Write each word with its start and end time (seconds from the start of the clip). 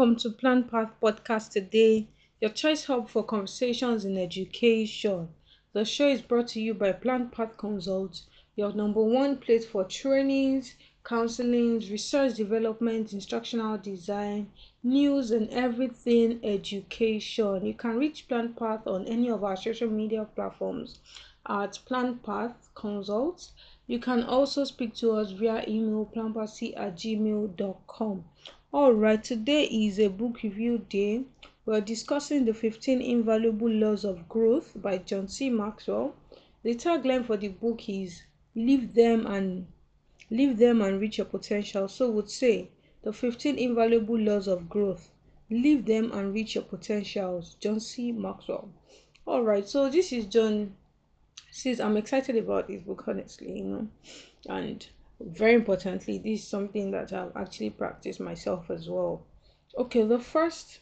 welcome 0.00 0.16
to 0.16 0.30
Plan 0.30 0.64
Path 0.64 0.88
Podcast 1.02 1.50
today, 1.50 2.06
your 2.40 2.50
choice 2.50 2.86
hub 2.86 3.10
for 3.10 3.22
conversations 3.22 4.06
in 4.06 4.16
education. 4.16 5.28
The 5.74 5.84
show 5.84 6.08
is 6.08 6.22
brought 6.22 6.48
to 6.48 6.60
you 6.62 6.72
by 6.72 6.92
Plan 6.92 7.28
Path 7.28 7.58
Consult, 7.58 8.22
your 8.56 8.72
number 8.72 9.02
one 9.02 9.36
place 9.36 9.66
for 9.66 9.84
trainings, 9.84 10.74
counseling, 11.04 11.80
research 11.80 12.36
development, 12.36 13.12
instructional 13.12 13.76
design, 13.76 14.50
news, 14.82 15.32
and 15.32 15.50
everything 15.50 16.40
education. 16.42 17.66
You 17.66 17.74
can 17.74 17.98
reach 17.98 18.26
Plan 18.26 18.54
Path 18.54 18.86
on 18.86 19.06
any 19.06 19.28
of 19.28 19.44
our 19.44 19.54
social 19.56 19.90
media 19.90 20.26
platforms 20.34 20.98
at 21.46 21.78
Plan 21.84 22.20
Path 22.24 22.70
Consult. 22.74 23.50
You 23.86 23.98
can 23.98 24.22
also 24.22 24.64
speak 24.64 24.94
to 24.94 25.12
us 25.12 25.32
via 25.32 25.62
email 25.68 26.10
planpathc 26.10 26.72
at 26.74 26.96
gmail.com. 26.96 28.24
All 28.72 28.92
right, 28.92 29.22
today 29.22 29.64
is 29.64 29.98
a 29.98 30.06
book 30.06 30.44
review 30.44 30.78
day. 30.88 31.24
We're 31.66 31.80
discussing 31.80 32.44
the 32.44 32.54
15 32.54 33.02
Invaluable 33.02 33.68
Laws 33.68 34.04
of 34.04 34.28
Growth 34.28 34.80
by 34.80 34.98
John 34.98 35.26
C. 35.26 35.50
Maxwell. 35.50 36.14
The 36.62 36.76
tagline 36.76 37.26
for 37.26 37.36
the 37.36 37.48
book 37.48 37.88
is 37.88 38.22
Leave 38.54 38.94
them 38.94 39.26
and 39.26 39.66
leave 40.30 40.56
them 40.56 40.82
and 40.82 41.00
reach 41.00 41.18
your 41.18 41.24
potential. 41.24 41.88
So 41.88 42.12
would 42.12 42.30
say 42.30 42.68
the 43.02 43.12
15 43.12 43.58
invaluable 43.58 44.16
laws 44.16 44.46
of 44.46 44.68
growth. 44.68 45.10
Leave 45.50 45.84
them 45.84 46.12
and 46.12 46.32
reach 46.32 46.54
your 46.54 46.62
potentials. 46.62 47.56
John 47.58 47.80
C. 47.80 48.12
Maxwell. 48.12 48.70
All 49.26 49.42
right, 49.42 49.68
so 49.68 49.90
this 49.90 50.12
is 50.12 50.26
John. 50.26 50.76
Says 51.50 51.80
I'm 51.80 51.96
excited 51.96 52.36
about 52.36 52.68
this 52.68 52.82
book, 52.82 53.02
honestly, 53.08 53.50
you 53.50 53.64
know, 53.64 53.88
and 54.48 54.86
very 55.20 55.54
importantly 55.54 56.18
this 56.18 56.40
is 56.40 56.48
something 56.48 56.90
that 56.90 57.12
i've 57.12 57.36
actually 57.36 57.70
practiced 57.70 58.20
myself 58.20 58.70
as 58.70 58.88
well. 58.88 59.22
Okay 59.76 60.02
the 60.04 60.18
first 60.18 60.80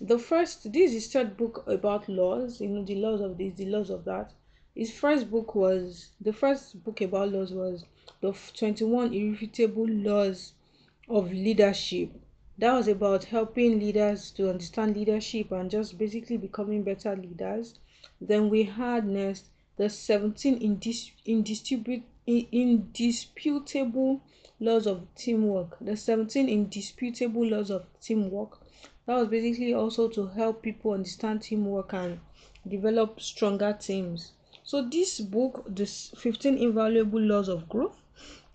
the 0.00 0.18
first 0.18 0.72
this 0.72 0.92
is 0.92 1.10
third 1.12 1.36
book 1.36 1.64
about 1.66 2.08
laws 2.08 2.60
you 2.60 2.68
know 2.68 2.84
the 2.84 2.96
laws 2.96 3.20
of 3.20 3.38
this 3.38 3.54
the 3.54 3.66
laws 3.66 3.88
of 3.88 4.04
that. 4.04 4.32
His 4.74 4.92
first 4.92 5.30
book 5.30 5.54
was 5.54 6.10
the 6.20 6.32
first 6.32 6.82
book 6.84 7.00
about 7.00 7.30
laws 7.32 7.52
was 7.52 7.84
the 8.20 8.32
21 8.32 9.14
irrefutable 9.14 9.88
laws 9.88 10.52
of 11.08 11.32
leadership. 11.32 12.10
That 12.58 12.72
was 12.74 12.88
about 12.88 13.24
helping 13.24 13.78
leaders 13.78 14.30
to 14.32 14.50
understand 14.50 14.96
leadership 14.96 15.52
and 15.52 15.70
just 15.70 15.96
basically 15.96 16.36
becoming 16.36 16.82
better 16.82 17.14
leaders. 17.14 17.78
Then 18.20 18.50
we 18.50 18.64
had 18.64 19.06
next 19.06 19.50
the 19.76 19.88
17 19.88 20.58
indis- 20.58 21.12
indisputable 21.24 22.02
indisputable 22.26 24.20
laws 24.60 24.86
of 24.86 25.06
teamwork. 25.14 25.76
The 25.80 25.96
17 25.96 26.48
indisputable 26.48 27.46
laws 27.46 27.70
of 27.70 27.86
teamwork. 28.00 28.60
That 29.06 29.16
was 29.16 29.28
basically 29.28 29.74
also 29.74 30.08
to 30.08 30.26
help 30.26 30.62
people 30.62 30.92
understand 30.92 31.42
teamwork 31.42 31.92
and 31.92 32.20
develop 32.66 33.20
stronger 33.20 33.72
teams. 33.72 34.32
So 34.64 34.82
this 34.88 35.20
book, 35.20 35.64
this 35.68 36.12
15 36.16 36.58
invaluable 36.58 37.20
laws 37.20 37.48
of 37.48 37.68
growth, 37.68 38.02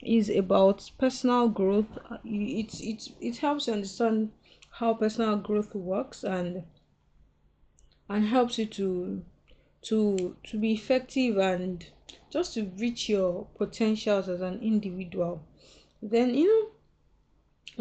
is 0.03 0.30
about 0.30 0.92
personal 0.97 1.47
growth. 1.47 1.97
It 2.25 2.73
it 2.81 3.08
it 3.22 3.38
helps 3.38 3.67
you 3.67 3.73
understand 3.73 4.31
how 4.72 4.94
personal 4.95 5.38
growth 5.38 5.73
works 5.75 6.23
and 6.23 6.64
and 8.09 8.27
helps 8.27 8.58
you 8.58 8.66
to 8.66 9.23
to 9.82 10.36
to 10.44 10.58
be 10.58 10.74
effective 10.74 11.38
and 11.38 11.88
just 12.30 12.54
to 12.54 12.72
reach 12.78 13.10
your 13.10 13.48
potentials 13.56 14.30
as 14.30 14.42
an 14.42 14.60
individual. 14.62 15.44
Then 16.02 16.36
you 16.36 16.48
know 16.48 16.72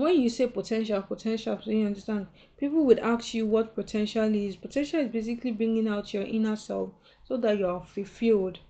when 0.03 0.21
you 0.21 0.31
say 0.31 0.47
potential 0.47 1.03
potential 1.03 1.59
so 1.63 1.71
you 1.71 1.85
understand 1.85 2.27
people 2.57 2.85
would 2.85 2.99
ask 3.01 3.35
you 3.35 3.47
what 3.47 3.75
potential 3.75 4.35
is. 4.35 4.57
Potential 4.57 5.01
is 5.01 5.11
basically 5.11 5.53
bringing 5.53 5.89
out 5.89 6.15
your 6.15 6.23
inner 6.23 6.57
self 6.57 6.91
so 7.25 7.37
that 7.37 7.59
you 7.59 7.67
are 7.67 7.85
fulfilled. 7.85 8.61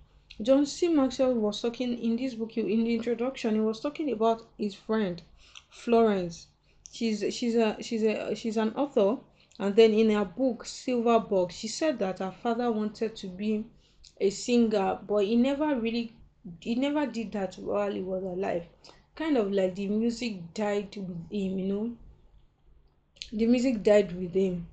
John 0.41 0.65
c. 0.65 0.87
Maxwell 0.87 1.33
was 1.35 1.61
talking 1.61 1.97
in 1.97 2.15
this 2.15 2.33
book 2.33 2.55
you 2.57 2.65
in 2.65 2.83
the 2.83 2.95
introduction 2.95 3.55
he 3.55 3.61
was 3.61 3.79
talking 3.79 4.11
about 4.11 4.47
his 4.57 4.73
friend 4.75 5.21
florence. 5.69 6.47
She's 6.91 7.23
she's 7.33 7.55
a 7.55 7.77
she's 7.81 8.03
a 8.03 8.35
she's 8.35 8.57
an 8.57 8.73
author 8.75 9.17
and 9.61 9.75
then 9.75 9.93
in 9.93 10.09
her 10.09 10.25
book 10.25 10.65
silver 10.65 11.19
box 11.19 11.55
she 11.55 11.67
said 11.67 11.99
that 11.99 12.17
her 12.17 12.31
father 12.31 12.71
wanted 12.71 13.15
to 13.15 13.27
be 13.27 13.63
a 14.19 14.31
singer, 14.31 14.99
but 15.07 15.23
he 15.23 15.35
never 15.35 15.79
really 15.79 16.13
he 16.59 16.73
never 16.73 17.05
did 17.05 17.31
that 17.31 17.55
while 17.55 17.91
he 17.91 18.01
was 18.01 18.23
alive. 18.23 18.65
Kind 19.13 19.37
of 19.37 19.51
like 19.51 19.75
the 19.75 19.87
music 19.87 20.53
died 20.55 20.95
with 20.97 21.29
him, 21.31 21.59
you 21.59 21.65
know. 21.67 21.91
The 23.31 23.45
music 23.45 23.83
died 23.83 24.11
with 24.19 24.33
him. 24.33 24.67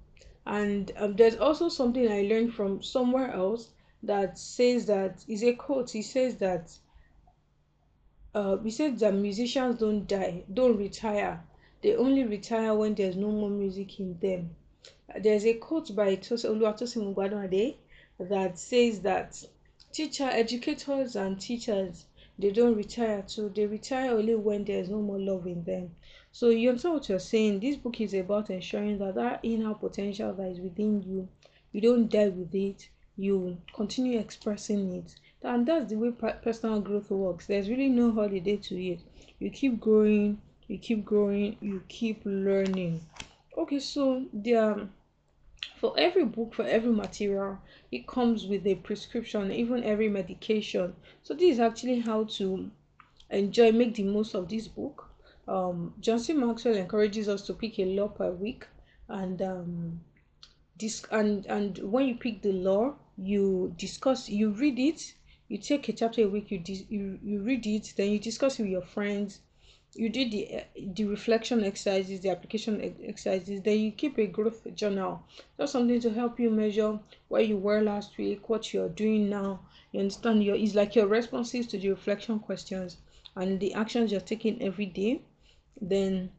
And 0.47 0.91
um, 0.97 1.17
there's 1.17 1.37
also 1.37 1.69
something 1.69 2.11
I 2.11 2.23
learned 2.23 2.55
from 2.55 2.83
somewhere 2.83 3.31
else 3.31 3.69
that 4.03 4.39
says 4.39 4.87
that 4.87 5.23
is 5.29 5.43
a 5.45 5.53
quote. 5.53 5.91
He 5.91 6.01
says 6.01 6.37
that 6.37 6.73
uh, 8.35 8.57
he 8.57 8.71
says 8.71 9.01
that 9.01 9.13
musicians 9.13 9.79
don't 9.79 10.07
die, 10.07 10.45
don't 10.53 10.79
retire. 10.79 11.45
They 11.83 11.95
only 11.95 12.25
retire 12.25 12.75
when 12.75 12.95
there's 12.95 13.17
no 13.17 13.31
more 13.31 13.51
music 13.51 14.01
in 14.01 14.19
them. 14.19 14.57
There's 15.17 15.47
a 15.47 15.55
quote 15.55 15.97
by 15.97 16.17
Oluwatosin 16.17 17.15
Mugwadonade 17.15 17.77
that 18.21 18.59
says 18.59 19.01
that 19.01 19.43
teacher 19.91 20.29
educators 20.31 21.17
and 21.17 21.41
teachers 21.41 22.05
they 22.39 22.53
don't 22.53 22.77
retire 22.77 23.23
too 23.23 23.49
they 23.49 23.67
retire 23.67 24.11
only 24.11 24.35
when 24.35 24.65
there's 24.65 24.91
no 24.91 25.01
more 25.01 25.19
love 25.19 25.47
in 25.47 25.65
them. 25.65 25.91
So 26.31 26.51
you 26.51 26.69
understand 26.69 26.95
what 26.95 27.09
you're 27.09 27.19
saying? 27.19 27.61
This 27.61 27.77
book 27.77 28.01
is 28.03 28.13
about 28.13 28.51
ensuring 28.51 28.99
that 28.99 29.15
that 29.15 29.41
inner 29.43 29.75
potential 29.75 30.35
that 30.35 30.51
is 30.51 30.61
within 30.61 31.03
you 31.03 31.27
you 31.73 31.81
don't 31.81 32.11
die 32.11 32.29
with 32.29 32.55
it 32.55 32.89
you 33.17 33.57
continue 33.75 34.21
expressing 34.21 34.93
it. 34.93 35.15
And 35.43 35.67
that's 35.67 35.89
the 35.89 35.97
way 35.97 36.11
personal 36.11 36.81
growth 36.81 37.11
works. 37.11 37.47
There's 37.47 37.71
really 37.71 37.89
no 37.89 38.13
holiday 38.13 38.59
to 38.59 38.77
it. 38.77 39.01
You 39.39 39.51
keep 39.51 39.81
growing 39.81 40.43
you 40.69 40.77
keep 40.79 41.03
growing 41.05 41.57
you 41.63 41.83
keep 41.89 42.21
learning. 42.27 43.01
Okay 43.57 43.81
so 43.81 44.27
there 44.35 44.89
for 45.77 45.95
every 45.99 46.25
book 46.25 46.55
for 46.55 46.65
every 46.65 46.93
material 46.93 47.59
it 47.91 48.07
comes 48.07 48.47
with 48.47 48.67
a 48.67 48.75
prescription 48.77 49.51
even 49.53 49.85
every 49.85 50.09
medication. 50.09 50.95
So 51.23 51.35
this 51.35 51.55
is 51.55 51.61
actually 51.61 52.01
how 52.01 52.25
to 52.25 52.71
enjoy 53.31 53.73
make 53.73 53.95
the 53.95 54.05
most 54.05 54.35
of 54.35 54.49
this 54.49 54.69
book. 54.69 55.09
Um 55.47 55.95
john 56.01 56.19
c 56.19 56.33
maxwell 56.33 56.77
encourages 56.77 57.29
us 57.29 57.47
to 57.47 57.55
pick 57.55 57.79
a 57.79 57.85
law 57.85 58.09
per 58.09 58.31
week 58.31 58.67
and 59.09 59.41
um 59.41 60.01
this 60.79 61.05
and 61.11 61.47
and 61.47 61.79
when 61.79 62.07
you 62.07 62.17
pick 62.17 62.43
the 62.43 62.53
law 62.53 62.95
you 63.17 63.75
discuss 63.77 64.29
you 64.29 64.51
read 64.51 64.79
it 64.79 65.15
you 65.49 65.59
take 65.59 65.89
a 65.89 65.93
chapter 65.93 66.23
a 66.23 66.29
week 66.29 66.51
you 66.51 66.63
you, 66.89 67.19
you 67.23 67.43
read 67.43 67.67
it 67.67 67.95
then 67.97 68.11
you 68.11 68.19
discuss 68.19 68.59
it 68.59 68.63
with 68.63 68.71
your 68.71 68.83
friends 68.83 69.41
you 69.95 70.09
do 70.09 70.29
the 70.29 70.57
uh, 70.57 70.61
the 70.95 71.05
reflection 71.05 71.65
exercises 71.65 72.21
the 72.21 72.29
application 72.29 72.95
exercises 73.05 73.63
then 73.63 73.79
you 73.79 73.91
keep 73.91 74.19
a 74.19 74.27
growth 74.27 74.67
journal. 74.75 75.23
That's 75.57 75.73
something 75.73 76.01
to 76.01 76.11
help 76.11 76.39
you 76.39 76.51
measure 76.51 77.01
where 77.29 77.43
you 77.43 77.57
were 77.57 77.81
last 77.81 78.19
week 78.19 78.49
what 78.49 78.73
you're 78.73 78.91
doing 78.91 79.31
now. 79.31 79.61
You 79.93 80.01
understand 80.01 80.45
your 80.45 80.57
is 80.57 80.75
like 80.75 80.95
your 80.95 81.07
responses 81.07 81.67
to 81.69 81.79
the 81.79 81.89
reflection 81.89 82.39
questions 82.39 82.99
and 83.35 83.59
the 83.59 83.73
actions 83.75 84.13
you're 84.13 84.21
taking 84.21 84.63
every 84.63 84.87
day. 84.87 85.23
Then 85.81 86.31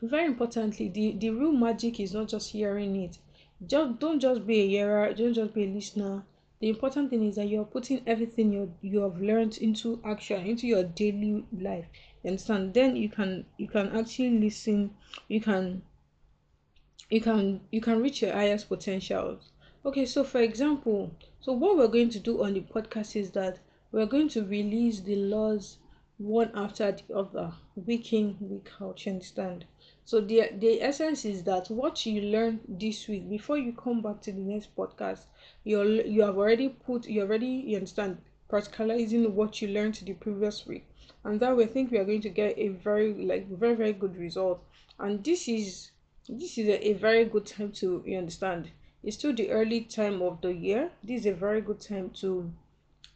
very 0.00 0.26
importantly 0.26 0.88
the 0.88 1.12
the 1.12 1.30
real 1.30 1.52
magic 1.52 1.98
is 1.98 2.14
not 2.14 2.28
just 2.28 2.50
hearing 2.50 2.94
it. 2.96 3.18
Just 3.66 3.98
don't 3.98 4.20
just 4.20 4.46
be 4.46 4.60
a 4.60 4.68
hearer 4.68 5.12
don't 5.14 5.34
just 5.34 5.52
be 5.52 5.64
a 5.64 5.66
listener 5.66 6.24
the 6.60 6.68
important 6.68 7.10
thing 7.10 7.24
is 7.28 7.36
that 7.36 7.48
you're 7.48 7.64
putting 7.64 8.02
everything 8.06 8.52
you 8.52 8.74
you 8.82 9.00
have 9.00 9.20
learned 9.20 9.58
into 9.58 10.00
action 10.04 10.44
into 10.46 10.66
your 10.66 10.82
daily 10.82 11.44
life. 11.52 11.86
You 12.22 12.30
understand? 12.30 12.74
Then 12.74 12.96
you 12.96 13.08
can 13.08 13.46
you 13.58 13.68
can 13.68 13.96
actually 13.96 14.38
listen. 14.38 14.90
You 15.28 15.40
can 15.40 15.82
you 17.10 17.20
can 17.20 17.60
you 17.70 17.80
can 17.80 18.02
reach 18.02 18.22
your 18.22 18.32
highest 18.32 18.68
potentials. 18.68 19.50
Okay 19.84 20.04
so 20.04 20.24
for 20.24 20.40
example 20.40 21.10
so 21.40 21.52
what 21.52 21.76
we're 21.76 21.88
going 21.88 22.10
to 22.10 22.18
do 22.18 22.42
on 22.42 22.54
the 22.54 22.60
podcast 22.60 23.14
is 23.14 23.30
that 23.30 23.58
we're 23.92 24.06
going 24.06 24.28
to 24.28 24.44
release 24.44 25.00
the 25.00 25.16
laws 25.16 25.78
one 26.18 26.50
after 26.54 26.90
the 26.90 27.14
other 27.14 27.52
week 27.76 28.12
in 28.12 28.36
week 28.40 28.68
out 28.80 29.06
you 29.06 29.12
understand 29.12 29.64
so 30.08 30.20
the 30.20 30.38
the 30.64 30.72
essence 30.82 31.24
is 31.24 31.42
that 31.50 31.68
what 31.80 32.06
you 32.06 32.20
learn 32.36 32.60
this 32.66 33.08
week 33.08 33.28
before 33.28 33.58
you 33.58 33.72
come 33.72 34.00
back 34.00 34.20
to 34.22 34.32
the 34.32 34.44
next 34.52 34.74
podcast 34.74 35.22
you're 35.64 35.84
you 36.14 36.22
have 36.22 36.38
already 36.38 36.68
put 36.68 37.06
you 37.06 37.20
already 37.22 37.54
you 37.68 37.76
understand 37.76 38.16
practicalizing 38.50 39.28
what 39.30 39.60
you 39.60 39.68
learned 39.68 39.94
the 39.94 40.14
previous 40.14 40.66
week. 40.66 40.86
And 41.24 41.38
that 41.40 41.54
way 41.56 41.64
I 41.64 41.66
think 41.66 41.90
we 41.90 41.98
are 41.98 42.04
going 42.04 42.22
to 42.22 42.30
get 42.30 42.56
a 42.56 42.68
very 42.68 43.12
like 43.12 43.46
very 43.48 43.74
very 43.74 43.92
good 43.92 44.16
result. 44.16 44.64
And 44.98 45.22
this 45.22 45.48
is 45.48 45.90
this 46.28 46.56
is 46.56 46.68
a, 46.68 46.88
a 46.88 46.92
very 46.94 47.24
good 47.26 47.46
time 47.46 47.72
to 47.72 48.02
you 48.06 48.16
understand 48.18 48.70
it's 49.02 49.16
still 49.16 49.34
the 49.34 49.50
early 49.50 49.82
time 49.82 50.22
of 50.22 50.40
the 50.40 50.52
year. 50.52 50.90
This 51.04 51.20
is 51.20 51.26
a 51.26 51.34
very 51.34 51.60
good 51.60 51.80
time 51.80 52.10
to 52.20 52.50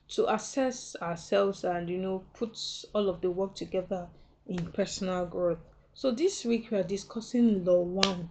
to 0.09 0.33
assess 0.33 0.95
ourselves 1.01 1.65
and 1.65 1.89
you 1.89 1.99
know 1.99 2.25
put 2.35 2.59
all 2.95 3.09
of 3.09 3.23
the 3.23 3.31
work 3.31 3.55
together 3.55 4.09
in 4.47 4.67
personal 4.73 5.25
growth 5.25 5.61
So 5.95 6.11
this 6.11 6.47
week 6.47 6.71
we 6.71 6.79
are 6.79 6.83
discussing 6.83 7.67
law 7.67 7.83
one. 7.83 8.31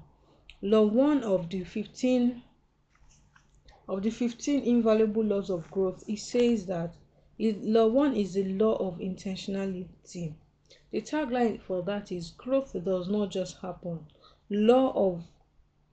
Law 0.63 0.87
one 0.87 1.23
of 1.23 1.47
the 1.49 1.63
15 1.63 2.41
of 3.87 4.01
the 4.01 4.09
15 4.09 4.63
invaluable 4.63 5.23
laws 5.23 5.51
of 5.51 5.69
growth. 5.69 6.03
It 6.07 6.17
says 6.17 6.65
that 6.65 6.95
it, 7.37 7.63
law 7.63 7.85
one 7.85 8.15
is 8.15 8.33
the 8.33 8.45
law 8.45 8.75
of 8.77 8.97
intentionality. 8.97 10.33
The 10.89 11.01
tagline 11.01 11.61
for 11.61 11.83
that 11.83 12.11
is 12.11 12.31
growth 12.31 12.75
does 12.83 13.07
not 13.09 13.29
just 13.29 13.57
happen. 13.57 14.07
Law 14.49 14.91
of 14.95 15.23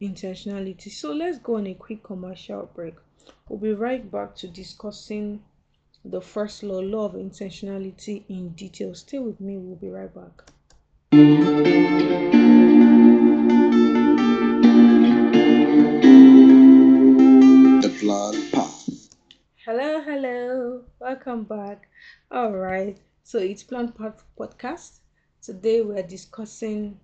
intentionality. 0.00 0.90
So 0.90 1.12
let's 1.12 1.38
go 1.38 1.56
on 1.56 1.66
a 1.66 1.74
quick 1.74 2.02
commercial 2.02 2.70
break. 2.74 2.94
We'll 3.48 3.60
be 3.60 3.72
right 3.74 4.10
back 4.10 4.34
to 4.36 4.48
discussing 4.48 5.44
the 6.02 6.22
first 6.22 6.62
law, 6.62 6.80
law 6.80 7.04
of 7.04 7.12
intentionality 7.12 8.24
in 8.30 8.54
detail. 8.54 8.94
Stay 8.94 9.18
with 9.18 9.38
me, 9.38 9.58
we'll 9.58 9.76
be 9.76 9.90
right 9.90 10.12
back. 10.14 10.50
The 11.10 11.18
Plan 17.98 18.50
Path. 18.52 19.08
Hello, 19.64 20.02
hello, 20.02 20.84
welcome 21.00 21.44
back. 21.44 21.88
All 22.30 22.52
right, 22.52 23.00
so 23.22 23.38
it's 23.38 23.62
Plan 23.62 23.92
Path 23.92 24.22
podcast. 24.38 24.98
Today 25.40 25.80
we're 25.80 26.02
discussing 26.02 27.00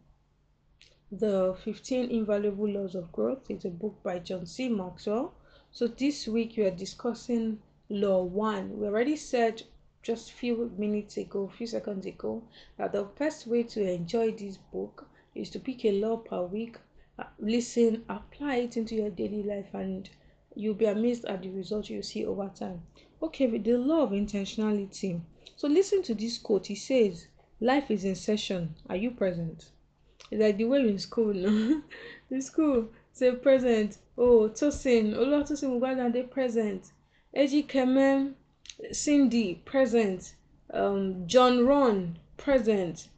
the 1.11 1.57
15 1.65 2.11
Invaluable 2.11 2.69
Laws 2.69 2.95
of 2.95 3.11
Growth. 3.11 3.47
It's 3.49 3.65
a 3.65 3.71
book 3.71 4.03
by 4.03 4.19
John 4.19 4.45
C. 4.45 4.69
Maxwell. 4.69 5.33
So 5.71 5.87
this 5.87 6.29
week 6.29 6.59
we 6.59 6.65
are 6.65 6.71
discussing 6.71 7.59
Law 7.89 8.23
1. 8.25 8.79
We 8.79 8.87
already 8.87 9.17
said 9.17 9.63
just 10.05 10.33
few 10.33 10.71
minutes 10.77 11.17
ago, 11.17 11.49
few 11.57 11.67
seconds 11.67 12.05
ago, 12.05 12.43
that 12.77 12.93
the 12.93 13.05
best 13.19 13.47
way 13.47 13.63
to 13.63 13.83
enjoy 13.83 14.31
this 14.33 14.59
book 14.59 15.09
is 15.35 15.49
to 15.49 15.59
pick 15.59 15.85
a 15.87 15.93
law 15.93 16.19
per 16.19 16.43
week, 16.43 16.77
uh, 17.19 17.25
listen, 17.39 18.05
apply 18.11 18.57
it 18.57 18.77
into 18.77 18.95
your 18.95 19.09
daily 19.09 19.43
life, 19.43 19.73
and 19.73 20.11
you'll 20.55 20.75
be 20.75 20.85
amazed 20.85 21.25
at 21.25 21.43
the 21.43 21.49
results 21.49 21.89
you 21.89 22.03
see 22.03 22.27
over 22.27 22.51
time. 22.55 22.83
Okay, 23.23 23.47
with 23.47 23.65
the 23.65 23.79
law 23.79 24.03
of 24.03 24.11
intentionality. 24.11 25.21
So 25.57 25.69
listen 25.69 26.03
to 26.03 26.15
this 26.15 26.37
quote. 26.37 26.67
He 26.67 26.75
says, 26.75 27.29
Life 27.61 27.91
is 27.91 28.05
in 28.05 28.15
session. 28.15 28.75
Are 28.91 28.97
you 28.97 29.13
present? 29.13 29.71
It's 30.31 30.43
like 30.43 30.59
the 30.59 30.67
way 30.67 30.81
in 30.81 30.99
school, 30.99 31.33
no? 31.33 31.83
in 32.31 32.43
school, 32.43 32.89
say 33.13 33.33
present. 33.37 33.99
Oh, 34.19 34.51
Tosin, 34.51 35.15
Olatosin 35.15 35.71
Mugwada, 35.71 36.13
they 36.13 36.25
present. 36.25 36.93
Eji 37.35 37.67
Kemem, 37.67 38.35
Cindy, 38.93 39.63
present. 39.65 40.35
Um, 40.73 41.27
John 41.27 41.67
Ron, 41.67 42.19
present. 42.37 43.09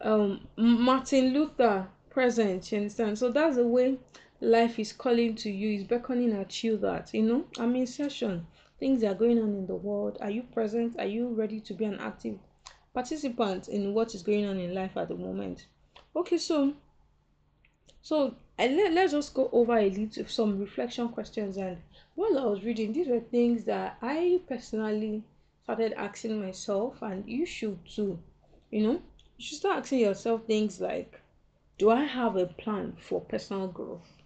Um, 0.00 0.46
Martin 0.56 1.32
Luther, 1.32 1.88
present. 2.10 2.70
You 2.72 2.78
understand? 2.78 3.18
So 3.18 3.30
that's 3.30 3.56
the 3.56 3.66
way 3.66 3.98
life 4.40 4.78
is 4.78 4.92
calling 4.92 5.34
to 5.36 5.50
you, 5.50 5.78
is 5.78 5.84
beckoning 5.84 6.32
at 6.32 6.62
you 6.64 6.76
that, 6.78 7.14
you 7.14 7.22
know, 7.22 7.44
I'm 7.58 7.76
in 7.76 7.86
session. 7.86 8.46
Things 8.78 9.04
are 9.04 9.14
going 9.14 9.38
on 9.38 9.50
in 9.50 9.66
the 9.66 9.76
world. 9.76 10.18
Are 10.20 10.30
you 10.30 10.42
present? 10.42 10.98
Are 10.98 11.06
you 11.06 11.28
ready 11.28 11.60
to 11.60 11.74
be 11.74 11.84
an 11.84 12.00
active 12.00 12.38
participant 12.92 13.68
in 13.68 13.94
what 13.94 14.14
is 14.14 14.22
going 14.22 14.44
on 14.46 14.58
in 14.58 14.74
life 14.74 14.96
at 14.96 15.08
the 15.08 15.14
moment? 15.14 15.66
Okay, 16.16 16.38
so 16.38 16.74
so 18.02 18.34
and 18.58 18.76
let, 18.76 18.92
let's 18.92 19.12
just 19.12 19.32
go 19.34 19.48
over 19.52 19.78
a 19.78 19.88
little 19.88 20.26
some 20.26 20.58
reflection 20.58 21.08
questions 21.08 21.56
and 21.56 21.78
while 22.14 22.38
I 22.38 22.44
was 22.44 22.62
reading, 22.62 22.92
these 22.92 23.08
were 23.08 23.20
things 23.20 23.64
that 23.64 23.96
I 24.02 24.40
personally 24.46 25.22
started 25.64 25.92
asking 25.94 26.40
myself, 26.42 27.00
and 27.00 27.26
you 27.26 27.46
should 27.46 27.78
too. 27.86 28.18
You 28.70 28.82
know, 28.82 28.92
you 28.92 29.44
should 29.44 29.58
start 29.58 29.78
asking 29.78 30.00
yourself 30.00 30.44
things 30.46 30.80
like, 30.80 31.20
Do 31.78 31.90
I 31.90 32.04
have 32.04 32.36
a 32.36 32.46
plan 32.46 32.96
for 33.00 33.20
personal 33.22 33.68
growth? 33.68 34.22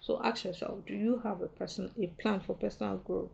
So 0.00 0.20
ask 0.22 0.44
yourself, 0.44 0.86
do 0.86 0.94
you 0.94 1.18
have 1.18 1.42
a 1.42 1.48
person 1.48 1.90
a 2.00 2.06
plan 2.06 2.40
for 2.40 2.54
personal 2.54 2.96
growth? 2.96 3.30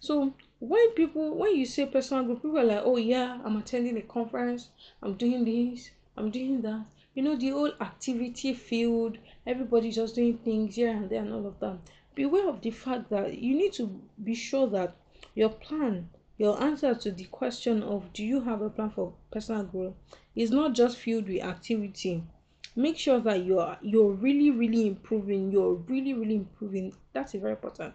So 0.00 0.34
when 0.58 0.90
people 0.90 1.36
when 1.36 1.54
you 1.54 1.66
say 1.66 1.86
personal 1.86 2.24
growth, 2.24 2.42
people 2.42 2.58
are 2.58 2.64
like, 2.64 2.82
Oh 2.84 2.96
yeah, 2.96 3.40
I'm 3.44 3.56
attending 3.56 3.96
a 3.96 4.02
conference, 4.02 4.70
I'm 5.02 5.14
doing 5.14 5.44
this, 5.44 5.90
I'm 6.16 6.30
doing 6.30 6.62
that. 6.62 6.84
You 7.14 7.22
know, 7.22 7.36
the 7.36 7.50
whole 7.50 7.72
activity 7.80 8.54
field, 8.54 9.18
everybody 9.46 9.92
just 9.92 10.16
doing 10.16 10.38
things 10.38 10.74
here 10.74 10.90
and 10.90 11.08
there 11.08 11.22
and 11.22 11.32
all 11.32 11.46
of 11.46 11.60
that 11.60 11.78
beware 12.20 12.50
of 12.50 12.60
the 12.60 12.70
fact 12.70 13.08
that 13.08 13.38
you 13.38 13.54
need 13.56 13.72
to 13.72 13.86
be 14.22 14.34
sure 14.34 14.66
that 14.68 14.94
your 15.34 15.48
plan, 15.48 16.06
your 16.36 16.62
answer 16.62 16.94
to 16.94 17.10
the 17.10 17.24
question 17.24 17.82
of 17.82 18.12
do 18.12 18.22
you 18.22 18.42
have 18.42 18.60
a 18.60 18.68
plan 18.68 18.90
for 18.90 19.14
personal 19.30 19.64
growth 19.64 19.94
is 20.36 20.50
not 20.50 20.74
just 20.74 20.98
filled 20.98 21.26
with 21.26 21.42
activity. 21.42 22.22
Make 22.76 22.98
sure 22.98 23.20
that 23.20 23.42
you're 23.46 23.74
you're 23.80 24.12
really, 24.12 24.50
really 24.50 24.86
improving, 24.86 25.50
you're 25.50 25.72
really, 25.92 26.12
really 26.12 26.34
improving. 26.34 26.92
That's 27.14 27.32
very 27.32 27.52
important. 27.52 27.94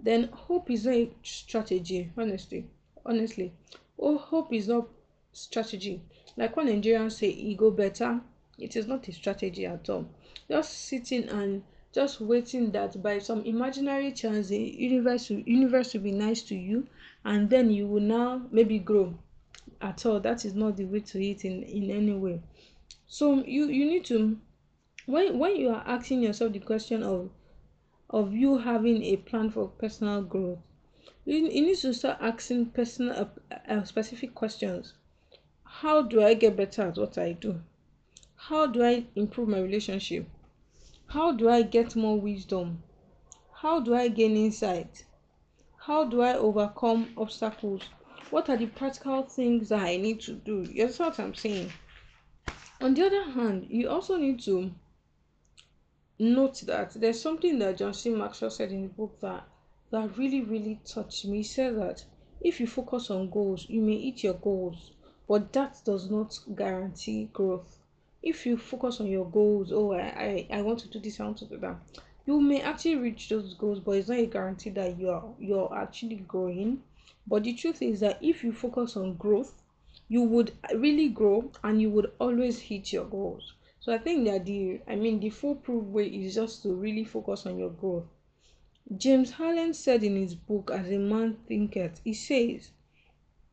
Then 0.00 0.28
hope 0.28 0.70
is 0.70 0.86
not 0.86 0.94
a 0.94 1.10
strategy, 1.24 2.12
honestly. 2.16 2.66
Honestly. 3.04 3.52
Oh, 3.98 4.16
hope 4.16 4.52
is 4.52 4.68
not 4.68 4.86
strategy. 5.32 6.00
Like 6.36 6.56
when 6.56 6.68
Nigerians 6.68 7.18
say 7.18 7.30
ego 7.30 7.72
better, 7.72 8.20
it 8.60 8.76
is 8.76 8.86
not 8.86 9.08
a 9.08 9.12
strategy 9.12 9.66
at 9.66 9.90
all. 9.90 10.06
Just 10.48 10.70
sitting 10.86 11.28
and 11.28 11.64
just 11.92 12.20
waiting 12.20 12.70
that 12.70 13.02
by 13.02 13.18
some 13.18 13.42
imaginary 13.44 14.12
chance 14.12 14.48
the 14.48 14.58
universe 14.58 15.28
will, 15.28 15.40
universe 15.40 15.92
will 15.92 16.00
be 16.00 16.12
nice 16.12 16.42
to 16.42 16.54
you 16.54 16.86
and 17.24 17.50
then 17.50 17.70
you 17.70 17.86
will 17.86 18.00
now 18.00 18.40
maybe 18.50 18.78
grow 18.78 19.14
at 19.80 20.06
all. 20.06 20.20
That 20.20 20.44
is 20.44 20.54
not 20.54 20.76
the 20.76 20.84
way 20.84 21.00
to 21.00 21.24
it 21.24 21.44
in 21.44 21.62
in 21.64 21.90
any 21.90 22.12
way. 22.12 22.40
So 23.06 23.44
you 23.44 23.66
you 23.68 23.86
need 23.86 24.04
to 24.06 24.38
when 25.06 25.38
when 25.38 25.56
you 25.56 25.70
are 25.70 25.82
asking 25.86 26.22
yourself 26.22 26.52
the 26.52 26.60
question 26.60 27.02
of 27.02 27.30
of 28.08 28.32
you 28.34 28.58
having 28.58 29.02
a 29.02 29.16
plan 29.16 29.50
for 29.50 29.68
personal 29.68 30.22
growth 30.22 30.58
you, 31.24 31.36
you 31.36 31.62
need 31.62 31.76
to 31.78 31.92
start 31.94 32.18
asking 32.20 32.66
personal 32.66 33.28
uh, 33.50 33.72
uh, 33.72 33.84
specific 33.84 34.34
questions. 34.34 34.94
How 35.64 36.02
do 36.02 36.22
i 36.22 36.34
get 36.34 36.56
better 36.56 36.82
at 36.82 36.96
what 36.96 37.18
i 37.18 37.32
do? 37.32 37.60
How 38.34 38.66
do 38.66 38.82
i 38.82 39.04
improve 39.14 39.48
my 39.48 39.60
relationship 39.60 40.26
how 41.10 41.32
do 41.32 41.48
I 41.48 41.62
get 41.62 41.96
more 41.96 42.20
wisdom? 42.20 42.84
How 43.52 43.80
do 43.80 43.96
I 43.96 44.06
gain 44.06 44.36
insight? 44.36 45.04
How 45.76 46.04
do 46.04 46.22
I 46.22 46.34
overcome 46.34 47.12
obstacles? 47.16 47.82
What 48.30 48.48
are 48.48 48.56
the 48.56 48.66
practical 48.66 49.24
things 49.24 49.70
that 49.70 49.80
I 49.80 49.96
need 49.96 50.20
to 50.20 50.34
do? 50.34 50.58
Understand 50.60 50.98
what 50.98 51.18
I'm 51.18 51.34
saying? 51.34 51.72
On 52.80 52.94
the 52.94 53.06
other 53.06 53.24
hand, 53.24 53.66
you 53.68 53.88
also 53.88 54.18
need 54.18 54.40
to 54.42 54.70
note 56.20 56.60
that 56.66 56.92
there's 56.94 57.20
something 57.20 57.58
that 57.58 57.78
John 57.78 57.92
C. 57.92 58.10
Maxwell 58.10 58.52
said 58.52 58.70
in 58.70 58.82
the 58.82 58.88
book 58.88 59.18
that 59.20 59.48
that 59.90 60.16
really, 60.16 60.42
really 60.42 60.80
touched 60.84 61.24
me. 61.24 61.38
He 61.38 61.42
said 61.42 61.76
that 61.76 62.04
if 62.40 62.60
you 62.60 62.68
focus 62.68 63.10
on 63.10 63.30
goals, 63.30 63.66
you 63.68 63.82
may 63.82 64.00
hit 64.00 64.22
your 64.22 64.34
goals, 64.34 64.92
but 65.26 65.52
that 65.54 65.80
does 65.84 66.08
not 66.08 66.38
guarantee 66.54 67.24
growth 67.32 67.79
if 68.22 68.44
you 68.44 68.56
focus 68.56 69.00
on 69.00 69.06
your 69.06 69.24
goals 69.26 69.72
oh 69.72 69.92
I, 69.92 70.46
I 70.50 70.58
i 70.58 70.62
want 70.62 70.80
to 70.80 70.88
do 70.88 71.00
this 71.00 71.20
i 71.20 71.24
want 71.24 71.38
to 71.38 71.46
do 71.46 71.56
that 71.58 71.76
you 72.26 72.40
may 72.40 72.60
actually 72.60 72.96
reach 72.96 73.28
those 73.28 73.54
goals 73.54 73.80
but 73.80 73.92
it's 73.92 74.08
not 74.08 74.18
a 74.18 74.26
guarantee 74.26 74.70
that 74.70 74.98
you 74.98 75.10
are 75.10 75.24
you're 75.38 75.74
actually 75.76 76.16
growing. 76.16 76.82
But 77.26 77.44
the 77.44 77.54
truth 77.54 77.82
is 77.82 78.00
that 78.00 78.18
if 78.22 78.44
you 78.44 78.52
focus 78.52 78.96
on 78.96 79.14
growth 79.14 79.62
you 80.08 80.22
would 80.22 80.52
really 80.74 81.08
grow 81.08 81.50
and 81.64 81.80
you 81.80 81.90
would 81.90 82.12
always 82.20 82.60
hit 82.60 82.92
your 82.92 83.06
goals. 83.06 83.54
So 83.80 83.92
i 83.92 83.98
think 83.98 84.26
that 84.26 84.44
the 84.44 84.80
i 84.86 84.94
mean 84.94 85.18
the 85.18 85.30
foolproof 85.30 85.84
way 85.84 86.06
is 86.06 86.34
just 86.34 86.62
to 86.62 86.74
really 86.74 87.04
focus 87.04 87.46
on 87.46 87.58
your 87.58 87.70
growth. 87.70 88.06
James 88.96 89.34
Allen 89.38 89.72
said 89.72 90.04
in 90.04 90.16
his 90.16 90.34
book 90.34 90.70
as 90.72 90.88
a 90.88 90.98
man 90.98 91.38
thinketh 91.48 92.00
he 92.04 92.12
says 92.12 92.70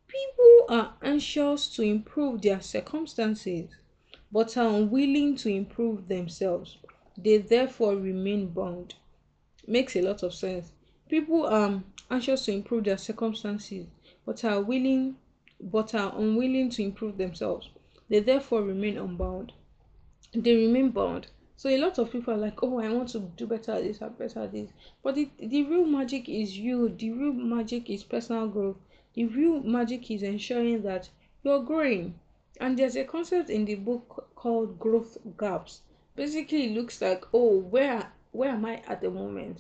people 0.07 0.65
are 0.69 0.93
anxious 1.01 1.67
to 1.75 1.81
improve 1.81 2.41
their 2.41 2.61
circumstances 2.61 3.69
but 4.31 4.57
are 4.57 4.75
unwilling 4.75 5.35
to 5.35 5.49
improve 5.49 6.07
themselves. 6.07 6.77
They 7.17 7.37
therefore 7.37 7.95
remain 7.95 8.47
bound. 8.47 8.95
Makes 9.65 9.95
a 9.95 10.01
lot 10.01 10.23
of 10.23 10.33
sense. 10.33 10.71
People 11.09 11.45
are 11.45 11.81
anxious 12.11 12.45
to 12.45 12.51
improve 12.51 12.83
their 12.83 12.97
circumstances, 12.97 13.87
but 14.25 14.43
are 14.43 14.61
willing 14.61 15.15
but 15.59 15.95
are 15.95 16.13
unwilling 16.15 16.69
to 16.69 16.83
improve 16.83 17.17
themselves. 17.17 17.69
They 18.09 18.19
therefore 18.19 18.61
remain 18.61 18.97
unbound. 18.97 19.53
They 20.33 20.55
remain 20.55 20.91
bound. 20.91 21.27
So 21.55 21.69
a 21.69 21.77
lot 21.77 21.97
of 21.97 22.11
people 22.11 22.33
are 22.35 22.37
like, 22.37 22.61
oh, 22.61 22.79
I 22.79 22.93
want 22.93 23.09
to 23.09 23.19
do 23.35 23.47
better 23.47 23.71
at 23.71 23.83
this, 23.83 23.97
better 23.97 24.41
at 24.43 24.51
this. 24.51 24.69
But 25.01 25.15
the, 25.15 25.29
the 25.39 25.63
real 25.63 25.85
magic 25.85 26.29
is 26.29 26.55
you. 26.55 26.89
The 26.89 27.11
real 27.11 27.33
magic 27.33 27.89
is 27.89 28.03
personal 28.03 28.47
growth. 28.47 28.77
The 29.15 29.25
real 29.25 29.63
magic 29.63 30.11
is 30.11 30.21
ensuring 30.21 30.83
that 30.83 31.09
you're 31.43 31.63
growing 31.63 32.19
and 32.59 32.77
there's 32.77 32.95
a 32.95 33.03
concept 33.03 33.49
in 33.49 33.65
the 33.65 33.75
book 33.75 34.29
called 34.35 34.79
growth 34.79 35.17
gaps. 35.37 35.81
Basically 36.15 36.65
it 36.65 36.75
looks 36.75 37.01
like 37.01 37.23
oh 37.33 37.59
where 37.59 38.11
where 38.31 38.51
am 38.51 38.65
i 38.65 38.81
at 38.87 39.01
the 39.01 39.09
moment? 39.09 39.59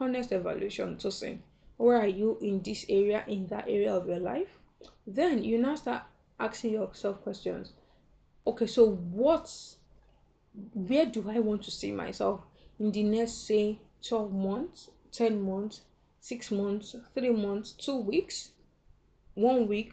Honest 0.00 0.32
evaluation 0.32 0.96
to 0.98 1.10
say 1.10 1.38
where 1.76 1.98
are 1.98 2.06
you 2.08 2.38
in 2.40 2.62
this 2.62 2.84
area 2.88 3.24
in 3.28 3.46
that 3.48 3.68
area 3.68 3.94
of 3.94 4.08
your 4.08 4.18
life? 4.18 4.58
Then 5.06 5.44
you 5.44 5.58
now 5.58 5.76
start 5.76 6.02
asking 6.40 6.72
yourself 6.72 7.22
questions. 7.22 7.72
Okay 8.46 8.66
so 8.66 8.90
what, 8.90 9.52
where 10.72 11.06
do 11.06 11.28
i 11.28 11.38
want 11.38 11.62
to 11.62 11.70
see 11.70 11.92
myself 11.92 12.40
in 12.78 12.90
the 12.92 13.02
next 13.02 13.46
say 13.46 13.78
12 14.02 14.32
months 14.32 14.90
10 15.12 15.40
months 15.40 15.82
6 16.20 16.50
months 16.50 16.96
3 17.14 17.30
months 17.30 17.72
2 17.72 17.96
weeks 17.96 18.50
1 19.34 19.68
week 19.68 19.92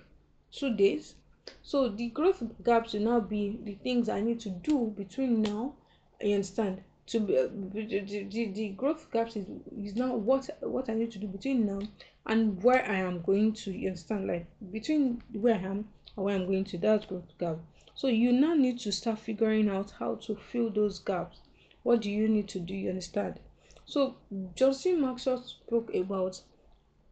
2 0.52 0.76
days 0.76 1.16
so 1.62 1.90
the 1.90 2.10
growth 2.10 2.44
gaps 2.64 2.94
will 2.94 3.02
now 3.02 3.20
be 3.20 3.60
the 3.64 3.76
things 3.76 4.10
i 4.10 4.20
need 4.22 4.40
to 4.40 4.50
do 4.50 4.94
between 4.98 5.42
now 5.42 5.74
you 6.22 6.34
understand? 6.34 6.82
To 7.08 7.20
be 7.20 7.36
the, 7.36 8.26
the, 8.30 8.52
the 8.52 8.70
growth 8.70 9.12
gaps 9.12 9.36
is, 9.36 9.46
is 9.78 9.96
now 9.96 10.16
what 10.16 10.50
what 10.62 10.90
i 10.90 10.94
need 10.94 11.12
to 11.12 11.20
do 11.20 11.28
between 11.28 11.66
now 11.66 11.82
and 12.26 12.64
where 12.64 12.84
i 12.90 12.96
am 12.96 13.22
going 13.22 13.54
to 13.54 13.72
you 13.72 13.90
understand? 13.90 14.28
Like 14.28 14.48
between 14.72 15.22
where 15.34 15.56
i 15.56 15.60
am 15.60 15.88
and 16.16 16.26
where 16.26 16.36
i'm 16.36 16.48
going 16.48 16.64
to 16.66 16.78
that 16.80 17.08
growth 17.08 17.38
gap. 17.38 17.58
So 17.94 18.08
you 18.08 18.32
now 18.32 18.54
need 18.56 18.80
to 18.80 18.92
start 18.92 19.20
figuring 19.20 19.70
out 19.70 19.92
how 20.00 20.16
to 20.16 20.36
fill 20.36 20.70
those 20.70 21.00
gaps. 21.00 21.42
What 21.84 22.02
do 22.02 22.10
you 22.10 22.28
need 22.28 22.48
to 22.50 22.60
do 22.60 22.74
you 22.74 22.90
understand? 22.90 23.40
So 23.86 24.16
john 24.56 24.74
c 24.74 24.94
maxwell 24.94 25.44
spoke 25.44 25.94
about 25.94 26.42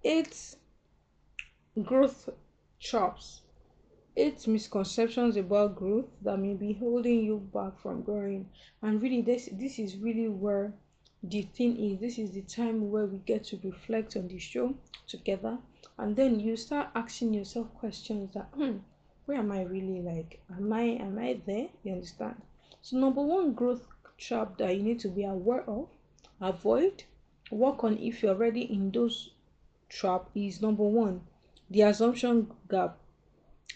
eight 0.03 0.55
growth 1.83 2.29
traps 2.79 3.41
eight 4.15 4.47
misconceptions 4.47 5.37
about 5.37 5.75
growth 5.75 6.05
that 6.21 6.37
may 6.37 6.53
be 6.53 6.73
holding 6.73 7.23
you 7.23 7.37
back 7.53 7.79
from 7.79 8.01
growing. 8.03 8.49
And 8.81 9.01
really 9.01 9.21
this 9.21 9.49
this 9.51 9.79
is 9.79 9.97
really 9.97 10.27
where 10.27 10.73
the 11.23 11.41
thing 11.41 11.77
is. 11.77 11.99
This 11.99 12.17
is 12.17 12.31
the 12.31 12.41
time 12.41 12.91
where 12.91 13.05
we 13.05 13.19
get 13.19 13.43
to 13.45 13.59
reflect 13.63 14.15
on 14.15 14.27
the 14.27 14.39
show 14.39 14.75
together. 15.07 15.57
And 15.97 16.15
then 16.15 16.39
you 16.39 16.55
start 16.55 16.89
asking 16.95 17.33
yourself 17.33 17.73
questions 17.75 18.33
that 18.33 18.49
hmm, 18.55 18.77
where 19.25 19.37
am 19.37 19.51
i 19.51 19.63
really 19.63 20.01
like? 20.01 20.41
Am 20.55 20.71
i 20.73 20.83
am 20.83 21.17
i 21.19 21.39
there? 21.45 21.69
You 21.83 21.93
understand? 21.93 22.41
So 22.81 22.97
number 22.97 23.21
one 23.21 23.53
growth 23.53 23.87
trap 24.17 24.57
that 24.57 24.75
you 24.75 24.83
need 24.83 24.99
to 24.99 25.09
be 25.09 25.23
aware 25.23 25.63
of 25.69 25.87
avoid 26.39 27.03
work 27.51 27.83
on 27.83 27.97
if 27.97 28.21
you're 28.21 28.33
already 28.33 28.61
in 28.61 28.91
those 28.91 29.31
trap 29.89 30.29
is 30.35 30.61
number 30.61 30.83
one 30.83 31.21
the 31.69 31.81
assumption 31.81 32.51
gap 32.69 32.97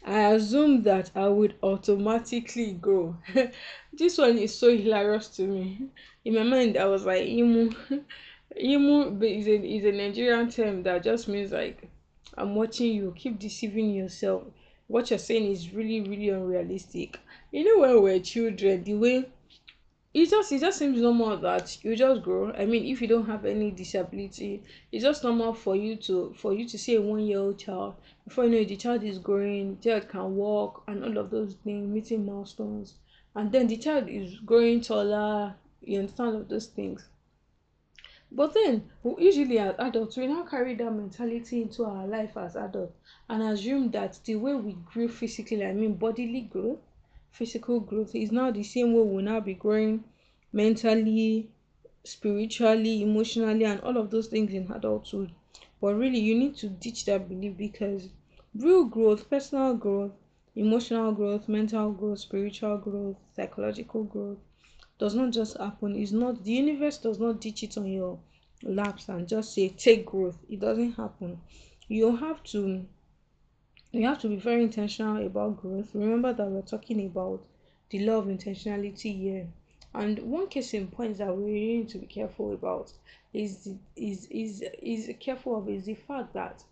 I 0.07 0.31
assume 0.35 0.83
that 0.83 1.11
I 1.15 1.27
would 1.27 1.55
automatically 1.61 2.71
grow. 2.71 3.17
this 3.93 4.17
one 4.17 4.37
is 4.37 4.57
so 4.57 4.69
hilarious 4.69 5.27
to 5.35 5.41
me. 5.41 5.89
In 6.23 6.35
my 6.35 6.43
mind, 6.43 6.77
I 6.77 6.85
was 6.85 7.05
like, 7.05 7.23
Imu. 7.23 7.75
Imu 8.57 9.21
is 9.21 9.47
a, 9.47 9.61
is 9.61 9.83
a 9.83 9.91
Nigerian 9.91 10.49
term 10.49 10.81
that 10.83 11.03
just 11.03 11.27
means 11.27 11.51
like, 11.51 11.89
I'm 12.37 12.55
watching 12.55 12.93
you, 12.93 13.13
keep 13.17 13.37
deceiving 13.37 13.93
yourself. 13.93 14.43
What 14.87 15.09
you're 15.09 15.19
saying 15.19 15.51
is 15.51 15.73
really, 15.73 15.99
really 15.99 16.29
unrealistic. 16.29 17.19
You 17.51 17.65
know, 17.65 17.81
when 17.81 18.01
we're 18.01 18.19
children, 18.21 18.85
the 18.85 18.93
way 18.93 19.25
it 20.21 20.29
just 20.29 20.51
it 20.51 20.59
just 20.59 20.79
seems 20.79 20.99
normal 21.01 21.37
that 21.37 21.83
you 21.83 21.95
just 21.95 22.21
grow. 22.23 22.51
I 22.53 22.65
mean 22.65 22.85
if 22.85 23.01
you 23.01 23.07
don't 23.07 23.25
have 23.27 23.45
any 23.45 23.71
disability 23.71 24.63
it's 24.91 25.03
just 25.03 25.23
normal 25.23 25.53
for 25.53 25.75
you 25.75 25.95
to 26.07 26.33
for 26.33 26.53
you 26.53 26.67
to 26.67 26.77
see 26.77 26.95
a 26.95 27.01
one 27.01 27.25
year 27.25 27.39
old 27.39 27.59
child 27.59 27.95
before 28.25 28.45
you 28.45 28.49
know 28.51 28.57
it, 28.57 28.67
the 28.69 28.77
child 28.77 29.03
is 29.03 29.19
growing 29.19 29.75
the 29.75 29.81
child 29.89 30.09
can 30.09 30.35
walk 30.35 30.83
and 30.87 31.03
all 31.03 31.17
of 31.17 31.29
those 31.29 31.55
things 31.55 31.87
meeting 31.87 32.25
milestones. 32.25 32.95
And 33.35 33.51
then 33.51 33.67
the 33.67 33.77
child 33.77 34.09
is 34.09 34.39
growing 34.39 34.81
taller 34.81 35.57
you 35.81 35.99
understand 35.99 36.35
all 36.35 36.41
of 36.41 36.49
those 36.49 36.67
things. 36.67 37.09
But 38.31 38.53
then 38.53 38.89
usually 39.17 39.59
as 39.59 39.75
adults 39.79 40.15
we 40.15 40.27
now 40.27 40.43
carry 40.45 40.75
that 40.75 40.91
mentality 40.91 41.61
into 41.61 41.83
our 41.83 42.07
life 42.07 42.37
as 42.37 42.55
adults 42.55 42.95
and 43.27 43.43
assume 43.43 43.91
that 43.91 44.21
the 44.23 44.35
way 44.37 44.55
we 44.55 44.75
grew 44.75 45.09
physically 45.09 45.65
i 45.65 45.73
mean 45.73 45.95
bodily 45.97 46.39
growth 46.41 46.86
physical 47.37 47.79
growth 47.79 48.15
is 48.15 48.31
now 48.31 48.49
the 48.51 48.63
same 48.63 48.93
way 48.93 49.01
we'll 49.01 49.23
now 49.23 49.39
be 49.39 49.53
growing 49.53 50.03
mentally, 50.51 51.49
spiritually, 52.03 53.03
emotionally, 53.03 53.65
and 53.65 53.79
all 53.81 53.97
of 53.97 54.09
those 54.09 54.27
things 54.27 54.53
in 54.53 54.71
adulthood. 54.71 55.31
But 55.79 55.95
really, 55.95 56.19
you 56.19 56.35
need 56.37 56.55
to 56.57 56.69
ditch 56.69 57.05
that 57.05 57.29
belief 57.29 57.55
because 57.57 58.09
real 58.55 58.85
growth, 58.85 59.29
personal 59.29 59.75
growth, 59.75 60.13
emotional 60.55 61.11
growth, 61.11 61.47
mental 61.47 61.91
growth, 61.91 62.19
spiritual 62.19 62.77
growth, 62.77 63.17
psychological 63.35 64.03
growth 64.03 64.39
does 64.97 65.13
not 65.13 65.31
just 65.31 65.57
happen. 65.57 65.95
It's 65.95 66.11
not 66.11 66.43
the 66.43 66.51
universe 66.51 66.97
does 66.97 67.19
not 67.19 67.39
ditch 67.39 67.63
it 67.63 67.77
on 67.77 67.85
your 67.85 68.19
laps 68.63 69.09
and 69.09 69.27
just 69.27 69.53
say 69.53 69.69
take 69.69 70.05
growth. 70.07 70.37
It 70.49 70.59
doesn't 70.59 70.93
happen. 70.93 71.39
You 71.87 72.15
have 72.15 72.43
to 72.45 72.85
you 73.91 74.05
have 74.05 74.19
to 74.19 74.27
be 74.27 74.35
very 74.35 74.63
intentional 74.63 75.25
about 75.25 75.61
growth. 75.61 75.89
Remember 75.93 76.33
that 76.33 76.47
we're 76.47 76.61
talking 76.61 77.05
about 77.05 77.41
the 77.89 77.99
law 77.99 78.17
of 78.17 78.25
intentionality 78.25 79.17
here. 79.17 79.47
And 79.93 80.19
one 80.19 80.47
case 80.47 80.73
in 80.73 80.87
point 80.87 81.17
that 81.17 81.35
we 81.35 81.43
really 81.45 81.77
need 81.77 81.89
to 81.89 81.97
be 81.97 82.05
careful 82.05 82.53
about 82.53 82.91
is 83.33 83.69
is 83.95 84.27
is 84.29 84.63
is 84.81 85.09
careful 85.19 85.57
of 85.57 85.69
is 85.69 85.85
the 85.85 85.95
fact 85.95 86.33
that 86.33 86.63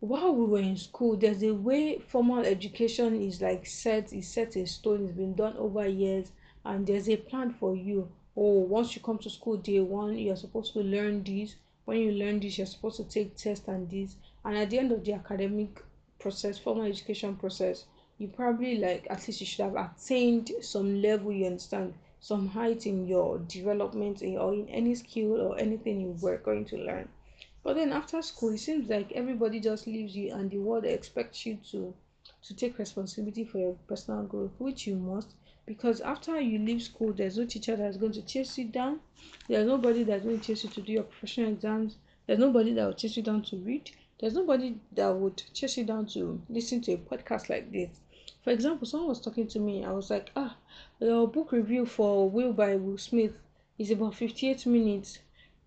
while 0.00 0.34
we 0.34 0.46
were 0.46 0.60
in 0.60 0.76
school, 0.76 1.16
there's 1.16 1.42
a 1.42 1.52
way 1.52 1.98
formal 1.98 2.44
education 2.44 3.20
is 3.20 3.40
like 3.40 3.66
set 3.66 4.12
is 4.12 4.28
set 4.28 4.56
in 4.56 4.66
stone, 4.66 5.04
it's 5.04 5.16
been 5.16 5.34
done 5.34 5.56
over 5.56 5.86
years, 5.86 6.32
and 6.64 6.86
there's 6.86 7.08
a 7.08 7.16
plan 7.16 7.50
for 7.50 7.76
you. 7.76 8.08
Oh, 8.36 8.60
once 8.60 8.94
you 8.96 9.02
come 9.02 9.18
to 9.18 9.30
school 9.30 9.56
day 9.56 9.80
one, 9.80 10.16
you're 10.16 10.36
supposed 10.36 10.72
to 10.74 10.80
learn 10.80 11.22
this. 11.22 11.56
When 11.84 11.98
you 11.98 12.12
learn 12.12 12.40
this, 12.40 12.58
you're 12.58 12.66
supposed 12.66 12.96
to 12.96 13.04
take 13.04 13.36
test 13.36 13.68
and 13.68 13.90
this. 13.90 14.16
And 14.44 14.56
at 14.56 14.70
the 14.70 14.78
end 14.78 14.92
of 14.92 15.04
the 15.04 15.12
academic 15.12 15.82
process, 16.22 16.58
formal 16.58 16.84
education 16.84 17.36
process, 17.36 17.84
you 18.18 18.28
probably 18.28 18.78
like 18.78 19.06
at 19.10 19.26
least 19.26 19.40
you 19.40 19.46
should 19.46 19.64
have 19.64 19.74
attained 19.74 20.50
some 20.60 21.02
level, 21.02 21.32
you 21.32 21.46
understand, 21.46 21.92
some 22.20 22.46
height 22.48 22.86
in 22.86 23.06
your 23.06 23.40
development 23.40 24.22
in, 24.22 24.38
or 24.38 24.54
in 24.54 24.68
any 24.68 24.94
skill 24.94 25.40
or 25.40 25.58
anything 25.58 26.00
you 26.00 26.16
were 26.22 26.38
going 26.38 26.64
to 26.64 26.76
learn. 26.76 27.08
But 27.64 27.74
then 27.74 27.92
after 27.92 28.22
school, 28.22 28.54
it 28.54 28.58
seems 28.58 28.88
like 28.88 29.12
everybody 29.12 29.60
just 29.60 29.86
leaves 29.86 30.16
you 30.16 30.32
and 30.32 30.50
the 30.50 30.58
world 30.58 30.84
expects 30.84 31.44
you 31.44 31.58
to 31.72 31.94
to 32.44 32.54
take 32.54 32.78
responsibility 32.78 33.44
for 33.44 33.58
your 33.58 33.76
personal 33.88 34.22
growth, 34.22 34.52
which 34.58 34.86
you 34.86 34.96
must 34.96 35.34
because 35.64 36.00
after 36.00 36.40
you 36.40 36.58
leave 36.58 36.82
school, 36.82 37.12
there's 37.12 37.38
no 37.38 37.46
teacher 37.46 37.76
that's 37.76 37.96
going 37.96 38.12
to 38.12 38.22
chase 38.22 38.58
you 38.58 38.64
down. 38.64 39.00
There's 39.48 39.66
nobody 39.66 40.02
that's 40.02 40.24
going 40.24 40.40
to 40.40 40.44
chase 40.44 40.64
you 40.64 40.70
to 40.70 40.80
do 40.80 40.92
your 40.92 41.04
professional 41.04 41.52
exams. 41.52 41.96
There's 42.26 42.40
nobody 42.40 42.72
that 42.74 42.84
will 42.84 42.94
chase 42.94 43.16
you 43.16 43.22
down 43.22 43.42
to 43.42 43.56
read. 43.58 43.90
There's 44.22 44.34
nobody 44.34 44.76
that 44.92 45.08
would 45.16 45.42
chase 45.52 45.76
you 45.76 45.82
down 45.82 46.06
to 46.14 46.40
listen 46.48 46.80
to 46.82 46.92
a 46.92 46.96
podcast 46.96 47.48
like 47.48 47.72
this. 47.72 47.90
For 48.44 48.50
example, 48.50 48.86
someone 48.86 49.08
was 49.08 49.20
talking 49.20 49.48
to 49.48 49.58
me. 49.58 49.84
I 49.84 49.90
was 49.90 50.10
like, 50.10 50.30
ah, 50.36 50.56
your 51.00 51.26
book 51.26 51.50
review 51.50 51.86
for 51.86 52.30
Will 52.30 52.52
by 52.52 52.76
Will 52.76 52.98
Smith 52.98 53.32
is 53.80 53.90
about 53.90 54.14
58 54.14 54.64
minutes. 54.64 55.18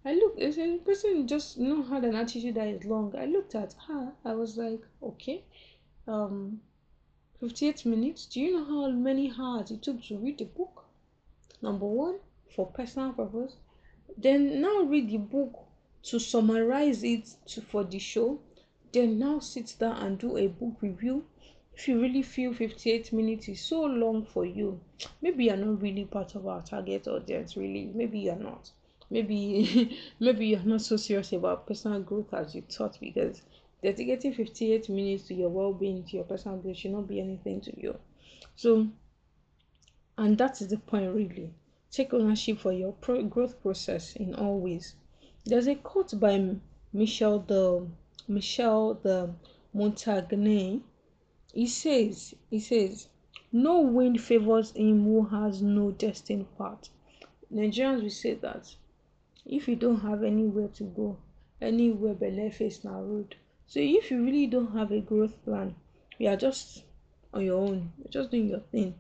I 0.05 0.13
look, 0.13 0.35
it's 0.38 0.57
a 0.57 0.77
person 0.77 1.27
just 1.27 1.57
you 1.57 1.67
know 1.67 1.83
had 1.83 2.05
an 2.05 2.15
attitude 2.15 2.55
that 2.55 2.69
is 2.69 2.85
long. 2.85 3.13
I 3.17 3.25
looked 3.25 3.55
at 3.55 3.75
her. 3.89 4.13
I 4.24 4.33
was 4.35 4.55
like, 4.55 4.79
okay, 5.03 5.43
um, 6.07 6.62
58 7.41 7.85
minutes. 7.85 8.25
Do 8.25 8.39
you 8.39 8.53
know 8.53 8.63
how 8.63 8.89
many 8.89 9.33
hours 9.38 9.69
it 9.69 9.81
took 9.81 10.01
to 10.03 10.17
read 10.17 10.38
the 10.38 10.45
book? 10.45 10.85
Number 11.62 11.88
one, 11.88 12.19
for 12.55 12.67
personal 12.67 13.12
purpose. 13.12 13.57
Then 14.17 14.62
now 14.62 14.83
read 14.83 15.09
the 15.09 15.17
book 15.17 15.65
to 16.03 16.19
summarize 16.19 17.03
it 17.03 17.27
to, 17.47 17.62
for 17.62 17.83
the 17.83 18.00
show 18.00 18.39
then 18.95 19.19
now 19.19 19.39
sit 19.39 19.75
down 19.77 19.97
and 19.97 20.17
do 20.17 20.37
a 20.37 20.47
book 20.47 20.77
review. 20.81 21.25
If 21.75 21.89
you 21.89 22.01
really 22.01 22.21
feel 22.21 22.53
58 22.53 23.11
minutes 23.11 23.49
is 23.49 23.59
so 23.59 23.83
long 23.83 24.23
for 24.23 24.45
you 24.45 24.79
maybe 25.21 25.43
you're 25.45 25.57
not 25.57 25.81
really 25.81 26.05
part 26.05 26.33
of 26.35 26.47
our 26.47 26.61
target 26.61 27.05
audience 27.07 27.57
really. 27.57 27.91
Maybe 27.93 28.19
you're 28.19 28.37
not. 28.37 28.71
Maybe 29.09 29.97
maybe 30.21 30.47
you're 30.47 30.63
not 30.63 30.81
so 30.81 30.95
serious 30.95 31.33
about 31.33 31.67
personal 31.67 31.99
growth 31.99 32.33
as 32.33 32.55
you 32.55 32.61
thought 32.61 32.97
because 33.01 33.41
dedicating 33.83 34.33
58 34.33 34.87
minutes 34.87 35.27
to 35.27 35.33
your 35.33 35.49
well-being 35.49 36.05
to 36.05 36.15
your 36.15 36.25
personal 36.25 36.57
growth 36.57 36.77
should 36.77 36.91
not 36.91 37.07
be 37.07 37.19
anything 37.19 37.59
to 37.61 37.77
you. 37.77 37.99
So 38.55 38.87
and 40.17 40.37
that 40.37 40.61
is 40.61 40.69
the 40.69 40.77
point 40.77 41.13
really. 41.13 41.53
Take 41.91 42.13
ownership 42.13 42.59
for 42.59 42.71
your 42.71 42.93
pro- 42.93 43.23
growth 43.23 43.61
process 43.61 44.15
in 44.15 44.33
all 44.35 44.57
ways. 44.59 44.95
There's 45.45 45.67
a 45.67 45.75
quote 45.75 46.17
by 46.17 46.55
michel 46.93 47.39
de 47.39 47.85
Michel 48.27 48.95
de 49.03 49.36
Montaigne. 49.74 50.79
He 51.53 51.67
says, 51.67 52.34
he 52.50 52.60
says, 52.60 53.07
no 53.51 53.81
wind 53.81 54.19
favors 54.19 54.72
him 54.72 55.03
who 55.03 55.25
has 55.25 55.62
no 55.62 55.91
destined 55.91 56.48
path. 56.57 56.89
Nigerians 57.53 58.01
will 58.01 58.10
say 58.10 58.34
that 58.34 58.75
if 59.45 59.67
you 59.67 59.75
don't 59.75 60.01
have 60.01 60.24
anywhere 60.24 60.69
to 60.69 60.84
go, 60.86 61.17
anywhere 61.62 62.15
but 62.15 62.34
left 62.34 62.55
face 62.55 62.84
now 62.84 63.01
road. 63.01 63.36
So 63.67 63.79
if 63.79 64.10
you 64.10 64.24
really 64.24 64.48
don't 64.48 64.74
have 64.74 64.91
a 64.91 65.01
growth 65.01 65.43
plan, 65.45 65.75
you 66.17 66.29
are 66.29 66.36
just 66.36 66.84
on 67.31 67.45
your 67.45 67.62
own. 67.62 67.93
You're 68.00 68.12
just 68.12 68.31
doing 68.31 68.50
your 68.50 68.60
thing. 68.60 68.95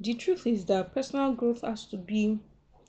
The 0.00 0.14
truth 0.14 0.46
is 0.46 0.64
that 0.66 0.94
personal 0.94 1.34
growth 1.34 1.60
has 1.60 1.84
to 1.86 1.98
be 1.98 2.38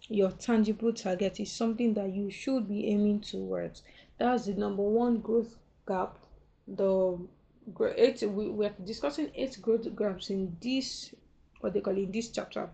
your 0.08 0.32
tangible 0.32 0.94
target 0.94 1.39
is 1.39 1.51
something 1.51 1.94
that 1.94 2.13
you 2.13 2.30
should 2.30 2.68
be 2.68 2.88
aiming 2.88 3.22
towards. 3.22 3.84
That's 4.18 4.46
the 4.46 4.53
number 4.53 4.84
one 4.84 5.20
growth 5.20 5.58
gap. 5.88 6.18
The 6.68 7.18
eight 7.98 8.22
we, 8.24 8.50
we're 8.50 8.75
discussing 8.84 9.32
eight 9.36 9.62
growth 9.62 9.96
gaps 9.96 10.30
in 10.30 10.56
this 10.62 11.13
what 11.60 11.74
they 11.74 11.82
call 11.82 11.98
in 11.98 12.12
this 12.12 12.30
chapter. 12.30 12.70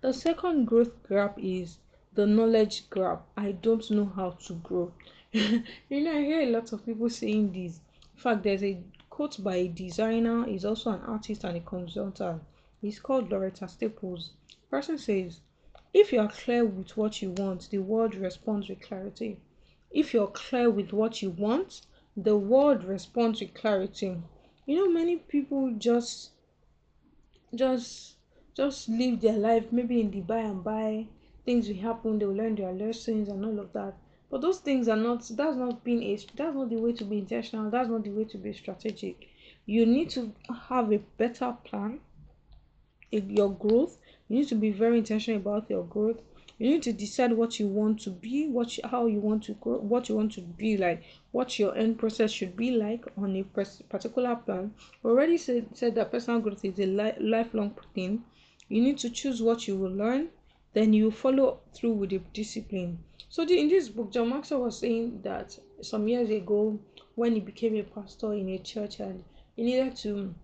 The 0.00 0.12
second 0.12 0.66
growth 0.66 1.08
gap 1.08 1.38
is 1.38 1.78
the 2.14 2.26
knowledge 2.26 2.88
gap. 2.90 3.26
I 3.36 3.52
don't 3.52 3.88
know 3.90 4.06
how 4.06 4.30
to 4.46 4.54
grow. 4.54 4.92
you 5.32 5.62
know, 5.90 6.12
I 6.12 6.22
hear 6.22 6.40
a 6.40 6.50
lot 6.50 6.72
of 6.72 6.84
people 6.84 7.10
saying 7.10 7.52
this. 7.52 7.80
In 8.14 8.20
fact, 8.20 8.42
there's 8.42 8.64
a 8.64 8.82
quote 9.18 9.42
by 9.42 9.56
a 9.56 9.66
designer, 9.68 10.46
he's 10.46 10.64
also 10.64 10.90
an 10.92 11.00
artist 11.00 11.42
and 11.42 11.56
a 11.56 11.60
consultant. 11.60 12.40
He's 12.80 13.00
called 13.00 13.30
Loretta 13.30 13.66
Staples. 13.66 14.30
person 14.70 14.96
says, 14.96 15.40
if 15.92 16.12
you 16.12 16.20
are 16.20 16.28
clear 16.28 16.64
with 16.64 16.96
what 16.96 17.20
you 17.20 17.30
want, 17.32 17.68
the 17.70 17.78
world 17.78 18.14
responds 18.14 18.68
with 18.68 18.80
clarity. 18.80 19.40
If 19.90 20.14
you're 20.14 20.28
clear 20.28 20.70
with 20.70 20.92
what 20.92 21.20
you 21.20 21.30
want, 21.30 21.80
the 22.18 22.36
world 22.36 22.84
responds 22.84 23.40
with 23.40 23.54
clarity. 23.54 24.22
You 24.66 24.76
know, 24.76 24.92
many 24.92 25.16
people 25.16 25.72
just 25.78 26.32
just 27.54 28.16
just 28.54 28.88
live 28.88 29.20
their 29.20 29.36
life 29.38 29.70
maybe 29.70 30.00
in 30.00 30.10
the 30.10 30.20
by 30.22 30.38
and 30.38 30.64
by 30.64 31.06
things 31.44 31.68
will 31.68 31.76
happen 31.76 32.18
they 32.18 32.24
will 32.26 32.34
learn 32.34 32.54
their 32.54 32.72
lessons 32.72 33.28
and 33.28 33.44
all 33.44 33.58
of 33.60 33.72
that. 33.74 33.98
But 34.30 34.40
those 34.42 34.60
things 34.60 34.88
are 34.88 34.96
not 34.96 35.20
that's 35.36 35.56
not 35.56 35.84
being 35.84 36.02
a 36.04 36.16
that's 36.16 36.54
not 36.56 36.68
the 36.70 36.76
way 36.76 36.92
to 36.94 37.04
be 37.04 37.18
intentional 37.18 37.70
that's 37.70 37.88
not 37.90 38.04
the 38.04 38.10
way 38.12 38.24
to 38.24 38.38
be 38.38 38.52
strategic. 38.54 39.28
You 39.66 39.84
need 39.86 40.08
to 40.10 40.34
have 40.68 40.90
a 40.92 40.98
better 41.18 41.54
plan 41.64 42.00
in 43.10 43.28
your 43.30 43.50
growth 43.54 43.98
you 44.28 44.36
need 44.38 44.48
to 44.48 44.54
be 44.54 44.70
very 44.70 44.98
intentional 44.98 45.40
about 45.40 45.68
your 45.70 45.84
growth 45.84 46.20
you 46.58 46.68
need 46.70 46.82
to 46.82 46.92
decide 46.92 47.32
what 47.32 47.60
you 47.60 47.68
want 47.68 48.00
to 48.00 48.10
be 48.10 48.48
what 48.48 48.76
you, 48.76 48.82
how 48.88 49.06
you 49.06 49.20
want 49.20 49.42
to 49.44 49.52
grow 49.54 49.78
what 49.78 50.08
you 50.08 50.16
want 50.16 50.32
to 50.32 50.40
be 50.40 50.76
like 50.76 51.02
what 51.30 51.58
your 51.58 51.76
end 51.76 51.98
process 51.98 52.30
should 52.30 52.56
be 52.56 52.72
like 52.72 53.04
on 53.16 53.36
a 53.36 53.42
particular 53.44 54.34
plan. 54.36 54.74
We 55.02 55.10
already 55.10 55.38
said, 55.38 55.66
said 55.76 55.94
that 55.94 56.10
personal 56.10 56.40
growth 56.40 56.64
is 56.64 56.78
a 56.78 56.86
li- 56.86 57.20
lifelong 57.20 57.76
thing. 57.94 58.24
You 58.68 58.82
need 58.82 58.98
to 58.98 59.10
choose 59.10 59.40
what 59.40 59.68
you 59.68 59.76
will 59.76 59.92
learn 59.92 60.28
then 60.74 60.92
you 60.92 61.10
follow 61.10 61.60
through 61.74 61.92
with 61.92 62.10
the 62.10 62.18
discipline. 62.34 62.98
So 63.30 63.44
the, 63.44 63.58
in 63.58 63.68
this 63.68 63.88
book 63.88 64.12
john 64.12 64.30
maxwell 64.30 64.62
was 64.62 64.78
saying 64.78 65.22
that 65.22 65.56
some 65.80 66.08
years 66.08 66.30
ago 66.30 66.78
when 67.14 67.34
he 67.34 67.40
became 67.40 67.76
a 67.76 67.82
pastor 67.82 68.32
in 68.34 68.48
a 68.48 68.58
church 68.58 69.00
and 69.00 69.22
he 69.54 69.62
needed 69.62 69.96
to 69.96 70.34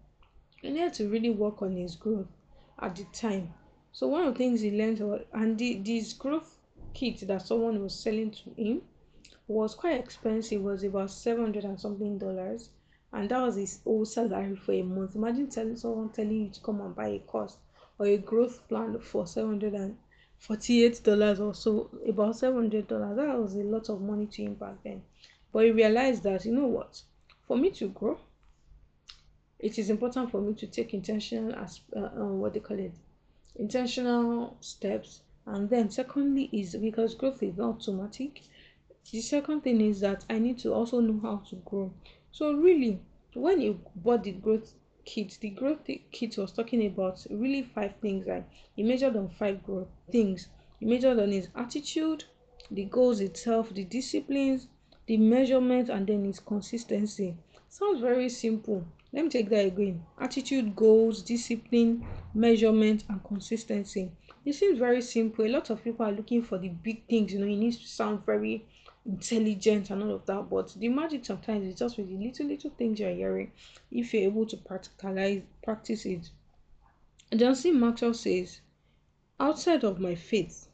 he 0.60 0.70
needed 0.70 0.94
to 0.94 1.08
really 1.08 1.30
work 1.30 1.62
on 1.62 1.76
his 1.76 1.96
growth 1.96 2.26
at 2.80 2.96
the 2.96 3.04
time 3.12 3.52
so 3.94 4.08
one 4.08 4.26
of 4.26 4.34
the 4.34 4.38
things 4.38 4.60
he 4.60 4.72
learned 4.72 4.98
was, 4.98 5.22
and 5.32 5.56
the, 5.56 5.76
this 5.76 6.12
growth 6.14 6.58
kit 6.94 7.24
that 7.28 7.46
someone 7.46 7.80
was 7.80 7.94
selling 7.94 8.32
to 8.32 8.50
him 8.56 8.82
was 9.46 9.76
quite 9.76 10.00
expensive. 10.00 10.60
It 10.60 10.64
was 10.64 10.82
about 10.82 11.12
seven 11.12 11.44
hundred 11.44 11.62
and 11.64 11.80
something 11.80 12.18
dollars, 12.18 12.70
and 13.12 13.28
that 13.28 13.40
was 13.40 13.54
his 13.54 13.78
whole 13.84 14.04
salary 14.04 14.56
for 14.56 14.72
a 14.72 14.82
month. 14.82 15.14
Imagine 15.14 15.48
telling 15.48 15.76
someone 15.76 16.08
telling 16.08 16.46
you 16.46 16.50
to 16.50 16.60
come 16.60 16.80
and 16.80 16.96
buy 16.96 17.06
a 17.06 17.18
course 17.20 17.56
or 18.00 18.06
a 18.06 18.16
growth 18.16 18.66
plan 18.68 18.98
for 18.98 19.28
seven 19.28 19.50
hundred 19.50 19.74
and 19.74 19.96
forty-eight 20.38 21.00
dollars 21.04 21.38
or 21.38 21.54
so, 21.54 21.88
about 22.08 22.36
seven 22.36 22.62
hundred 22.62 22.88
dollars. 22.88 23.16
That 23.16 23.38
was 23.38 23.54
a 23.54 23.58
lot 23.58 23.88
of 23.90 24.00
money 24.00 24.26
to 24.26 24.42
him 24.42 24.54
back 24.54 24.82
then. 24.82 25.02
But 25.52 25.66
he 25.66 25.70
realized 25.70 26.24
that 26.24 26.44
you 26.44 26.52
know 26.52 26.66
what, 26.66 27.00
for 27.46 27.56
me 27.56 27.70
to 27.70 27.88
grow, 27.90 28.18
it 29.60 29.78
is 29.78 29.88
important 29.88 30.32
for 30.32 30.40
me 30.40 30.52
to 30.54 30.66
take 30.66 30.94
intentional 30.94 31.54
as 31.54 31.80
uh, 31.96 32.06
um, 32.16 32.40
what 32.40 32.54
they 32.54 32.60
call 32.60 32.80
it 32.80 32.92
intentional 33.56 34.56
steps. 34.60 35.22
And 35.46 35.68
then 35.68 35.90
secondly 35.90 36.48
is 36.52 36.74
because 36.76 37.14
growth 37.14 37.42
is 37.42 37.56
not 37.56 37.76
automatic 37.76 38.40
the 39.12 39.20
second 39.20 39.60
thing 39.60 39.80
is 39.80 40.00
that 40.00 40.24
i 40.30 40.38
need 40.38 40.58
to 40.58 40.72
also 40.72 41.00
know 41.00 41.20
how 41.20 41.36
to 41.48 41.56
grow. 41.56 41.92
So 42.32 42.52
really 42.54 43.00
when 43.34 43.60
you 43.60 43.80
bought 43.96 44.24
the 44.24 44.32
growth 44.32 44.72
kit 45.04 45.36
the 45.40 45.50
growth 45.50 45.86
kit 46.10 46.38
was 46.38 46.52
talking 46.52 46.86
about 46.86 47.24
really 47.30 47.62
five 47.62 47.94
things 48.00 48.26
like 48.26 48.48
he 48.74 48.82
measured 48.82 49.16
on 49.16 49.28
five 49.28 49.62
growth 49.62 49.88
things. 50.10 50.48
He 50.80 50.86
measured 50.86 51.18
on 51.18 51.30
his 51.32 51.48
attitude 51.54 52.24
the 52.70 52.84
goals 52.86 53.20
itself 53.20 53.74
the 53.74 53.84
disciplines 53.84 54.68
the 55.06 55.18
measurement 55.18 55.90
and 55.90 56.06
then 56.06 56.24
his 56.24 56.40
consistency. 56.40 57.36
Sounds 57.68 58.00
very 58.00 58.30
simple. 58.30 58.86
Let 59.12 59.24
me 59.24 59.30
take 59.30 59.50
that 59.50 59.66
again. 59.66 60.02
Attitude 60.18 60.74
goals 60.74 61.20
discipline 61.20 62.06
measurement 62.34 63.04
and 63.08 63.22
consistency. 63.24 64.10
It 64.44 64.54
seems 64.54 64.78
very 64.78 65.00
simple. 65.00 65.46
A 65.46 65.48
lot 65.48 65.70
of 65.70 65.82
people 65.82 66.04
are 66.04 66.12
looking 66.12 66.42
for 66.42 66.58
the 66.58 66.68
big 66.68 67.06
things 67.06 67.32
you 67.32 67.38
know 67.38 67.46
it 67.46 67.56
needs 67.56 67.78
to 67.78 67.86
sound 67.86 68.26
very 68.26 68.66
intelligent 69.06 69.90
and 69.90 70.02
all 70.02 70.12
of 70.12 70.24
that 70.26 70.48
but 70.48 70.72
the 70.78 70.88
magic 70.88 71.24
sometimes 71.26 71.66
is 71.66 71.78
just 71.78 71.98
with 71.98 72.08
the 72.08 72.16
little 72.16 72.46
little 72.46 72.70
things 72.70 72.98
you're 72.98 73.10
hearing. 73.10 73.52
If 73.90 74.12
you're 74.12 74.24
able 74.24 74.46
to 74.46 74.56
practicalize 74.56 75.42
practice 75.62 76.06
it. 76.06 76.28
John 77.34 77.54
c 77.54 77.70
maxwell 77.70 78.14
says 78.14 78.60
outside 79.38 79.84
of 79.84 80.00
my 80.00 80.14
faith 80.14 80.68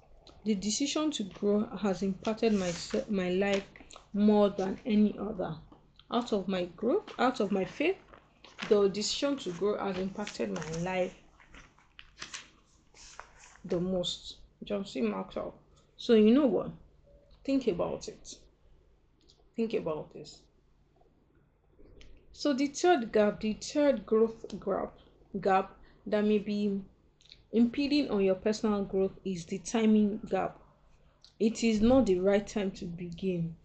the 0.44 0.54
decision 0.54 1.10
to 1.12 1.24
grow 1.24 1.66
has 1.76 2.02
impacted 2.02 2.52
my 2.54 2.72
my 3.08 3.30
life 3.30 3.64
more 4.12 4.50
than 4.50 4.78
any 4.86 5.16
other. 5.18 5.56
Out 6.12 6.32
of 6.32 6.48
my 6.48 6.64
growth 6.76 7.12
out 7.18 7.40
of 7.40 7.52
my 7.52 7.64
faith 7.64 7.96
the 8.68 8.88
decision 8.88 9.36
to 9.38 9.52
grow 9.52 9.76
has 9.78 9.98
impacted 9.98 10.50
my 10.52 10.66
life 10.82 11.14
the 13.64 13.80
most. 13.80 14.36
John 14.62 14.84
C. 14.84 15.00
Maxwell. 15.00 15.54
So 15.96 16.14
you 16.14 16.34
know 16.34 16.46
what? 16.46 16.70
Think 17.44 17.66
about 17.66 18.08
it. 18.08 18.38
Think 19.56 19.74
about 19.74 20.12
this. 20.12 20.42
So 22.32 22.52
the 22.52 22.66
third 22.66 23.12
gap, 23.12 23.40
the 23.40 23.54
third 23.54 24.04
growth 24.06 24.46
gap, 24.64 24.98
gap 25.40 25.76
that 26.06 26.24
may 26.24 26.38
be 26.38 26.80
impeding 27.52 28.10
on 28.10 28.22
your 28.22 28.34
personal 28.34 28.84
growth 28.84 29.18
is 29.24 29.46
the 29.46 29.58
timing 29.58 30.20
gap. 30.28 30.58
It 31.38 31.64
is 31.64 31.80
not 31.80 32.06
the 32.06 32.20
right 32.20 32.46
time 32.46 32.70
to 32.72 32.84
begin 32.84 33.56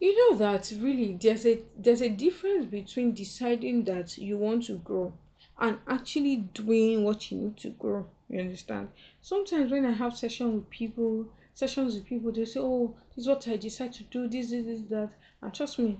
you 0.00 0.16
know 0.16 0.38
that 0.38 0.72
really 0.78 1.18
there's 1.20 1.44
a 1.44 1.60
there's 1.76 2.02
a 2.02 2.08
difference 2.08 2.66
between 2.66 3.12
deciding 3.12 3.84
that 3.84 4.16
you 4.16 4.36
want 4.36 4.64
to 4.64 4.74
grow 4.78 5.12
and 5.58 5.78
actually 5.86 6.36
doing 6.36 7.04
what 7.04 7.30
you 7.30 7.38
need 7.38 7.56
to 7.56 7.70
grow 7.70 8.06
you 8.28 8.40
understand? 8.40 8.88
Sometimes 9.22 9.70
when 9.70 9.86
i 9.86 9.92
have 9.92 10.16
sessions 10.16 10.54
with 10.54 10.70
people 10.70 11.26
sessions 11.54 11.94
with 11.94 12.04
people 12.04 12.30
they 12.30 12.44
say 12.44 12.60
oh 12.60 12.94
this 13.16 13.24
is 13.24 13.28
what 13.28 13.48
i 13.48 13.56
decide 13.56 13.92
to 13.94 14.04
do 14.04 14.28
this 14.28 14.50
this, 14.50 14.66
this 14.66 14.80
that. 14.90 15.10
And 15.40 15.54
trust 15.54 15.78
me 15.78 15.98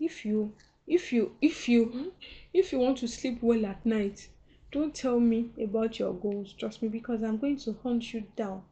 if 0.00 0.24
you 0.24 0.52
if 0.86 1.12
you 1.12 1.36
if 1.40 1.68
you 1.68 2.12
if 2.52 2.72
you 2.72 2.78
want 2.78 2.98
to 2.98 3.08
sleep 3.08 3.38
well 3.42 3.64
at 3.66 3.84
night 3.86 4.28
don't 4.72 4.94
tell 4.94 5.20
me 5.20 5.50
about 5.62 5.98
your 5.98 6.14
goals 6.14 6.52
trust 6.54 6.82
me 6.82 6.88
because 6.88 7.22
i'm 7.22 7.38
going 7.38 7.58
to 7.58 7.76
hunt 7.82 8.12
you 8.12 8.24
down 8.36 8.62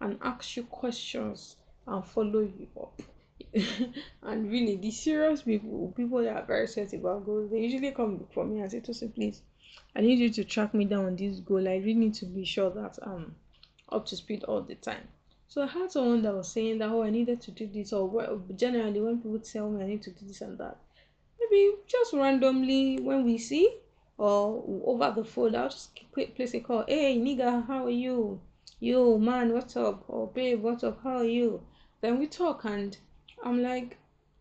and 0.00 0.18
ask 0.22 0.56
you 0.56 0.64
questions 0.64 1.56
and 1.86 2.04
follow 2.04 2.40
you 2.40 2.66
up. 2.80 3.00
And 4.22 4.50
really 4.50 4.76
the 4.76 4.90
serious 4.90 5.42
people 5.42 5.92
people 5.96 6.22
that 6.22 6.36
are 6.36 6.46
very 6.46 6.66
serious 6.66 6.92
about 6.92 7.26
goals 7.26 7.50
they 7.50 7.60
usually 7.60 7.90
come 7.90 8.26
for 8.32 8.44
me 8.44 8.60
and 8.60 8.70
say 8.70 8.80
to 8.80 9.08
please 9.08 9.42
i 9.96 10.00
need 10.00 10.18
you 10.18 10.30
to 10.30 10.44
track 10.44 10.72
me 10.74 10.84
down 10.84 11.04
on 11.04 11.16
this 11.16 11.40
goal. 11.40 11.68
I 11.68 11.76
really 11.76 11.94
need 11.94 12.14
to 12.14 12.26
be 12.26 12.44
sure 12.44 12.70
that 12.70 12.98
i'm 13.02 13.34
up 13.90 14.06
to 14.06 14.16
speed 14.16 14.44
all 14.44 14.62
the 14.62 14.76
time. 14.76 15.08
So 15.48 15.62
i 15.62 15.66
had 15.66 15.90
someone 15.90 16.22
that 16.22 16.34
was 16.34 16.50
saying 16.52 16.78
that 16.78 16.90
oh 16.90 17.02
i 17.02 17.10
needed 17.10 17.40
to 17.42 17.50
do 17.50 17.66
this 17.66 17.92
or 17.92 18.40
generally 18.56 19.00
when 19.00 19.18
people 19.18 19.40
tell 19.40 19.68
me 19.70 19.82
i 19.82 19.86
need 19.86 20.02
to 20.02 20.10
do 20.10 20.26
this 20.26 20.40
and 20.40 20.58
that 20.58 20.76
maybe 21.40 21.74
just 21.86 22.12
randomly 22.12 22.98
when 23.00 23.24
we 23.24 23.38
see 23.38 23.78
or 24.18 24.62
over 24.86 25.12
the 25.16 25.24
phone 25.24 25.54
i'll 25.56 25.68
just 25.68 25.98
quick 26.12 26.36
place 26.36 26.54
a 26.54 26.60
call. 26.60 26.84
Hey 26.86 27.18
nigga 27.18 27.66
how 27.66 27.86
are 27.86 27.90
you? 27.90 28.40
Yo 28.78 29.18
man 29.18 29.52
what's 29.52 29.76
up? 29.76 30.04
Or 30.08 30.28
babe 30.28 30.62
what's 30.62 30.84
up? 30.84 31.00
How 31.02 31.18
are 31.18 31.24
you? 31.24 31.62
Then 32.00 32.18
we 32.18 32.26
talk 32.26 32.64
and 32.64 32.96
I'm 33.42 33.62
like, 33.62 33.98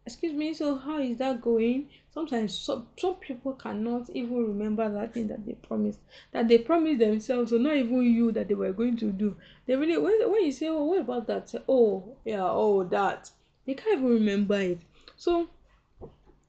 excuse 0.09 0.33
me, 0.33 0.55
so 0.55 0.75
how 0.75 0.97
is 0.97 1.19
that 1.19 1.39
going? 1.39 1.87
Sometimes 2.11 2.57
some, 2.57 2.87
some 2.97 3.13
people 3.15 3.53
cannot 3.53 4.09
even 4.09 4.47
remember 4.47 4.89
that 4.89 5.13
thing 5.13 5.27
that 5.27 5.45
they 5.45 5.53
promised, 5.53 5.99
that 6.31 6.47
they 6.47 6.57
promised 6.57 6.99
themselves, 6.99 7.53
or 7.53 7.59
not 7.59 7.75
even 7.75 8.01
you 8.01 8.31
that 8.31 8.47
they 8.47 8.55
were 8.55 8.73
going 8.73 8.97
to 8.97 9.11
do. 9.11 9.35
They 9.67 9.75
really, 9.75 9.99
when, 9.99 10.31
when 10.31 10.43
you 10.43 10.51
say, 10.51 10.67
oh, 10.67 10.83
what 10.83 11.01
about 11.01 11.27
that? 11.27 11.53
Oh, 11.69 12.15
yeah, 12.25 12.43
oh, 12.43 12.85
that. 12.85 13.29
They 13.67 13.75
can't 13.75 13.99
even 13.99 14.09
remember 14.09 14.59
it. 14.59 14.79
So, 15.15 15.47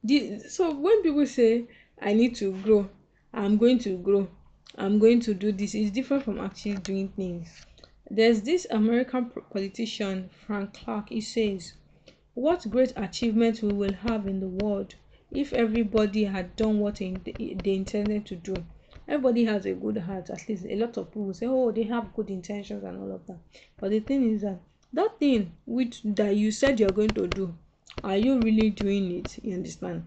the, 0.02 0.38
so 0.48 0.74
when 0.74 1.02
people 1.02 1.26
say, 1.26 1.66
I 2.00 2.14
need 2.14 2.36
to 2.36 2.52
grow, 2.62 2.88
I'm 3.34 3.58
going 3.58 3.78
to 3.80 3.98
grow, 3.98 4.26
I'm 4.78 4.98
going 4.98 5.20
to 5.20 5.34
do 5.34 5.52
this, 5.52 5.74
it's 5.74 5.90
different 5.90 6.24
from 6.24 6.40
actually 6.40 6.76
doing 6.76 7.08
things. 7.08 7.66
There's 8.10 8.40
this 8.40 8.66
American 8.70 9.30
politician, 9.52 10.30
Frank 10.46 10.72
Clark, 10.72 11.10
he 11.10 11.20
says, 11.20 11.74
what 12.40 12.70
great 12.70 12.92
achievement 12.96 13.62
we 13.62 13.72
will 13.72 13.92
have 13.92 14.26
in 14.26 14.40
the 14.40 14.48
world 14.48 14.94
if 15.30 15.52
everybody 15.52 16.24
had 16.24 16.56
done 16.56 16.78
what 16.80 16.96
they 16.96 17.14
intended 17.64 18.24
to 18.24 18.34
do. 18.34 18.54
Everybody 19.06 19.44
has 19.44 19.66
a 19.66 19.74
good 19.74 19.98
heart, 19.98 20.30
at 20.30 20.48
least 20.48 20.64
a 20.64 20.76
lot 20.76 20.96
of 20.96 21.10
people 21.10 21.34
say, 21.34 21.46
Oh, 21.46 21.70
they 21.70 21.82
have 21.82 22.14
good 22.14 22.30
intentions 22.30 22.82
and 22.82 22.98
all 22.98 23.12
of 23.12 23.26
that. 23.26 23.38
But 23.78 23.90
the 23.90 24.00
thing 24.00 24.30
is 24.30 24.42
that 24.42 24.58
that 24.92 25.18
thing 25.18 25.52
which 25.66 26.00
that 26.04 26.34
you 26.34 26.50
said 26.50 26.80
you're 26.80 26.90
going 26.90 27.10
to 27.10 27.26
do, 27.26 27.54
are 28.02 28.16
you 28.16 28.40
really 28.40 28.70
doing 28.70 29.10
it? 29.18 29.38
You 29.44 29.54
understand? 29.54 30.06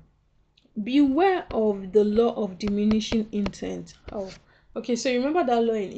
Beware 0.81 1.45
of 1.51 1.91
the 1.91 2.03
law 2.03 2.33
of 2.33 2.57
diminishing 2.57 3.27
intent. 3.31 3.93
Oh, 4.11 4.31
Okay, 4.75 4.95
so 4.95 5.11
remember 5.13 5.45
that 5.45 5.63
law 5.63 5.75
in 5.75 5.91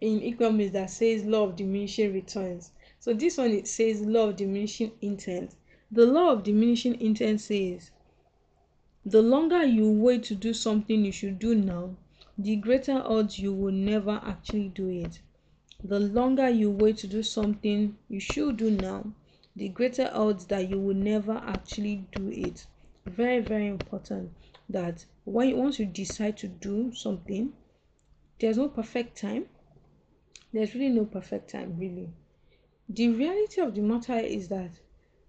in, 0.00 0.22
economics 0.22 0.72
that 0.72 0.88
says 0.88 1.22
law 1.24 1.44
of 1.44 1.56
diminishing 1.56 2.14
returns. 2.14 2.70
So 3.00 3.14
this 3.14 3.38
one 3.38 3.50
it 3.52 3.66
says 3.66 4.02
law 4.02 4.28
of 4.28 4.36
diminishing 4.36 4.92
intent. 5.00 5.56
The 5.90 6.04
law 6.04 6.32
of 6.32 6.44
diminishing 6.44 7.00
intent 7.00 7.40
says 7.40 7.90
the 9.06 9.22
longer 9.22 9.64
you 9.64 9.90
wait 9.90 10.22
to 10.24 10.34
do 10.34 10.52
something 10.52 11.06
you 11.06 11.10
should 11.10 11.38
do 11.38 11.54
now, 11.54 11.96
the 12.36 12.56
greater 12.56 13.02
odds 13.02 13.38
you 13.38 13.54
will 13.54 13.72
never 13.72 14.20
actually 14.22 14.68
do 14.68 14.88
it. 14.90 15.22
The 15.82 15.98
longer 15.98 16.50
you 16.50 16.70
wait 16.70 16.98
to 16.98 17.06
do 17.06 17.22
something 17.22 17.96
you 18.10 18.20
should 18.20 18.58
do 18.58 18.70
now, 18.70 19.14
the 19.56 19.70
greater 19.70 20.10
odds 20.12 20.44
that 20.46 20.68
you 20.68 20.78
will 20.78 20.94
never 20.94 21.32
actually 21.32 22.06
do 22.12 22.28
it. 22.28 22.66
Very, 23.06 23.40
very 23.40 23.68
important 23.68 24.32
that 24.68 25.06
when 25.24 25.56
once 25.56 25.78
you 25.78 25.86
decide 25.86 26.36
to 26.36 26.48
do 26.48 26.92
something, 26.92 27.54
there's 28.38 28.58
no 28.58 28.68
perfect 28.68 29.16
time. 29.18 29.46
There's 30.52 30.74
really 30.74 30.90
no 30.90 31.06
perfect 31.06 31.50
time, 31.50 31.78
really. 31.78 32.10
The 32.92 33.08
reality 33.08 33.60
of 33.60 33.76
the 33.76 33.82
matter 33.82 34.18
is 34.18 34.48
that 34.48 34.72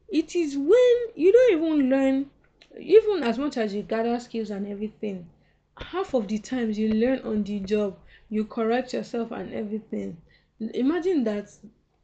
it 0.08 0.36
is 0.36 0.58
when 0.58 0.98
you 1.14 1.32
don't 1.32 1.62
even 1.62 1.90
learn, 1.92 2.32
even 2.80 3.22
as 3.22 3.38
much 3.38 3.56
as 3.56 3.72
you 3.76 3.84
gather 3.84 4.20
skills 4.20 4.50
and 4.50 4.66
everything, 4.66 5.30
half 5.78 6.16
of 6.16 6.28
the 6.28 6.40
times 6.40 6.80
you 6.80 6.92
learn 6.92 7.20
on 7.20 7.44
the 7.44 7.60
job, 7.60 8.00
you 8.32 8.46
correct 8.46 8.94
yourself 8.94 9.30
and 9.30 9.54
everything. 9.54 10.18
Imagine 10.60 11.24
that 11.26 11.52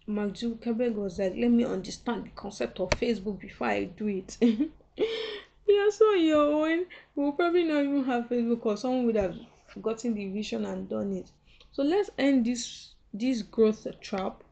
Mark 0.05 0.33
Zuckerberg 0.33 0.93
was 0.93 1.17
like, 1.17 1.33
let 1.35 1.49
me 1.49 1.65
understand 1.65 2.25
the 2.25 2.29
concept 2.35 2.79
of 2.79 2.91
Facebook 2.91 3.39
before 3.39 3.67
I 3.67 3.85
do 3.85 4.07
it. 4.09 4.37
yeah, 4.97 5.89
so 5.89 6.13
your 6.13 6.67
own, 6.67 6.85
we'll 7.15 7.31
probably 7.31 7.63
not 7.63 7.83
even 7.83 8.03
have 8.03 8.29
Facebook 8.29 8.63
or 8.63 8.77
someone 8.77 9.07
would 9.07 9.15
have 9.15 9.35
gotten 9.81 10.13
the 10.13 10.29
vision 10.29 10.65
and 10.65 10.87
done 10.87 11.13
it. 11.13 11.31
So 11.71 11.81
let's 11.81 12.11
end 12.19 12.45
this 12.45 12.93
this 13.11 13.41
growth 13.41 13.87
trap 14.01 14.43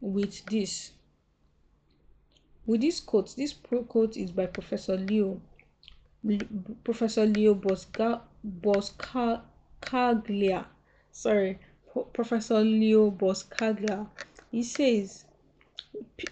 with 0.00 0.44
this. 0.46 0.92
With 2.66 2.80
this 2.80 3.00
quote, 3.00 3.34
this 3.36 3.52
pro 3.52 3.84
quote 3.84 4.16
is 4.16 4.30
by 4.30 4.46
Professor 4.46 4.96
Leo. 4.96 5.40
Professor 6.84 7.26
Leo 7.26 7.54
Bosca, 7.54 8.20
Buscaglia. 8.46 10.66
Sorry, 11.12 11.58
Professor 12.12 12.60
Leo 12.60 13.10
Buscaglia. 13.10 14.06
He 14.50 14.62
says, 14.62 15.24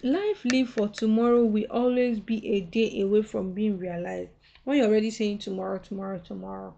Life 0.02 0.44
lived 0.44 0.70
for 0.70 0.88
tomorrow 0.88 1.44
will 1.44 1.66
always 1.70 2.20
be 2.20 2.46
a 2.48 2.60
day 2.60 3.00
away 3.00 3.22
from 3.22 3.52
being 3.52 3.78
realized. 3.78 4.30
When 4.64 4.78
you're 4.78 4.86
already 4.86 5.10
saying 5.10 5.38
tomorrow, 5.38 5.78
tomorrow, 5.78 6.18
tomorrow, 6.18 6.74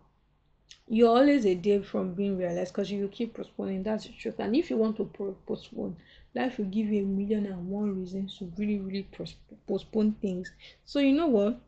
you're 0.92 1.16
always 1.16 1.46
a 1.46 1.54
day 1.54 1.80
from 1.80 2.14
being 2.14 2.36
realized 2.36 2.72
because 2.74 2.90
you 2.90 3.06
keep 3.06 3.34
postponing. 3.34 3.84
That's 3.84 4.06
the 4.06 4.12
truth. 4.12 4.40
And 4.40 4.56
if 4.56 4.70
you 4.70 4.76
want 4.76 4.96
to 4.96 5.04
postpone, 5.46 5.96
life 6.34 6.58
will 6.58 6.64
give 6.64 6.88
you 6.88 7.04
a 7.04 7.06
million 7.06 7.46
and 7.46 7.68
one 7.68 7.96
reasons 7.96 8.36
to 8.38 8.52
really, 8.58 8.80
really 8.80 9.08
postpone 9.68 10.16
things. 10.20 10.50
So, 10.84 10.98
you 10.98 11.12
know 11.12 11.28
what? 11.28 11.60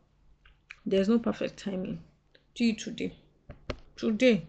There's 0.85 1.07
no 1.07 1.19
perfect 1.19 1.57
timing. 1.57 2.03
Do 2.53 2.65
it 2.65 2.79
today. 2.79 3.15
Today. 3.95 4.45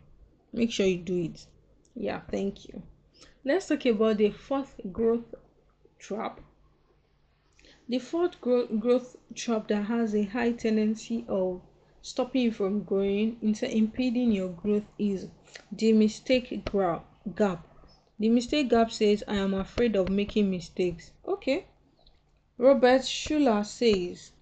Make 0.52 0.72
sure 0.72 0.86
you 0.86 0.98
do 0.98 1.22
it. 1.22 1.46
Yeah, 1.94 2.22
thank 2.28 2.66
you. 2.66 2.82
Let's 3.44 3.68
talk 3.68 3.86
about 3.86 4.16
the 4.16 4.30
fourth 4.30 4.80
growth 4.90 5.36
trap. 6.00 6.40
The 7.88 8.00
fourth 8.00 8.40
growth, 8.40 8.70
growth 8.80 9.16
trap 9.36 9.68
that 9.68 9.84
has 9.84 10.16
a 10.16 10.24
high 10.24 10.50
tendency 10.50 11.24
of 11.28 11.60
stopping 12.04 12.42
you 12.42 12.52
from 12.52 12.82
growing, 12.82 13.34
into 13.40 13.66
impeding 13.74 14.30
your 14.30 14.50
growth 14.50 14.84
is 14.98 15.26
the 15.72 15.90
mistake 15.94 16.62
gap. 17.34 17.66
The 18.18 18.28
mistake 18.28 18.68
gap 18.68 18.92
says, 18.92 19.24
I 19.26 19.36
am 19.36 19.54
afraid 19.54 19.96
of 19.96 20.10
making 20.10 20.50
mistakes. 20.50 21.12
Okay. 21.26 21.64
Robert 22.58 23.00
Schuller 23.00 23.64
says, 23.64 24.32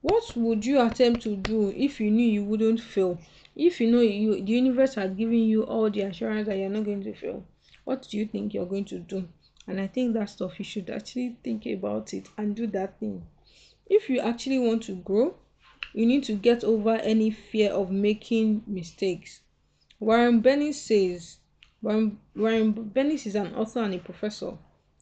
What 0.00 0.34
would 0.34 0.64
you 0.64 0.80
attempt 0.80 1.20
to 1.24 1.36
do 1.36 1.68
if 1.76 2.00
you 2.00 2.10
knew 2.10 2.26
you 2.26 2.42
wouldn't 2.42 2.80
fail? 2.80 3.18
If 3.54 3.82
you 3.82 3.90
know 3.90 4.00
you, 4.00 4.42
the 4.42 4.52
universe 4.52 4.94
had 4.94 5.18
given 5.18 5.40
you 5.40 5.64
all 5.64 5.90
the 5.90 6.00
assurance 6.00 6.46
that 6.46 6.56
you're 6.56 6.70
not 6.70 6.84
going 6.84 7.04
to 7.04 7.12
fail, 7.12 7.44
what 7.84 8.08
do 8.10 8.16
you 8.16 8.24
think 8.24 8.54
you're 8.54 8.64
going 8.64 8.86
to 8.86 8.98
do? 8.98 9.28
And 9.66 9.78
I 9.78 9.88
think 9.88 10.14
that 10.14 10.30
stuff 10.30 10.58
you 10.58 10.64
should 10.64 10.88
actually 10.88 11.36
think 11.44 11.66
about 11.66 12.14
it 12.14 12.28
and 12.38 12.56
do 12.56 12.66
that 12.68 12.98
thing. 12.98 13.26
If 13.86 14.08
you 14.08 14.20
actually 14.20 14.58
want 14.58 14.84
to 14.84 14.94
grow, 14.94 15.34
you 15.92 16.06
need 16.06 16.22
to 16.24 16.34
get 16.34 16.62
over 16.62 16.96
any 16.96 17.30
fear 17.30 17.72
of 17.72 17.90
making 17.90 18.62
mistakes. 18.66 19.40
Warren 19.98 20.42
Bennis 20.42 20.74
says, 20.74 21.38
Warren, 21.82 22.18
Warren 22.34 22.72
Bennis 22.72 23.26
is 23.26 23.34
an 23.34 23.54
author 23.54 23.82
and 23.82 23.94
a 23.94 23.98
professor. 23.98 24.56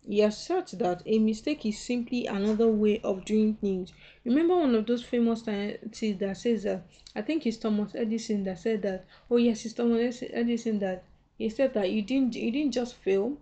He 0.06 0.22
asserts 0.22 0.72
that 0.72 1.02
a 1.04 1.18
mistake 1.18 1.66
is 1.66 1.78
simply 1.78 2.26
another 2.26 2.68
way 2.68 3.00
of 3.00 3.26
doing 3.26 3.54
things. 3.56 3.92
Remember 4.24 4.56
one 4.56 4.74
of 4.74 4.86
those 4.86 5.02
famous 5.02 5.42
scientists 5.44 6.18
that 6.20 6.36
says 6.38 6.62
that, 6.62 6.86
I 7.14 7.20
think 7.20 7.46
it's 7.46 7.58
Thomas 7.58 7.94
Edison 7.94 8.44
that 8.44 8.58
said 8.58 8.82
that, 8.82 9.04
oh 9.30 9.36
yes, 9.36 9.66
it's 9.66 9.74
Thomas 9.74 10.22
Edison 10.32 10.78
that 10.78 11.04
he 11.36 11.50
said 11.50 11.74
that 11.74 11.90
you 11.90 12.00
didn't, 12.00 12.34
you 12.34 12.50
didn't 12.50 12.72
just 12.72 12.94
fail, 12.94 13.36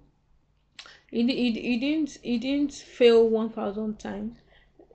he, 1.11 1.23
he, 1.23 1.53
he 1.53 1.79
didn't, 1.79 2.19
he 2.23 2.39
didn't 2.39 2.73
fail 2.73 3.29
1,000 3.29 3.99
times 3.99 4.39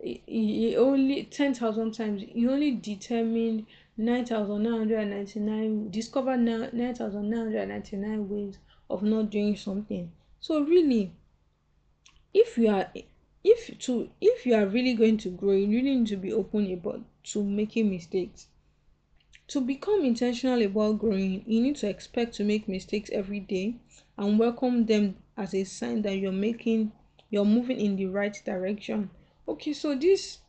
he 0.04 0.76
only 0.78 1.24
10,000 1.26 1.92
times. 1.92 2.24
He 2.28 2.48
only 2.48 2.72
determined 2.72 3.68
9,999 3.98 5.92
discovered 5.92 6.38
9,999 6.38 8.30
ways 8.30 8.58
of 8.90 9.04
not 9.04 9.30
doing 9.30 9.56
something. 9.56 10.12
So 10.40 10.62
really 10.64 11.14
if 12.34 12.58
you 12.58 12.70
are 12.70 12.90
if 13.44 13.78
to 13.80 14.10
if 14.20 14.46
you 14.46 14.56
are 14.56 14.66
really 14.66 14.94
going 14.94 15.18
to 15.18 15.30
grow 15.30 15.52
you 15.52 15.68
really 15.68 15.96
need 15.98 16.08
to 16.08 16.18
be 16.18 16.34
open 16.34 16.72
about 16.72 17.02
to 17.24 17.44
making 17.44 17.92
mistakes. 17.92 18.48
To 19.50 19.62
become 19.62 20.06
intentional 20.06 20.62
about 20.64 21.00
growing 21.00 21.44
you 21.46 21.62
need 21.62 21.76
to 21.78 21.88
expect 21.88 22.34
to 22.36 22.44
make 22.44 22.68
mistakes 22.68 23.10
every 23.14 23.42
day 23.42 23.76
and 24.18 24.40
welcome 24.40 24.86
them 24.86 25.18
as 25.38 25.54
a 25.54 25.64
sign 25.64 26.02
that 26.04 26.18
you're 26.18 26.32
making 26.32 26.92
you're 27.30 27.46
moving 27.46 27.80
in 27.80 27.96
the 27.98 28.08
right 28.08 28.36
direction 28.46 29.10
okay 29.52 29.74
so 29.74 29.96
this 29.96 30.40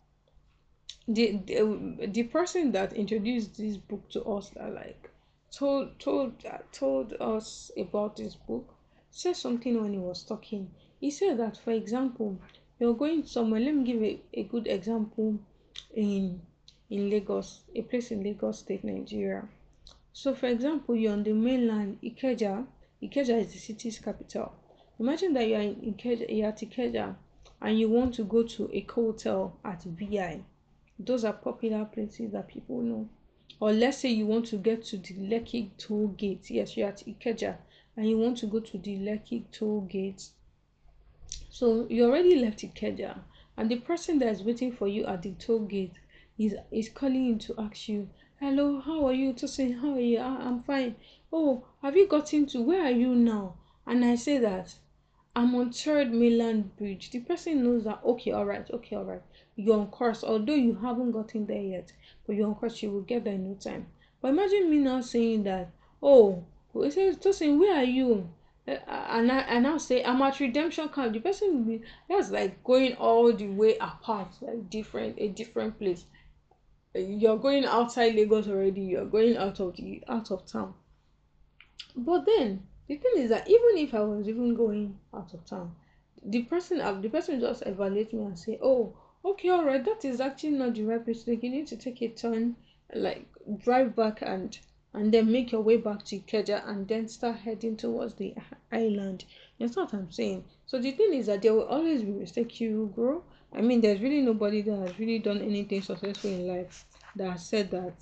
the, 1.09 1.39
the 1.47 2.07
the 2.07 2.23
person 2.23 2.71
that 2.73 2.93
introduced 2.93 3.57
this 3.57 3.77
book 3.77 4.09
to 4.11 4.23
us 4.23 4.51
that 4.51 4.73
like 4.73 5.11
told 5.51 5.99
told 5.99 6.33
uh, 6.47 6.59
told 6.71 7.15
us 7.21 7.73
about 7.77 8.17
this 8.17 8.37
book 8.37 8.75
said 9.11 9.37
something 9.37 9.83
when 9.83 9.93
he 9.93 9.99
was 9.99 10.23
talking. 10.23 10.71
He 11.01 11.11
said 11.11 11.39
that 11.39 11.57
for 11.57 11.73
example 11.73 12.39
you're 12.79 12.95
going 12.95 13.27
somewhere 13.27 13.61
let 13.61 13.75
me 13.75 13.85
give 13.85 14.03
a, 14.03 14.21
a 14.33 14.45
good 14.45 14.69
example 14.69 15.39
in 15.95 16.41
in 16.89 17.11
lagos 17.11 17.63
a 17.75 17.83
place 17.83 18.13
in 18.13 18.23
lagos 18.23 18.61
state 18.61 18.85
nigeria. 18.85 19.49
So 20.13 20.35
for 20.35 20.47
example 20.47 20.95
you're 20.95 21.13
on 21.13 21.25
the 21.25 21.33
mainland 21.33 21.99
ikeja. 22.03 22.65
Ikeja 23.03 23.41
is 23.41 23.53
the 23.53 23.59
city's 23.59 23.99
capital. 23.99 24.53
Imagine 25.01 25.33
that 25.35 25.49
you're 25.49 25.61
in 25.61 25.95
ikeja 25.95 26.27
you're 26.29 26.49
at 26.49 26.59
ikeja 26.59 27.17
and 27.63 27.79
you 27.79 27.89
want 27.89 28.13
to 28.15 28.25
go 28.25 28.43
to 28.43 28.69
a 28.73 28.81
hotel 28.93 29.57
at 29.65 29.85
VI, 29.85 30.43
those 30.99 31.25
are 31.25 31.33
popular 31.33 31.85
places 31.85 32.33
that 32.33 32.49
people 32.49 32.81
know. 32.81 33.09
Or 33.61 33.73
let's 33.73 33.99
say 33.99 34.11
you 34.11 34.27
want 34.27 34.47
to 34.47 34.57
get 34.57 34.85
to 34.87 34.97
the 34.97 35.15
Lekki 35.15 35.71
toll 35.79 36.09
gate. 36.09 36.51
Yes, 36.51 36.77
you're 36.77 36.89
at 36.89 37.05
Ikeja 37.07 37.57
and 37.97 38.09
you 38.09 38.19
want 38.19 38.39
to 38.39 38.47
go 38.47 38.59
to 38.59 38.79
the 38.79 38.97
Lekki 38.99 39.45
toll 39.53 39.83
gate. 39.83 40.31
So 41.51 41.87
you 41.89 42.05
already 42.05 42.35
left 42.37 42.59
Ikeja 42.61 43.21
and 43.57 43.71
the 43.71 43.77
person 43.77 44.19
that 44.19 44.29
is 44.29 44.43
waiting 44.43 44.73
for 44.73 44.89
you 44.89 45.07
at 45.07 45.23
the 45.23 45.33
toll 45.33 45.61
gate 45.61 45.95
is, 46.39 46.57
is 46.73 46.89
calling 46.89 47.25
you 47.25 47.37
to 47.37 47.55
ask 47.59 47.89
you, 47.89 48.09
Hello, 48.41 48.81
how 48.81 49.07
are 49.07 49.13
you? 49.13 49.33
To 49.35 49.47
say, 49.47 49.71
How 49.71 49.93
are 49.95 50.01
you? 50.01 50.19
Ah, 50.21 50.39
I'm 50.41 50.65
fine. 50.65 50.97
Oh, 51.33 51.65
have 51.81 51.97
you 51.97 52.09
gotten 52.09 52.47
to 52.47 52.61
where 52.61 52.85
are 52.85 52.91
you 52.91 53.15
now? 53.15 53.55
And 53.87 54.05
I 54.05 54.17
say 54.17 54.39
that 54.39 54.75
I'm 55.35 55.55
on 55.55 55.73
third 55.73 56.13
mainland 56.13 56.77
bridge. 56.77 57.11
The 57.11 57.21
person 57.21 57.65
knows 57.65 57.85
that 57.85 58.01
okay, 58.05 58.33
all 58.33 58.45
right, 58.45 58.71
okay, 58.71 58.97
all 58.97 59.05
right. 59.05 59.23
You're 59.57 59.79
on 59.79 59.87
course, 59.87 60.23
although 60.23 60.55
you 60.55 60.75
haven't 60.75 61.13
gotten 61.13 61.47
there 61.47 61.63
yet, 61.63 61.93
but 62.27 62.37
you're 62.37 62.49
on 62.49 62.55
course, 62.55 62.83
you 62.83 62.91
will 62.91 63.01
get 63.01 63.25
there 63.25 63.35
in 63.35 63.49
no 63.49 63.55
time. 63.55 63.87
But 64.21 64.29
imagine 64.29 64.71
me 64.71 64.79
now 64.79 65.01
saying 65.01 65.45
that, 65.45 65.71
oh, 66.03 66.45
he 66.75 66.91
says, 66.91 67.17
Tosin, 67.17 67.59
where 67.59 67.77
are 67.79 67.85
you? 67.85 68.29
Uh, 68.69 68.77
and 68.89 69.33
I 69.33 69.39
and 69.41 69.67
I'll 69.67 69.81
say 69.81 70.05
I'm 70.05 70.23
at 70.23 70.39
redemption 70.39 70.89
camp. 70.89 71.13
The 71.13 71.21
person 71.21 71.57
will 71.57 71.79
be 71.79 71.85
that's 72.09 72.31
like 72.31 72.63
going 72.63 72.95
all 72.95 73.33
the 73.33 73.49
way 73.49 73.77
apart, 73.79 74.29
like 74.41 74.71
different, 74.71 75.17
a 75.19 75.29
different 75.29 75.79
place. 75.79 76.05
You're 76.95 77.39
going 77.39 77.65
outside 77.65 78.15
Lagos 78.15 78.47
already. 78.49 78.83
You're 78.83 79.07
going 79.07 79.37
out 79.37 79.59
of 79.59 79.75
the 79.77 80.05
out 80.09 80.31
of 80.31 80.47
town. 80.47 80.75
But 81.97 82.25
then 82.27 82.69
the 82.93 82.99
thing 82.99 83.23
is 83.23 83.31
that 83.31 83.49
even 83.49 83.79
if 83.79 83.95
I 83.95 84.01
was 84.01 84.29
even 84.29 84.55
going 84.55 84.99
out 85.15 85.33
of 85.33 85.47
town, 85.47 85.75
the 86.23 86.43
person 86.43 86.79
uh, 86.79 86.93
the 87.01 87.09
person 87.09 87.41
just 87.41 87.63
evaluate 87.65 88.13
me 88.13 88.23
and 88.25 88.39
say, 88.39 88.59
Oh, 88.61 88.95
okay, 89.25 89.49
all 89.49 89.65
right, 89.65 89.83
that 89.83 90.05
is 90.05 90.21
actually 90.21 90.51
not 90.51 90.75
the 90.75 90.83
right 90.83 91.03
place. 91.03 91.27
Like 91.27 91.43
you 91.43 91.49
need 91.49 91.67
to 91.69 91.77
take 91.79 92.03
a 92.03 92.09
turn, 92.09 92.55
like 92.95 93.27
drive 93.65 93.97
back 93.97 94.19
and 94.21 94.59
and 94.93 95.11
then 95.11 95.33
make 95.33 95.53
your 95.53 95.63
way 95.63 95.79
back 95.79 96.05
to 96.05 96.19
Ikeja 96.19 96.69
and 96.69 96.87
then 96.87 97.09
start 97.09 97.37
heading 97.37 97.79
towards 97.79 98.15
the 98.17 98.35
island. 98.73 99.25
That's 99.59 99.77
what 99.77 99.95
I'm 99.95 100.13
saying. 100.13 100.45
So 100.67 100.79
the 100.79 100.91
thing 100.91 101.15
is 101.15 101.27
that 101.27 101.41
there 101.41 101.55
will 101.55 101.69
always 101.69 102.03
be 102.03 102.11
mistakes 102.11 102.61
you 102.61 102.93
grow. 102.95 103.25
I 103.55 103.63
mean, 103.63 103.81
there's 103.81 104.03
really 104.03 104.21
nobody 104.21 104.61
that 104.61 104.77
has 104.77 104.99
really 104.99 105.19
done 105.19 105.41
anything 105.41 105.81
successful 105.81 106.29
in 106.29 106.47
life 106.47 106.85
that 107.17 107.41
said 107.41 107.71
that 107.71 107.95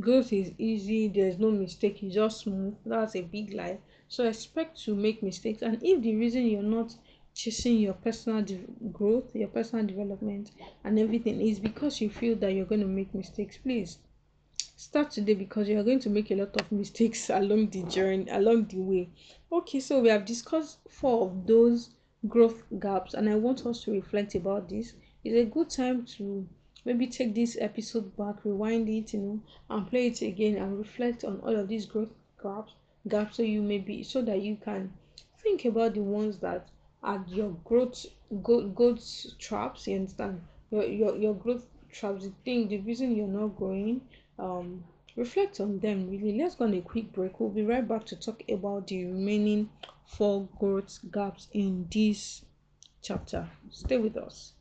growth 0.00 0.32
is 0.32 0.52
easy, 0.58 1.08
there's 1.08 1.38
no 1.38 1.50
mistake, 1.50 2.02
it's 2.02 2.14
just 2.14 2.40
smooth. 2.40 2.76
That's 2.84 3.16
a 3.16 3.22
big 3.22 3.52
lie. 3.54 3.78
So 4.08 4.24
expect 4.26 4.82
to 4.84 4.94
make 4.94 5.22
mistakes. 5.22 5.62
And 5.62 5.82
if 5.82 6.02
the 6.02 6.16
reason 6.16 6.46
you're 6.46 6.62
not 6.62 6.94
chasing 7.34 7.78
your 7.78 7.94
personal 7.94 8.44
growth, 8.92 9.34
your 9.34 9.48
personal 9.48 9.86
development, 9.86 10.52
and 10.84 10.98
everything 10.98 11.40
is 11.40 11.58
because 11.58 12.00
you 12.00 12.08
feel 12.10 12.36
that 12.36 12.52
you're 12.52 12.64
going 12.66 12.80
to 12.80 12.86
make 12.86 13.14
mistakes, 13.14 13.58
please 13.58 13.98
start 14.76 15.10
today 15.10 15.34
because 15.34 15.68
you're 15.68 15.82
going 15.84 15.98
to 16.00 16.10
make 16.10 16.30
a 16.30 16.34
lot 16.34 16.58
of 16.60 16.70
mistakes 16.72 17.30
along 17.40 17.70
the 17.70 17.82
journey, 17.84 18.26
along 18.30 18.66
the 18.66 18.78
way. 18.78 19.08
Okay, 19.50 19.80
so 19.80 20.00
we 20.00 20.08
have 20.08 20.24
discussed 20.24 20.78
four 20.88 21.26
of 21.26 21.46
those 21.46 21.90
growth 22.28 22.62
gaps, 22.78 23.14
and 23.14 23.28
I 23.28 23.34
want 23.36 23.66
us 23.66 23.82
to 23.84 23.92
reflect 23.92 24.34
about 24.34 24.68
this. 24.68 24.94
It's 25.24 25.36
a 25.36 25.44
good 25.50 25.70
time 25.70 26.04
to 26.16 26.48
maybe 26.86 27.08
take 27.08 27.34
this 27.34 27.58
episode 27.60 28.16
back, 28.16 28.36
rewind 28.44 28.88
it, 28.88 29.12
you 29.12 29.20
know, 29.20 29.40
and 29.68 29.90
play 29.90 30.06
it 30.06 30.22
again 30.22 30.56
and 30.56 30.78
reflect 30.78 31.24
on 31.24 31.40
all 31.40 31.54
of 31.54 31.68
these 31.68 31.84
growth 31.84 32.14
gaps 32.42 32.72
gaps 33.08 33.36
so 33.36 33.42
you 33.42 33.62
may 33.62 33.78
be 33.78 34.02
so 34.02 34.22
that 34.22 34.40
you 34.40 34.56
can 34.56 34.92
think 35.42 35.64
about 35.64 35.94
the 35.94 36.00
ones 36.00 36.38
that 36.38 36.68
are 37.02 37.24
your 37.28 37.50
growth 37.64 38.06
growth, 38.42 38.74
growth 38.74 39.38
traps 39.38 39.86
you 39.86 39.96
understand? 39.96 40.40
Your, 40.70 40.84
your 40.84 41.16
your 41.16 41.34
growth 41.34 41.64
traps 41.92 42.24
the 42.24 42.32
thing 42.44 42.68
the 42.68 42.78
reason 42.78 43.14
you're 43.14 43.28
not 43.28 43.56
growing 43.56 44.00
um 44.38 44.84
reflect 45.16 45.60
on 45.60 45.78
them 45.80 46.10
really. 46.10 46.36
Let's 46.38 46.56
go 46.56 46.64
on 46.66 46.74
a 46.74 46.80
quick 46.80 47.12
break. 47.12 47.40
We'll 47.40 47.48
be 47.50 47.64
right 47.64 47.86
back 47.86 48.04
to 48.06 48.16
talk 48.16 48.42
about 48.48 48.88
the 48.88 49.06
remaining 49.06 49.70
four 50.04 50.48
growth 50.58 50.98
gaps 51.10 51.48
in 51.52 51.88
this 51.92 52.44
chapter. 53.02 53.48
Stay 53.70 53.96
with 53.96 54.16
us 54.16 54.52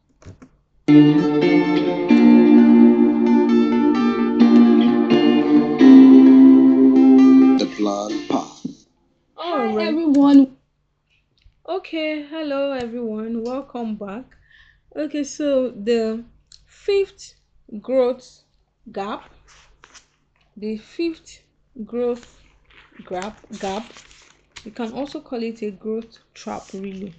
Hi 9.56 9.68
right 9.74 9.88
everyone. 9.88 10.58
okay 11.66 12.24
hello 12.24 12.74
everyone. 12.74 13.42
Welcome 13.42 13.96
back. 13.96 14.26
Okay 14.94 15.24
so 15.24 15.70
the 15.70 16.26
fifth 16.68 17.36
growth 17.82 18.42
gap 18.92 19.30
the 20.58 20.76
fifth 20.76 21.44
growth 21.86 22.42
gap 23.08 23.38
gap 23.60 23.86
you 24.66 24.72
can 24.72 24.92
also 24.92 25.22
call 25.22 25.42
it 25.42 25.62
a 25.62 25.72
growth 25.72 26.20
trap 26.34 26.64
really. 26.74 27.14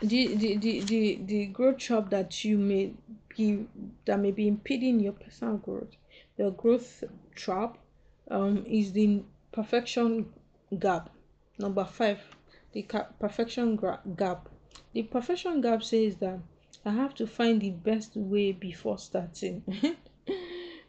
The 0.00 0.34
the 0.34 0.56
the 0.56 0.80
the, 0.80 1.18
the 1.26 1.46
growth 1.48 1.76
trap 1.76 2.08
that 2.08 2.42
you 2.42 2.56
may 2.56 2.94
be 3.36 3.66
that 4.06 4.18
may 4.18 4.30
be 4.30 4.48
impeding 4.48 4.98
your 4.98 5.12
personal 5.12 5.58
growth. 5.58 5.94
The 6.38 6.52
growth 6.52 7.04
trap 7.34 7.76
um 8.30 8.64
is 8.66 8.92
the 8.92 9.20
perfection 9.52 10.32
gap 10.78 11.10
number 11.58 11.84
five 11.84 12.20
the 12.72 12.86
perfection 13.18 13.76
gap. 14.16 14.48
The 14.92 15.02
perfection 15.02 15.60
gap 15.60 15.82
says 15.82 16.16
that 16.16 16.38
i 16.84 16.90
have 16.92 17.14
to 17.14 17.26
find 17.26 17.60
the 17.60 17.70
best 17.70 18.16
way 18.16 18.52
before 18.52 18.98
starting. 18.98 19.62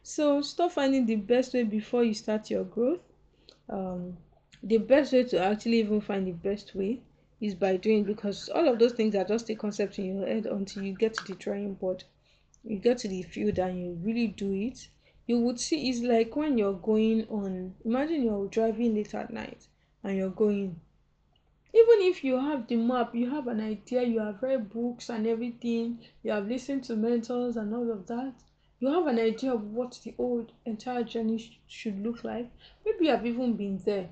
So 0.03 0.41
stop 0.41 0.71
finding 0.71 1.05
the 1.05 1.17
best 1.17 1.53
way 1.53 1.63
before 1.63 2.03
you 2.03 2.13
start 2.13 2.49
your 2.49 2.63
growth. 2.63 3.01
Um 3.69 4.17
the 4.61 4.77
best 4.77 5.13
way 5.13 5.23
to 5.23 5.43
actually 5.43 5.79
even 5.79 6.01
find 6.01 6.27
the 6.27 6.31
best 6.31 6.75
way 6.75 7.01
is 7.39 7.55
by 7.55 7.77
doing 7.77 8.03
because 8.03 8.49
all 8.49 8.67
of 8.67 8.79
those 8.79 8.93
things 8.93 9.15
are 9.15 9.23
just 9.23 9.49
a 9.49 9.55
concept 9.55 9.99
in 9.99 10.17
your 10.17 10.27
head 10.27 10.45
until 10.45 10.83
you 10.83 10.93
get 10.93 11.13
to 11.15 11.23
the 11.25 11.35
drawing 11.35 11.75
board. 11.75 12.03
You 12.63 12.77
get 12.79 12.97
to 12.99 13.07
the 13.07 13.23
field 13.23 13.59
and 13.59 13.79
you 13.79 13.97
really 14.01 14.27
do 14.27 14.51
it. 14.53 14.89
You 15.27 15.39
would 15.39 15.59
see 15.59 15.89
it's 15.89 16.01
like 16.01 16.35
when 16.35 16.57
you're 16.57 16.73
going 16.73 17.25
on 17.27 17.75
imagine 17.85 18.23
you're 18.23 18.47
driving 18.47 18.95
late 18.95 19.13
at 19.13 19.31
night 19.31 19.67
and 20.03 20.17
you're 20.17 20.29
going. 20.29 20.79
Even 21.73 22.01
if 22.01 22.23
you 22.23 22.39
have 22.39 22.67
the 22.67 22.75
map 22.75 23.13
you 23.13 23.29
have 23.29 23.47
an 23.47 23.61
idea 23.61 24.01
you 24.03 24.19
have 24.19 24.41
read 24.41 24.69
books 24.69 25.09
and 25.09 25.27
everything 25.27 25.99
you 26.23 26.31
have 26.31 26.47
listened 26.47 26.83
to 26.85 26.95
mentors 26.95 27.57
and 27.57 27.73
all 27.75 27.91
of 27.91 28.07
that 28.07 28.33
you 28.79 28.91
have 28.91 29.05
an 29.07 29.19
idea 29.19 29.53
of 29.53 29.63
what 29.71 29.99
the 30.03 30.15
old 30.17 30.51
entire 30.65 31.03
journey 31.03 31.37
sh- 31.37 31.59
should 31.67 32.01
look 32.01 32.23
like. 32.23 32.49
Maybe 32.85 33.05
you 33.05 33.11
have 33.11 33.25
even 33.25 33.55
been 33.55 33.81
there 33.85 34.09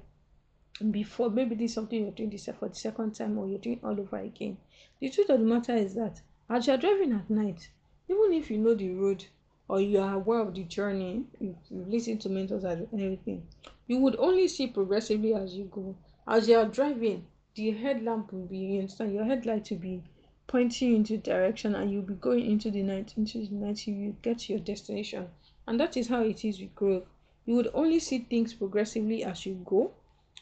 before. 0.91 1.29
Maybe 1.29 1.55
this 1.55 1.71
is 1.71 1.75
something 1.75 2.01
you're 2.01 2.11
doing 2.11 2.29
this 2.29 2.49
for 2.59 2.69
the 2.69 2.75
second 2.75 3.15
time 3.15 3.37
or 3.37 3.47
you're 3.47 3.59
doing 3.59 3.79
all 3.83 3.99
over 3.99 4.17
again. 4.17 4.57
The 4.99 5.09
truth 5.09 5.29
of 5.29 5.39
the 5.39 5.45
matter 5.45 5.75
is 5.75 5.95
that 5.95 6.21
as 6.49 6.67
you're 6.67 6.77
driving 6.77 7.13
at 7.13 7.29
night 7.29 7.69
even 8.09 8.33
if 8.33 8.49
you 8.49 8.57
know 8.57 8.73
the 8.73 8.89
road 8.91 9.25
or 9.67 9.81
you 9.81 9.99
are 9.99 10.15
aware 10.15 10.39
of 10.39 10.53
the 10.53 10.63
journey 10.63 11.25
you've, 11.39 11.55
you've 11.69 11.87
listened 11.87 12.21
to 12.21 12.29
mentors 12.29 12.63
and 12.63 12.87
everything 12.93 13.45
you 13.87 13.97
would 13.99 14.15
only 14.19 14.47
see 14.47 14.67
progressively 14.67 15.33
as 15.33 15.55
you 15.55 15.63
go. 15.65 15.95
As 16.27 16.47
you 16.49 16.57
are 16.57 16.65
driving 16.65 17.25
the 17.55 17.71
headlamp 17.71 18.31
will 18.31 18.45
be 18.45 18.57
you 18.57 18.79
understand 18.81 19.13
your 19.13 19.25
headlight 19.25 19.67
will 19.71 19.77
be 19.77 20.03
pointing 20.45 20.95
into 20.95 21.17
direction 21.17 21.73
and 21.73 21.91
you'll 21.91 22.03
be 22.03 22.13
going 22.13 22.45
into 22.45 22.69
the 22.69 22.83
night 22.83 23.13
into 23.17 23.39
the 23.39 23.55
night 23.55 23.87
you 23.87 24.15
get 24.21 24.39
to 24.39 24.53
your 24.53 24.61
destination. 24.61 25.27
And 25.65 25.79
that 25.79 25.97
is 25.97 26.07
how 26.07 26.21
it 26.21 26.45
is 26.45 26.59
with 26.59 26.75
growth. 26.75 27.05
You 27.45 27.55
would 27.55 27.69
only 27.73 27.99
see 27.99 28.19
things 28.19 28.53
progressively 28.53 29.23
as 29.23 29.45
you 29.45 29.55
go. 29.65 29.91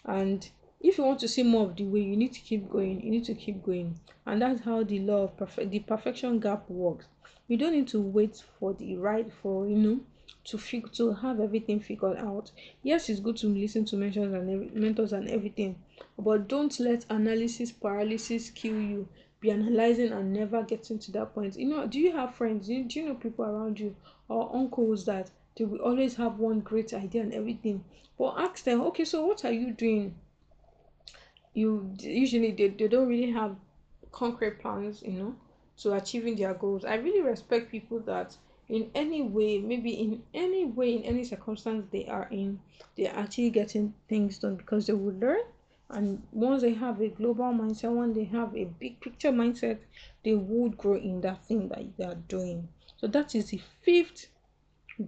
And 0.04 0.48
if 0.82 0.98
you 0.98 1.06
want 1.06 1.20
to 1.20 1.28
see 1.28 1.44
more 1.44 1.68
of 1.68 1.76
the 1.76 1.86
way 1.86 2.02
you 2.02 2.18
need 2.18 2.34
to 2.34 2.42
keep 2.42 2.70
going 2.70 3.02
you 3.02 3.12
need 3.12 3.26
to 3.26 3.34
keep 3.34 3.64
going. 3.64 4.00
And 4.26 4.42
that's 4.42 4.62
how 4.62 4.84
the 4.84 5.00
law 5.00 5.24
of 5.24 5.38
perfect 5.38 5.72
the 5.72 5.80
perfection 5.80 6.40
gap 6.40 6.70
works. 6.70 7.06
You 7.48 7.58
don't 7.58 7.74
need 7.74 7.88
to 7.90 8.02
wait 8.02 8.44
for 8.60 8.74
the 8.74 8.98
right 8.98 9.32
for 9.32 9.68
you 9.68 9.78
know 9.78 10.00
to 10.46 10.58
fig- 10.58 10.92
to 10.94 11.12
have 11.14 11.40
everything 11.40 11.80
figured 11.80 12.18
out. 12.18 12.52
Yes 12.84 13.10
it's 13.10 13.20
good 13.20 13.38
to 13.38 13.48
listen 13.48 13.84
to 13.86 13.96
mentors 13.98 14.34
and 14.34 14.50
ev- 14.50 14.74
mentors 14.74 15.14
and 15.14 15.28
everything 15.28 15.76
but 16.18 16.48
don't 16.48 16.80
let 16.80 17.06
analysis 17.10 17.72
paralysis 17.72 18.50
kill 18.52 18.80
you. 18.80 19.08
Be 19.40 19.52
analyzing 19.52 20.12
and 20.12 20.34
never 20.34 20.64
getting 20.64 20.98
to 21.00 21.12
that 21.12 21.34
point. 21.36 21.58
You 21.58 21.68
know 21.68 21.88
do 21.88 22.00
you 22.00 22.12
have 22.14 22.36
friends? 22.36 22.68
Do 22.68 22.74
you, 22.74 22.84
do 22.86 23.00
you 23.00 23.06
know 23.08 23.16
people 23.16 23.46
around 23.46 23.80
you 23.80 23.96
or 24.30 24.56
uncles 24.56 25.06
that 25.06 25.32
they 25.58 25.66
will 25.66 25.80
always 25.82 26.16
have 26.16 26.40
one 26.40 26.60
great 26.62 26.94
idea 26.94 27.22
and 27.22 27.34
everything? 27.34 27.84
But 28.18 28.36
ask 28.38 28.64
them 28.64 28.82
okay 28.82 29.06
so 29.06 29.26
what 29.26 29.44
are 29.46 29.52
you 29.52 29.72
doing? 29.72 30.16
You 31.54 31.92
usually 32.00 32.52
they, 32.52 32.68
they 32.70 32.88
don't 32.88 33.08
really 33.08 33.32
have 33.32 33.56
concrete 34.12 34.60
plans 34.60 35.02
you 35.02 35.14
know 35.14 35.36
to 35.78 35.94
achieving 35.94 36.36
their 36.36 36.54
goals. 36.54 36.86
I 36.86 36.96
really 36.96 37.22
respect 37.22 37.72
people 37.72 38.00
that 38.02 38.38
in 38.70 38.90
any 38.96 39.22
way 39.22 39.60
maybe 39.60 39.92
in 39.92 40.24
any 40.34 40.66
way 40.66 40.96
in 40.96 41.04
any 41.04 41.24
circumstance 41.24 41.86
they 41.92 42.06
are 42.08 42.28
in 42.32 42.60
they're 42.98 43.16
actually 43.16 43.50
getting 43.50 43.94
things 44.10 44.40
done 44.40 44.56
because 44.56 44.88
they 44.88 44.94
will 44.94 45.14
learn 45.16 45.42
and 45.90 46.22
once 46.32 46.62
they 46.62 46.74
have 46.74 47.00
a 47.02 47.10
global 47.10 47.46
mindset 47.54 47.92
once 47.92 48.16
they 48.16 48.24
have 48.24 48.56
a 48.56 48.66
big 48.66 49.00
picture 49.00 49.32
mindset 49.32 49.80
they 50.24 50.34
would 50.34 50.78
grow 50.78 50.96
in 50.98 51.22
that 51.22 51.44
thing 51.46 51.68
that 51.70 51.84
they 51.98 52.04
are 52.04 52.16
doing 52.28 52.68
so 52.98 53.08
that 53.08 53.36
is 53.36 53.50
the 53.52 53.62
fifth 53.84 54.28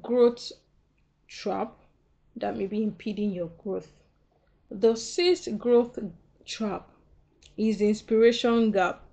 growth 0.02 0.52
trap 1.28 1.74
that 2.36 2.56
may 2.56 2.67
be 2.67 2.84
impeding 2.84 3.32
your 3.32 3.50
growth 3.63 3.91
the 4.70 4.96
sixth 4.96 5.58
growth 5.58 5.98
trap 6.46 6.89
is 7.58 7.78
the 7.80 7.88
inspiration 7.88 8.72
gap. 8.72 9.04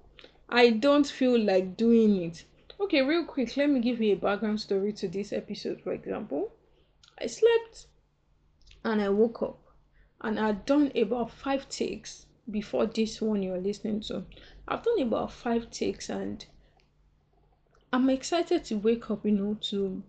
I 0.48 0.70
don't 0.70 1.06
feel 1.06 1.38
like 1.38 1.76
doing 1.76 2.22
it. 2.22 2.44
Okay, 2.80 3.02
real 3.02 3.24
quick, 3.24 3.56
let 3.56 3.70
me 3.70 3.80
give 3.80 4.00
you 4.00 4.14
a 4.14 4.16
background 4.16 4.60
story 4.60 4.92
to 4.94 5.06
this 5.06 5.32
episode, 5.32 5.80
for 5.80 5.92
example. 5.92 6.52
I 7.20 7.26
slept 7.26 7.86
and 8.84 9.00
I 9.00 9.08
woke 9.10 9.42
up 9.42 9.60
and 10.20 10.40
I'd 10.40 10.66
done 10.66 10.90
about 10.96 11.30
five 11.30 11.68
takes 11.68 12.26
before 12.50 12.86
this 12.86 13.20
one 13.20 13.42
you're 13.42 13.60
listening 13.60 14.00
to. 14.02 14.24
I've 14.66 14.82
done 14.82 15.00
about 15.00 15.32
five 15.32 15.70
takes 15.70 16.10
and 16.10 16.44
I'm 17.92 18.10
excited 18.10 18.64
to 18.64 18.74
wake 18.76 19.08
up, 19.10 19.24
you 19.24 19.30
know, 19.30 19.54
to 19.70 20.02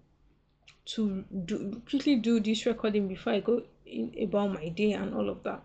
to 0.86 1.23
do 1.45 1.82
quickly 1.88 2.15
do 2.15 2.39
this 2.39 2.65
recording 2.65 3.08
before 3.08 3.34
I 3.34 3.39
go 3.39 3.63
in 3.86 4.13
about 4.21 4.54
my 4.54 4.69
day 4.69 4.93
and 4.93 5.13
all 5.13 5.30
of 5.30 5.43
that. 5.43 5.63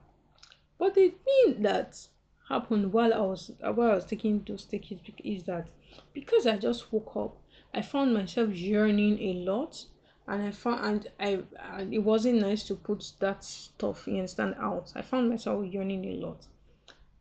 But 0.78 0.96
it 0.98 1.14
thing 1.24 1.62
that 1.62 2.06
happened 2.50 2.92
while 2.92 3.14
I 3.14 3.20
was 3.20 3.50
while 3.60 3.92
I 3.92 3.94
was 3.94 4.04
taking 4.04 4.42
those 4.46 4.64
takes 4.64 4.92
is 5.24 5.44
that 5.44 5.68
because 6.12 6.46
I 6.46 6.56
just 6.56 6.92
woke 6.92 7.16
up, 7.16 7.36
I 7.72 7.82
found 7.82 8.12
myself 8.12 8.50
yearning 8.50 9.18
a 9.20 9.32
lot, 9.44 9.84
and 10.26 10.42
I 10.42 10.50
found 10.50 10.84
and 10.84 11.08
I 11.18 11.42
and 11.78 11.94
it 11.94 12.00
wasn't 12.00 12.40
nice 12.40 12.64
to 12.64 12.74
put 12.74 13.12
that 13.20 13.44
stuff 13.44 14.06
you 14.06 14.14
understand 14.14 14.56
out. 14.60 14.92
I 14.94 15.02
found 15.02 15.30
myself 15.30 15.64
yearning 15.66 16.04
a 16.04 16.26
lot. 16.26 16.46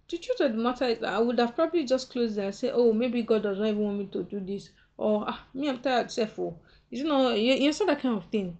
The 0.09 0.17
truth 0.17 0.39
of 0.39 0.51
the 0.53 0.57
matter 0.57 0.85
is 0.85 1.03
I 1.03 1.19
would 1.19 1.37
have 1.39 1.55
probably 1.55 1.85
just 1.85 2.09
closed 2.09 2.37
it 2.37 2.43
and 2.43 2.55
say, 2.55 2.71
oh, 2.73 2.91
maybe 2.93 3.21
God 3.21 3.43
does 3.43 3.59
not 3.59 3.67
even 3.67 3.83
want 3.83 3.99
me 3.99 4.05
to 4.07 4.23
do 4.23 4.39
this, 4.39 4.71
or 4.97 5.25
ah, 5.27 5.45
me 5.53 5.69
I'm 5.69 5.79
tired, 5.79 6.11
self. 6.11 6.39
Oh, 6.39 6.57
is 6.89 7.01
it 7.01 7.07
not 7.07 7.37
you, 7.37 7.53
you 7.53 7.65
understand 7.65 7.89
that 7.89 8.01
kind 8.01 8.17
of 8.17 8.25
thing? 8.25 8.57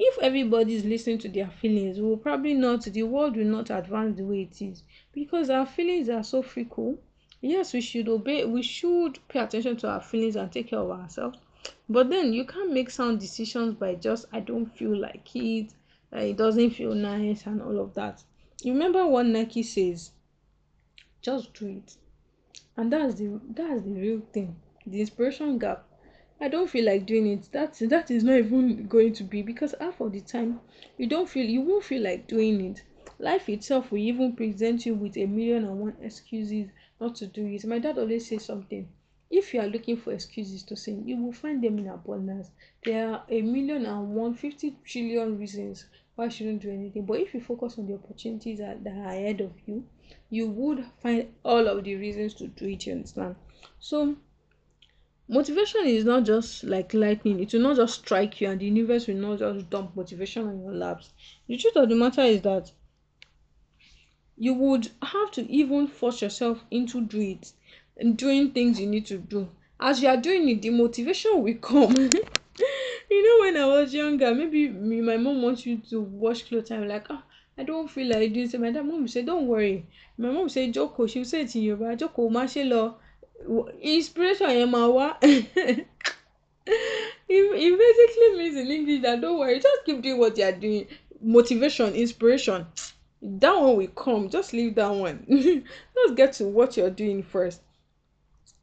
If 0.00 0.16
everybody 0.22 0.76
is 0.76 0.84
listening 0.84 1.18
to 1.18 1.28
their 1.28 1.50
feelings, 1.50 1.98
we 1.98 2.06
will 2.06 2.16
probably 2.16 2.54
not, 2.54 2.84
the 2.84 3.02
world 3.02 3.36
will 3.36 3.44
not 3.44 3.68
advance 3.68 4.16
the 4.16 4.24
way 4.24 4.42
it 4.42 4.62
is 4.62 4.84
because 5.12 5.50
our 5.50 5.66
feelings 5.66 6.08
are 6.08 6.22
so 6.22 6.40
fickle. 6.40 7.00
Yes, 7.40 7.72
we 7.72 7.80
should 7.80 8.08
obey, 8.08 8.44
we 8.44 8.62
should 8.62 9.18
pay 9.28 9.40
attention 9.40 9.76
to 9.78 9.88
our 9.88 10.00
feelings 10.00 10.36
and 10.36 10.52
take 10.52 10.68
care 10.68 10.78
of 10.78 10.90
ourselves. 10.90 11.38
But 11.88 12.10
then 12.10 12.32
you 12.32 12.44
can't 12.44 12.72
make 12.72 12.90
sound 12.90 13.18
decisions 13.18 13.74
by 13.74 13.96
just, 13.96 14.26
I 14.32 14.38
don't 14.38 14.66
feel 14.66 14.96
like 14.96 15.34
it, 15.34 15.72
it 16.12 16.36
doesn't 16.36 16.70
feel 16.70 16.94
nice, 16.94 17.44
and 17.46 17.60
all 17.60 17.80
of 17.80 17.94
that. 17.94 18.22
You 18.62 18.74
remember 18.74 19.04
what 19.04 19.26
Nike 19.26 19.64
says? 19.64 20.12
Just 21.22 21.54
do 21.54 21.66
it. 21.66 21.96
And 22.76 22.92
that's 22.92 23.16
the 23.16 23.40
that's 23.50 23.82
the 23.82 23.90
real 23.90 24.22
thing. 24.32 24.54
The 24.86 25.00
inspiration 25.00 25.58
gap 25.58 25.87
I 26.40 26.48
don't 26.48 26.70
feel 26.70 26.84
like 26.84 27.04
doing 27.06 27.26
it. 27.26 27.48
That 27.52 27.74
that 27.88 28.10
is 28.10 28.22
not 28.22 28.38
even 28.38 28.86
going 28.86 29.12
to 29.14 29.24
be 29.24 29.42
because 29.42 29.74
half 29.80 30.00
of 30.00 30.12
the 30.12 30.20
time 30.20 30.60
you 30.96 31.06
don't 31.06 31.28
feel 31.28 31.44
you 31.44 31.62
won't 31.62 31.84
feel 31.84 32.02
like 32.02 32.28
doing 32.28 32.60
it. 32.64 32.82
Life 33.18 33.48
itself 33.48 33.90
will 33.90 33.98
even 33.98 34.36
present 34.36 34.86
you 34.86 34.94
with 34.94 35.16
a 35.16 35.26
million 35.26 35.64
and 35.64 35.80
one 35.80 35.96
excuses 36.00 36.70
not 37.00 37.16
to 37.16 37.26
do 37.26 37.44
it. 37.46 37.64
My 37.64 37.80
dad 37.80 37.98
always 37.98 38.28
says 38.28 38.44
something. 38.44 38.88
If 39.30 39.52
you 39.52 39.60
are 39.60 39.66
looking 39.66 39.96
for 39.96 40.12
excuses 40.12 40.62
to 40.64 40.76
sin, 40.76 41.06
you 41.06 41.16
will 41.16 41.32
find 41.32 41.62
them 41.62 41.78
in 41.78 41.88
abundance. 41.88 42.50
There 42.84 43.08
are 43.08 43.24
a 43.28 43.42
million 43.42 43.84
and 43.84 44.14
one 44.14 44.34
fifty 44.34 44.76
trillion 44.84 45.38
reasons 45.38 45.86
why 46.14 46.26
you 46.26 46.30
shouldn't 46.30 46.62
do 46.62 46.70
anything. 46.70 47.04
But 47.04 47.20
if 47.20 47.34
you 47.34 47.40
focus 47.40 47.78
on 47.78 47.86
the 47.88 47.94
opportunities 47.94 48.58
that, 48.58 48.84
that 48.84 48.96
are 48.96 49.08
ahead 49.08 49.40
of 49.40 49.52
you, 49.66 49.84
you 50.30 50.46
would 50.48 50.84
find 51.02 51.28
all 51.44 51.66
of 51.66 51.84
the 51.84 51.96
reasons 51.96 52.34
to 52.34 52.46
do 52.46 52.66
it. 52.68 52.86
You 52.86 52.94
understand? 52.94 53.34
So 53.80 54.16
motivation 55.28 55.82
is 55.86 56.04
not 56.04 56.24
just 56.24 56.64
like 56.64 56.94
lightning 56.94 57.38
it 57.40 57.52
will 57.52 57.60
not 57.60 57.76
just 57.76 58.00
strike 58.00 58.40
you 58.40 58.48
and 58.48 58.60
the 58.60 58.64
universe 58.64 59.06
will 59.06 59.14
not 59.14 59.38
just 59.38 59.68
dump 59.68 59.94
motivation 59.94 60.46
on 60.46 60.60
your 60.60 60.72
laps 60.72 61.10
the 61.46 61.56
truth 61.56 61.76
of 61.76 61.88
the 61.88 61.94
matter 61.94 62.22
is 62.22 62.40
that 62.42 62.70
you 64.38 64.54
would 64.54 64.88
have 65.02 65.30
to 65.30 65.42
even 65.50 65.86
force 65.86 66.22
yourself 66.22 66.64
into 66.70 67.02
do 67.02 67.20
it 67.20 67.52
and 67.98 68.16
doing 68.16 68.50
things 68.52 68.80
you 68.80 68.86
need 68.86 69.04
to 69.04 69.18
do 69.18 69.48
as 69.80 70.00
you 70.00 70.08
are 70.08 70.16
doing 70.16 70.48
it 70.48 70.62
the 70.62 70.70
motivation 70.70 71.42
will 71.42 71.54
come 71.54 71.94
you 73.10 73.22
know 73.22 73.44
when 73.44 73.56
i 73.56 73.66
was 73.66 73.92
younger 73.92 74.34
maybe 74.34 74.68
me 74.68 75.00
my 75.02 75.16
mom 75.16 75.42
wants 75.42 75.66
you 75.66 75.76
to 75.78 76.00
wash 76.00 76.42
clothes 76.44 76.70
i'm 76.70 76.88
like 76.88 77.06
ah 77.10 77.22
I 77.60 77.64
don't 77.64 77.90
feel 77.90 78.06
like 78.06 78.32
doing 78.32 78.48
so. 78.48 78.56
My 78.58 78.70
dad, 78.70 78.84
mom 78.86 79.08
said, 79.08 79.26
Don't 79.26 79.48
worry. 79.48 79.84
My 80.16 80.30
mom 80.30 80.48
said, 80.48 80.72
Joko. 80.72 81.08
She 81.08 81.24
said 81.24 81.48
to 81.48 81.58
you, 81.58 81.76
Joko, 81.96 82.30
má 82.30 82.44
ṣe 82.44 82.62
lọ 82.64 82.94
inspiration 83.80 84.50
yẹn 84.50 84.70
máa 84.70 84.88
wá. 84.96 85.16
It, 87.30 87.78
basically 87.78 88.38
means 88.38 88.56
in 88.56 88.70
english 88.70 89.02
that 89.02 89.20
don't 89.20 89.38
worry 89.38 89.56
just 89.60 89.84
keep 89.84 90.02
doing 90.02 90.18
what 90.18 90.36
you 90.36 90.44
are 90.44 90.52
doing. 90.52 90.86
Motivation 91.20 91.94
inspiration 91.94 92.66
that 93.22 93.54
one 93.54 93.76
will 93.76 93.88
come. 93.88 94.28
Just 94.28 94.52
leave 94.52 94.74
that 94.76 94.90
one. 94.94 95.24
Let's 95.96 96.12
get 96.14 96.32
to 96.34 96.44
what 96.44 96.76
you're 96.76 96.90
doing 96.90 97.22
first. 97.22 97.62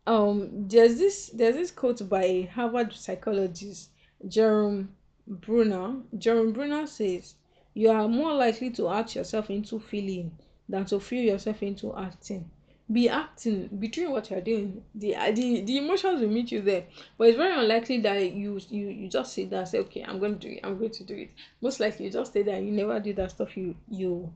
Um 0.07 0.67
there's 0.67 0.97
this 0.97 1.29
there's 1.33 1.55
this 1.55 1.71
quote 1.71 2.07
by 2.07 2.47
harvard 2.53 2.93
psychologist 2.93 3.89
jerome 4.27 4.89
bruner 5.27 5.95
jerome 6.17 6.53
bruner 6.53 6.85
says 6.85 7.33
you 7.73 7.89
are 7.89 8.07
more 8.07 8.33
likely 8.33 8.69
to 8.71 8.89
act 8.89 9.15
yourself 9.15 9.49
into 9.49 9.79
feeling 9.79 10.31
than 10.69 10.85
to 10.85 10.99
feel 10.99 11.23
yourself 11.23 11.61
into 11.63 11.95
acting 11.97 12.49
be 12.91 13.09
acting 13.09 13.67
be 13.79 13.87
doing 13.87 14.11
what 14.11 14.29
you're 14.29 14.41
doing 14.41 14.83
the 14.93 15.15
the 15.33 15.61
the 15.61 15.77
emotions 15.77 16.21
will 16.21 16.29
meet 16.29 16.51
you 16.51 16.61
there. 16.61 16.85
But 17.17 17.29
it's 17.29 17.37
very 17.37 17.59
unlikely 17.59 18.01
that 18.01 18.31
you 18.31 18.59
you 18.69 18.89
you 18.89 19.09
just 19.09 19.33
sit 19.33 19.49
there 19.49 19.59
and 19.59 19.67
say 19.67 19.79
okay 19.79 20.03
i'm 20.07 20.19
going 20.19 20.37
to 20.37 20.47
do 20.47 20.53
it 20.53 20.59
i'm 20.63 20.77
going 20.77 20.91
to 20.91 21.03
do 21.03 21.15
it. 21.15 21.31
Most 21.61 21.79
likely 21.79 22.05
you 22.05 22.11
just 22.11 22.31
stay 22.31 22.43
there 22.43 22.57
and 22.57 22.67
you 22.67 22.71
never 22.71 22.99
do 22.99 23.13
that 23.13 23.31
stuff 23.31 23.57
you 23.57 23.75
you 23.89 24.31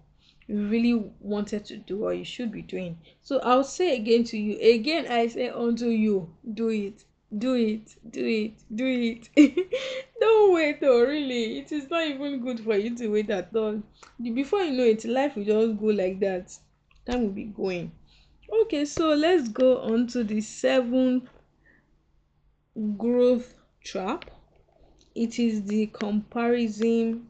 you 0.47 0.67
really 0.67 1.11
wanted 1.19 1.63
to 1.65 1.77
do 1.77 2.05
or 2.05 2.13
you 2.13 2.25
should 2.25 2.51
be 2.51 2.63
doing. 2.63 2.97
So 3.21 3.39
i'll 3.39 3.63
say 3.63 3.95
again 3.95 4.23
to 4.25 4.37
you 4.37 4.59
again 4.59 5.05
i 5.07 5.27
say 5.27 5.49
unto 5.49 5.85
you 5.85 6.33
do 6.51 6.69
it 6.69 7.03
do 7.37 7.53
it 7.53 7.95
do 8.09 8.25
it 8.25 8.53
do 8.73 8.87
it. 8.87 9.29
Don't 10.19 10.53
wait 10.55 10.79
oh 10.81 11.01
really. 11.03 11.59
It 11.59 11.71
is 11.71 11.87
not 11.91 12.07
even 12.07 12.39
good 12.39 12.61
for 12.61 12.75
you 12.75 12.95
to 12.95 13.07
wait 13.09 13.29
at 13.29 13.55
all. 13.55 13.83
Before 14.19 14.63
you 14.63 14.75
know 14.75 14.85
it 14.85 15.05
life 15.05 15.35
will 15.35 15.45
just 15.45 15.79
go 15.79 15.85
like 15.85 16.19
that. 16.21 16.57
Time 17.05 17.21
will 17.21 17.29
be 17.29 17.45
going 17.45 17.91
Okay, 18.51 18.83
so 18.85 19.13
let's 19.13 19.47
go 19.49 19.79
on 19.81 20.07
to 20.07 20.23
the 20.23 20.41
seventh 20.41 21.29
growth 22.97 23.53
trap. 23.83 24.31
It 25.13 25.37
is 25.37 25.63
the 25.65 25.87
comparison 25.87 27.27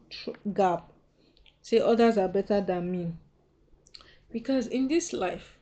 gap. 0.54 0.90
Say 1.60 1.78
others 1.80 2.16
are 2.16 2.28
better 2.28 2.62
than 2.62 2.90
me. 2.90 3.12
Because 4.32 4.68
in 4.68 4.88
this 4.88 5.12
life, 5.12 5.58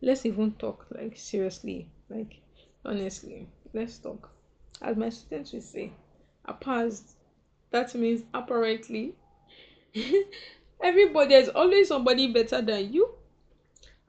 let's 0.00 0.24
even 0.24 0.52
talk 0.52 0.86
like 0.90 1.16
seriously, 1.18 1.88
like 2.08 2.40
honestly, 2.84 3.48
let's 3.74 3.98
talk. 3.98 4.30
As 4.80 4.96
my 4.96 5.10
students 5.10 5.52
will 5.52 5.60
say, 5.60 5.92
a 6.46 6.54
past, 6.54 7.16
that 7.70 7.94
means 7.94 8.22
apparently 8.32 9.14
everybody 10.82 11.34
is 11.34 11.48
always 11.50 11.88
somebody 11.88 12.32
better 12.32 12.62
than 12.62 12.92
you 12.92 13.14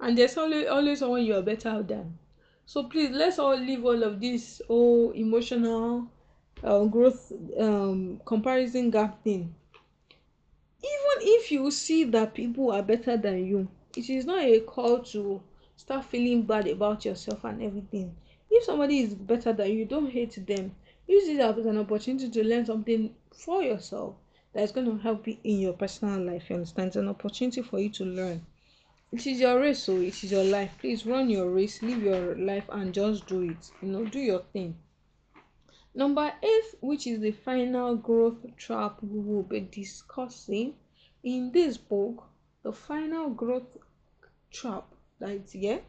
and 0.04 0.18
there's 0.18 0.36
always 0.38 0.68
always 0.68 1.00
someone 1.00 1.24
you 1.26 1.34
are 1.34 1.42
better 1.42 1.82
than. 1.82 2.18
So 2.66 2.84
please 2.84 3.12
let's 3.12 3.40
all 3.40 3.56
leave 3.58 3.86
all 3.86 4.04
of 4.04 4.20
this 4.20 4.62
oh 4.70 5.12
emotional 5.12 6.08
uh, 6.62 6.84
growth 6.86 7.32
um 7.58 8.20
comparison 8.26 8.90
gap 8.90 9.24
thing. 9.24 9.56
Even 10.80 11.18
if 11.22 11.52
you 11.52 11.72
see 11.72 12.04
that 12.04 12.34
people 12.34 12.72
are 12.72 12.84
better 12.84 13.16
than 13.16 13.46
you 13.46 13.70
it 13.96 14.10
is 14.10 14.26
not 14.26 14.44
a 14.44 14.60
call 14.60 15.00
to 15.00 15.42
start 15.78 16.04
feeling 16.04 16.44
bad 16.44 16.68
about 16.68 17.06
yourself 17.06 17.44
and 17.46 17.62
everything. 17.64 18.14
If 18.52 18.66
somebody 18.66 19.00
is 19.00 19.14
better 19.16 19.54
than 19.54 19.72
you 19.72 19.86
don't 19.86 20.12
hate 20.12 20.46
them. 20.46 20.76
Use 21.08 21.28
it 21.28 21.40
as 21.40 21.66
an 21.66 21.78
opportunity 21.78 22.30
to 22.30 22.44
learn 22.44 22.66
something 22.66 23.14
for 23.34 23.62
yourself 23.62 24.16
that 24.54 24.64
is 24.64 24.72
going 24.72 24.88
to 24.88 24.98
help 24.98 25.28
you 25.28 25.38
in 25.44 25.60
your 25.60 25.74
personal 25.74 26.22
life 26.22 26.50
you 26.50 26.56
understand? 26.56 26.88
It's 26.88 26.96
an 26.96 27.10
opportunity 27.10 27.62
for 27.62 27.80
you 27.80 27.90
to 27.90 28.06
learn 28.06 28.46
it 29.14 29.28
is 29.28 29.40
your 29.40 29.60
race 29.60 29.84
so 29.84 29.98
it 29.98 30.24
is 30.24 30.32
your 30.32 30.44
life. 30.44 30.72
Please 30.80 31.06
run 31.06 31.30
your 31.30 31.48
race 31.48 31.84
live 31.84 32.02
your 32.02 32.36
life 32.36 32.64
and 32.70 32.92
just 32.92 33.28
do 33.28 33.44
it. 33.44 33.72
You 33.80 33.90
know 33.90 34.06
do 34.06 34.18
your 34.18 34.42
thing. 34.52 34.76
Number 35.94 36.34
eight 36.42 36.76
which 36.82 37.06
is 37.06 37.20
the 37.20 37.32
final 37.32 37.96
growth 37.96 38.44
trap 38.58 38.98
we 39.04 39.20
will 39.20 39.44
be 39.44 39.60
discussing. 39.60 40.74
In 41.24 41.52
this 41.52 41.78
book 41.78 42.24
the 42.64 42.74
final 42.74 43.30
growth 43.30 43.78
trap 44.52 44.86
that 45.20 45.48
here 45.52 45.82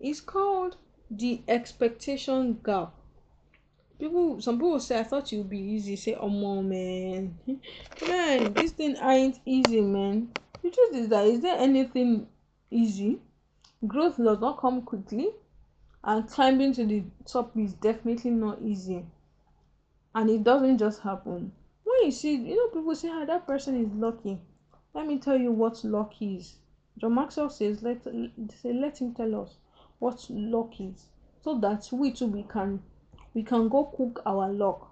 is 0.00 0.20
called 0.20 0.76
the 1.08 1.42
expectation 1.46 2.58
gap. 2.64 2.92
People 4.00 4.40
some 4.40 4.58
people 4.58 4.80
say 4.80 4.98
i 4.98 5.04
thought 5.04 5.32
it 5.32 5.36
would 5.36 5.50
be 5.50 5.60
easy. 5.60 5.94
Say 5.94 6.16
oh 6.18 6.62
man. 6.62 7.38
Man 8.08 8.52
this 8.54 8.72
thing 8.72 8.96
ain't 9.00 9.38
easy 9.46 9.80
man. 9.80 10.32
The 10.64 10.70
truth 10.70 10.96
is 10.96 11.08
that 11.10 11.26
is 11.28 11.42
there 11.42 11.58
anything 11.58 12.26
easy. 12.70 13.20
Growth 13.86 14.16
does 14.16 14.40
not 14.40 14.58
come 14.58 14.82
quickly, 14.82 15.30
and 16.02 16.28
climbing 16.28 16.72
to 16.74 16.86
the 16.86 17.04
top 17.24 17.56
is 17.56 17.74
definitely 17.74 18.30
not 18.30 18.60
easy. 18.62 19.04
And 20.14 20.30
it 20.30 20.44
doesn't 20.44 20.78
just 20.78 21.00
happen. 21.02 21.52
When 21.84 22.04
you 22.04 22.10
see, 22.10 22.36
you 22.36 22.56
know, 22.56 22.68
people 22.68 22.94
say, 22.94 23.08
ah, 23.10 23.24
that 23.26 23.46
person 23.46 23.80
is 23.84 23.92
lucky. 23.92 24.38
Let 24.94 25.06
me 25.06 25.18
tell 25.18 25.36
you 25.36 25.52
what 25.52 25.84
luck 25.84 26.14
is. 26.20 26.54
John 26.98 27.14
Maxwell 27.14 27.50
says, 27.50 27.82
let, 27.82 28.02
say, 28.02 28.72
let 28.72 28.98
him 29.00 29.14
tell 29.14 29.42
us 29.42 29.58
what 29.98 30.24
luck 30.30 30.80
is, 30.80 31.06
so 31.42 31.58
that 31.58 31.88
we 31.92 32.12
too 32.12 32.26
we 32.26 32.42
can 32.44 32.82
we 33.34 33.42
can 33.42 33.68
go 33.68 33.84
cook 33.96 34.22
our 34.24 34.50
luck. 34.50 34.90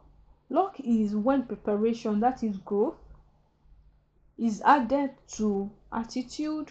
Luck 0.51 0.77
is 0.85 1.17
when 1.17 1.45
preparation, 1.45 2.21
that 2.21 2.43
is 2.43 2.59
growth, 2.59 2.99
is 4.39 4.61
added 4.63 5.13
to 5.37 5.71
attitude, 5.93 6.71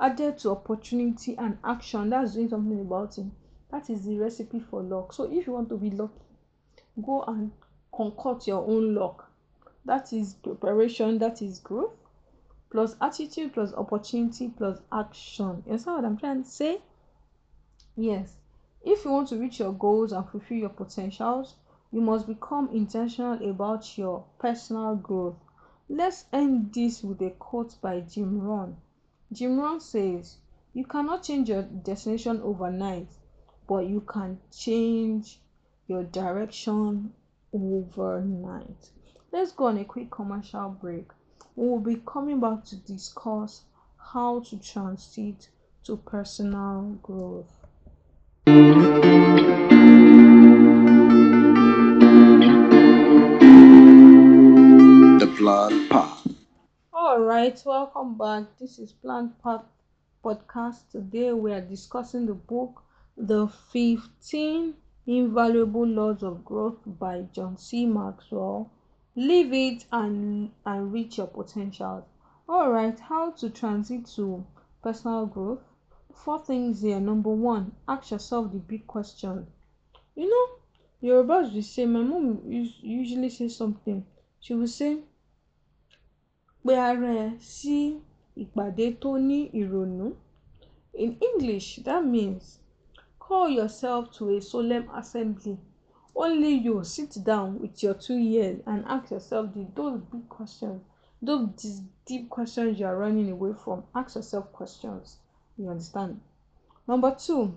added 0.00 0.38
to 0.38 0.50
opportunity 0.50 1.36
and 1.36 1.58
action. 1.62 2.10
That's 2.10 2.34
doing 2.34 2.48
something 2.48 2.80
about 2.80 3.18
it 3.18 3.26
that 3.70 3.88
is 3.88 4.04
the 4.04 4.18
recipe 4.18 4.58
for 4.58 4.82
luck. 4.82 5.12
So 5.12 5.24
if 5.32 5.46
you 5.46 5.52
want 5.52 5.68
to 5.68 5.76
be 5.76 5.90
lucky 5.90 6.20
go 7.02 7.22
and 7.22 7.52
concoct 7.94 8.46
your 8.46 8.66
own 8.66 8.94
luck. 8.94 9.30
That 9.84 10.12
is 10.12 10.34
preparation 10.34 11.18
that 11.18 11.40
is 11.40 11.60
growth 11.60 11.92
plus 12.70 12.96
attitude 13.00 13.52
plus 13.52 13.72
opportunity 13.74 14.48
plus 14.48 14.80
action. 14.92 15.62
You 15.64 15.72
understand 15.72 15.96
what 15.96 16.04
i'm 16.04 16.16
trying 16.18 16.42
to 16.42 16.48
say? 16.48 16.80
Yes. 17.96 18.36
If 18.82 19.04
you 19.04 19.10
want 19.10 19.28
to 19.28 19.36
reach 19.36 19.60
your 19.60 19.72
goals 19.72 20.12
and 20.12 20.28
fulfill 20.28 20.58
your 20.58 20.68
potentials 20.68 21.54
you 21.92 22.00
must 22.00 22.26
become 22.26 22.68
intentional 22.72 23.48
about 23.48 23.96
your 23.98 24.24
personal 24.38 24.96
growth. 24.96 25.36
Let's 25.88 26.24
end 26.32 26.72
this 26.72 27.02
with 27.02 27.20
a 27.22 27.30
quote 27.30 27.80
by 27.80 28.00
jim 28.00 28.40
rohn 28.40 28.76
Jim 29.32 29.60
Rohn 29.60 29.80
says, 29.80 30.38
You 30.72 30.84
cannot 30.84 31.22
change 31.22 31.48
your 31.48 31.62
destination 31.62 32.40
overnight, 32.42 33.08
but 33.68 33.86
you 33.86 34.00
can 34.00 34.38
change 34.50 35.40
your 35.86 36.02
direction 36.02 37.12
overnight. 37.52 38.90
let's 39.32 39.52
go 39.52 39.66
on 39.66 39.78
a 39.78 39.84
quick 39.84 40.10
commercial 40.10 40.70
break. 40.70 41.10
We 41.54 41.68
will 41.68 41.80
be 41.80 42.02
coming 42.06 42.40
back 42.40 42.64
to 42.66 42.76
discuss 42.76 43.62
how 43.96 44.40
to 44.40 44.58
transit 44.58 45.48
to 45.84 45.96
personal 45.96 46.98
growth. 47.02 47.52
All 57.20 57.26
right, 57.26 57.62
welcome 57.66 58.16
back. 58.16 58.44
This 58.58 58.78
is 58.78 58.92
Plant 58.92 59.42
Path 59.42 59.66
Podcast. 60.24 60.90
Today 60.90 61.34
we 61.34 61.52
are 61.52 61.60
discussing 61.60 62.24
the 62.24 62.32
book 62.32 62.82
The 63.14 63.46
15 63.46 64.72
Invaluable 65.06 65.86
Laws 65.86 66.22
of 66.22 66.42
Growth 66.46 66.78
by 66.86 67.26
John 67.34 67.58
C. 67.58 67.84
Maxwell. 67.84 68.70
Live 69.16 69.52
it 69.52 69.84
and, 69.92 70.50
and 70.64 70.90
reach 70.94 71.18
your 71.18 71.26
potential. 71.26 72.06
All 72.48 72.72
right, 72.72 72.98
how 72.98 73.32
to 73.32 73.50
transit 73.50 74.06
to 74.16 74.42
personal 74.82 75.26
growth? 75.26 75.60
Four 76.14 76.42
things 76.42 76.80
here. 76.80 77.00
Number 77.00 77.28
one, 77.32 77.72
ask 77.86 78.12
yourself 78.12 78.50
the 78.50 78.58
big 78.60 78.86
question. 78.86 79.46
You 80.16 80.26
know, 80.30 81.06
Yorubas 81.06 81.52
will 81.52 81.60
say, 81.60 81.84
my 81.84 82.00
mom 82.00 82.40
usually 82.46 83.28
say 83.28 83.48
something. 83.48 84.06
She 84.40 84.54
will 84.54 84.66
say, 84.68 85.00
pe 86.64 86.72
ara 86.88 87.10
ẹ 87.24 87.28
sí 87.54 87.76
ìpàdé 88.42 88.86
tó 89.02 89.10
ní 89.28 89.38
ìrònú. 89.60 90.06
In 91.04 91.10
English, 91.28 91.68
that 91.86 92.02
means 92.14 92.44
call 93.18 93.48
yourself 93.48 94.10
to 94.16 94.22
a 94.36 94.40
solemn 94.40 94.86
assembly. 95.00 95.56
Only 96.14 96.52
you 96.66 96.82
sit 96.84 97.12
down 97.24 97.60
with 97.60 97.82
your 97.82 97.94
two 97.94 98.18
ears 98.18 98.60
and 98.66 98.84
ask 98.86 99.10
yourself 99.10 99.54
the, 99.54 99.66
those 99.74 100.00
big 100.12 100.28
questions, 100.28 100.82
those 101.22 101.48
deep 102.04 102.28
questions 102.28 102.78
you 102.78 102.86
are 102.86 102.96
running 102.96 103.30
away 103.30 103.52
from. 103.64 103.84
Ask 103.94 104.16
yourself 104.16 104.50
questions. 104.52 105.16
You 105.56 105.68
understand? 105.70 106.20
Number 106.88 107.14
two, 107.14 107.56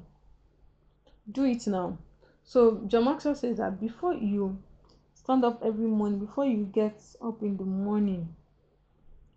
do 1.31 1.43
it 1.45 1.65
now. 1.67 1.97
So 2.43 2.81
John 2.87 3.05
Maxwell 3.05 3.35
says 3.35 3.57
that 3.57 3.79
before 3.79 4.13
you 4.13 4.57
stand 5.15 5.43
up 5.43 5.61
every 5.63 5.87
morning, 5.87 6.19
before 6.19 6.45
you 6.45 6.65
get 6.65 7.01
up 7.21 7.41
in 7.41 7.57
the 7.57 7.63
morning, 7.63 8.35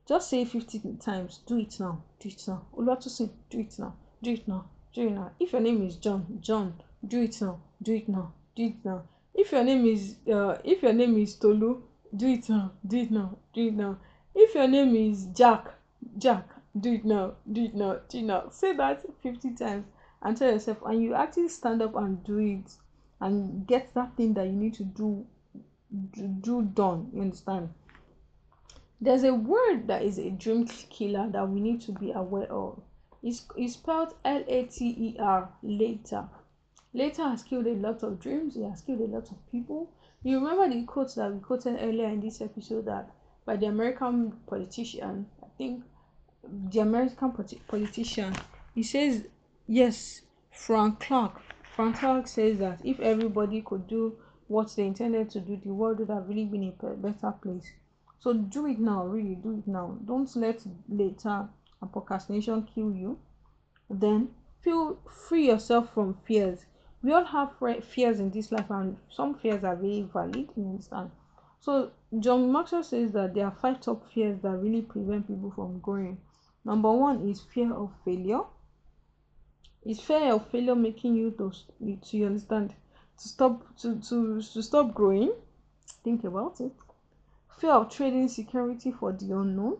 just 0.08 0.30
say 0.30 0.44
50 0.44 0.96
times, 1.00 1.40
do 1.46 1.58
it 1.58 1.80
now, 1.80 2.02
do 2.20 2.28
it 2.28 2.42
now. 2.46 2.62
Oluwatosin, 2.76 3.30
do 3.50 3.60
it 3.60 3.78
now, 3.78 3.94
do 4.22 4.32
it 4.32 4.46
now, 4.46 4.64
do 4.94 5.06
it 5.06 5.10
now. 5.12 5.30
If 5.40 5.52
your 5.52 5.60
name 5.60 5.82
is 5.86 5.96
John, 5.96 6.38
John, 6.40 6.74
do 7.06 7.22
it 7.22 7.40
now, 7.40 7.60
do 7.82 7.94
it 7.94 8.08
now, 8.08 8.32
do 8.54 8.64
it 8.66 8.84
now. 8.84 9.02
If 9.34 9.52
your 9.52 9.64
name 9.64 9.84
is 9.84 10.14
uh, 10.32 10.56
if 10.64 10.82
your 10.82 10.92
name 10.92 11.18
is 11.18 11.34
Tolu, 11.34 11.82
do 12.16 12.26
it 12.26 12.48
now, 12.48 12.72
do 12.86 12.96
it 12.98 13.10
now, 13.10 13.36
do 13.52 13.66
it 13.66 13.74
now. 13.74 13.98
If 14.34 14.54
your 14.54 14.68
name 14.68 14.94
is 14.94 15.26
Jack, 15.34 15.74
Jack, 16.18 16.48
do 16.78 16.92
it 16.92 17.04
now, 17.04 17.34
do 17.50 17.64
it 17.64 17.74
now, 17.74 17.98
do 18.08 18.18
it 18.18 18.22
now. 18.22 18.48
Say 18.50 18.74
that 18.76 19.02
50 19.22 19.54
times 19.54 19.86
and 20.22 20.36
tell 20.36 20.50
yourself, 20.52 20.78
and 20.86 21.02
you 21.02 21.14
actually 21.14 21.48
stand 21.48 21.82
up 21.82 21.96
and 21.96 22.22
do 22.24 22.38
it 22.38 22.72
and 23.20 23.66
get 23.66 23.92
that 23.94 24.16
thing 24.16 24.34
that 24.34 24.46
you 24.46 24.52
need 24.52 24.74
to 24.74 24.84
do 24.84 25.26
do, 26.12 26.28
do 26.40 26.62
done. 26.62 27.10
You 27.12 27.22
understand? 27.22 27.70
There's 29.00 29.24
a 29.24 29.34
word 29.34 29.86
that 29.88 30.02
is 30.02 30.18
a 30.18 30.30
dream 30.30 30.66
killer 30.66 31.28
that 31.30 31.48
we 31.48 31.60
need 31.60 31.82
to 31.82 31.92
be 31.92 32.12
aware 32.12 32.50
of. 32.50 32.80
It's, 33.22 33.44
it's 33.56 33.74
spelled 33.74 34.14
L 34.24 34.42
A 34.46 34.64
T 34.64 34.86
E 34.86 35.16
R 35.18 35.48
later. 35.62 36.28
Later 36.94 37.24
has 37.28 37.42
killed 37.42 37.66
a 37.66 37.74
lot 37.74 38.02
of 38.02 38.20
dreams, 38.20 38.56
it 38.56 38.68
has 38.68 38.80
killed 38.80 39.00
a 39.00 39.04
lot 39.04 39.30
of 39.30 39.50
people. 39.52 39.90
You 40.22 40.38
remember 40.38 40.74
the 40.74 40.84
quote 40.84 41.14
that 41.16 41.32
we 41.32 41.40
quoted 41.40 41.78
earlier 41.80 42.08
in 42.08 42.20
this 42.20 42.40
episode 42.40 42.86
that 42.86 43.10
by 43.44 43.56
the 43.56 43.66
American 43.66 44.32
politician, 44.46 45.26
I 45.42 45.46
think 45.58 45.84
the 46.70 46.80
American 46.80 47.32
politician, 47.68 48.34
he 48.74 48.82
says, 48.82 49.26
yes, 49.66 50.22
Frank 50.50 51.00
Clark. 51.00 51.42
Frank 51.74 51.98
Clark 51.98 52.28
says 52.28 52.58
that 52.58 52.80
if 52.82 52.98
everybody 53.00 53.60
could 53.60 53.86
do 53.86 54.16
what 54.48 54.74
they 54.74 54.86
intended 54.86 55.28
to 55.30 55.40
do, 55.40 55.60
the 55.62 55.72
world 55.72 55.98
would 55.98 56.08
have 56.08 56.28
really 56.28 56.46
been 56.46 56.64
a 56.64 56.94
better 56.94 57.32
place. 57.42 57.70
So 58.26 58.32
do 58.32 58.66
it 58.66 58.80
now, 58.80 59.06
really 59.06 59.36
do 59.36 59.52
it 59.52 59.68
now. 59.68 59.96
Don't 60.04 60.34
let 60.34 60.60
later 60.88 61.48
and 61.80 61.92
procrastination 61.92 62.64
kill 62.74 62.92
you. 62.92 63.20
Then 63.88 64.30
feel 64.62 64.98
free 65.28 65.46
yourself 65.46 65.94
from 65.94 66.18
fears. 66.26 66.66
We 67.04 67.12
all 67.12 67.24
have 67.24 67.52
fears 67.84 68.18
in 68.18 68.30
this 68.30 68.50
life, 68.50 68.68
and 68.68 68.96
some 69.08 69.36
fears 69.36 69.62
are 69.62 69.76
really 69.76 70.08
valid. 70.12 70.48
You 70.56 70.70
understand? 70.70 71.12
So 71.60 71.92
John 72.18 72.50
Maxwell 72.50 72.82
says 72.82 73.12
that 73.12 73.32
there 73.32 73.44
are 73.44 73.56
five 73.62 73.80
top 73.80 74.10
fears 74.12 74.40
that 74.42 74.56
really 74.56 74.82
prevent 74.82 75.28
people 75.28 75.52
from 75.52 75.78
growing. 75.78 76.18
Number 76.64 76.90
one 76.90 77.28
is 77.28 77.42
fear 77.54 77.72
of 77.72 77.92
failure. 78.04 78.40
Is 79.84 80.00
fear 80.00 80.32
of 80.32 80.50
failure 80.50 80.74
making 80.74 81.14
you 81.14 81.30
to 81.38 81.52
to 82.10 82.26
understand 82.26 82.74
to 83.18 83.28
stop 83.28 83.76
to, 83.82 84.00
to 84.00 84.42
to 84.42 84.62
stop 84.64 84.94
growing? 84.94 85.32
Think 86.02 86.24
about 86.24 86.60
it. 86.60 86.72
Fear 87.58 87.70
of 87.70 87.90
trading 87.90 88.28
security 88.28 88.92
for 88.92 89.12
the 89.12 89.32
unknown. 89.34 89.78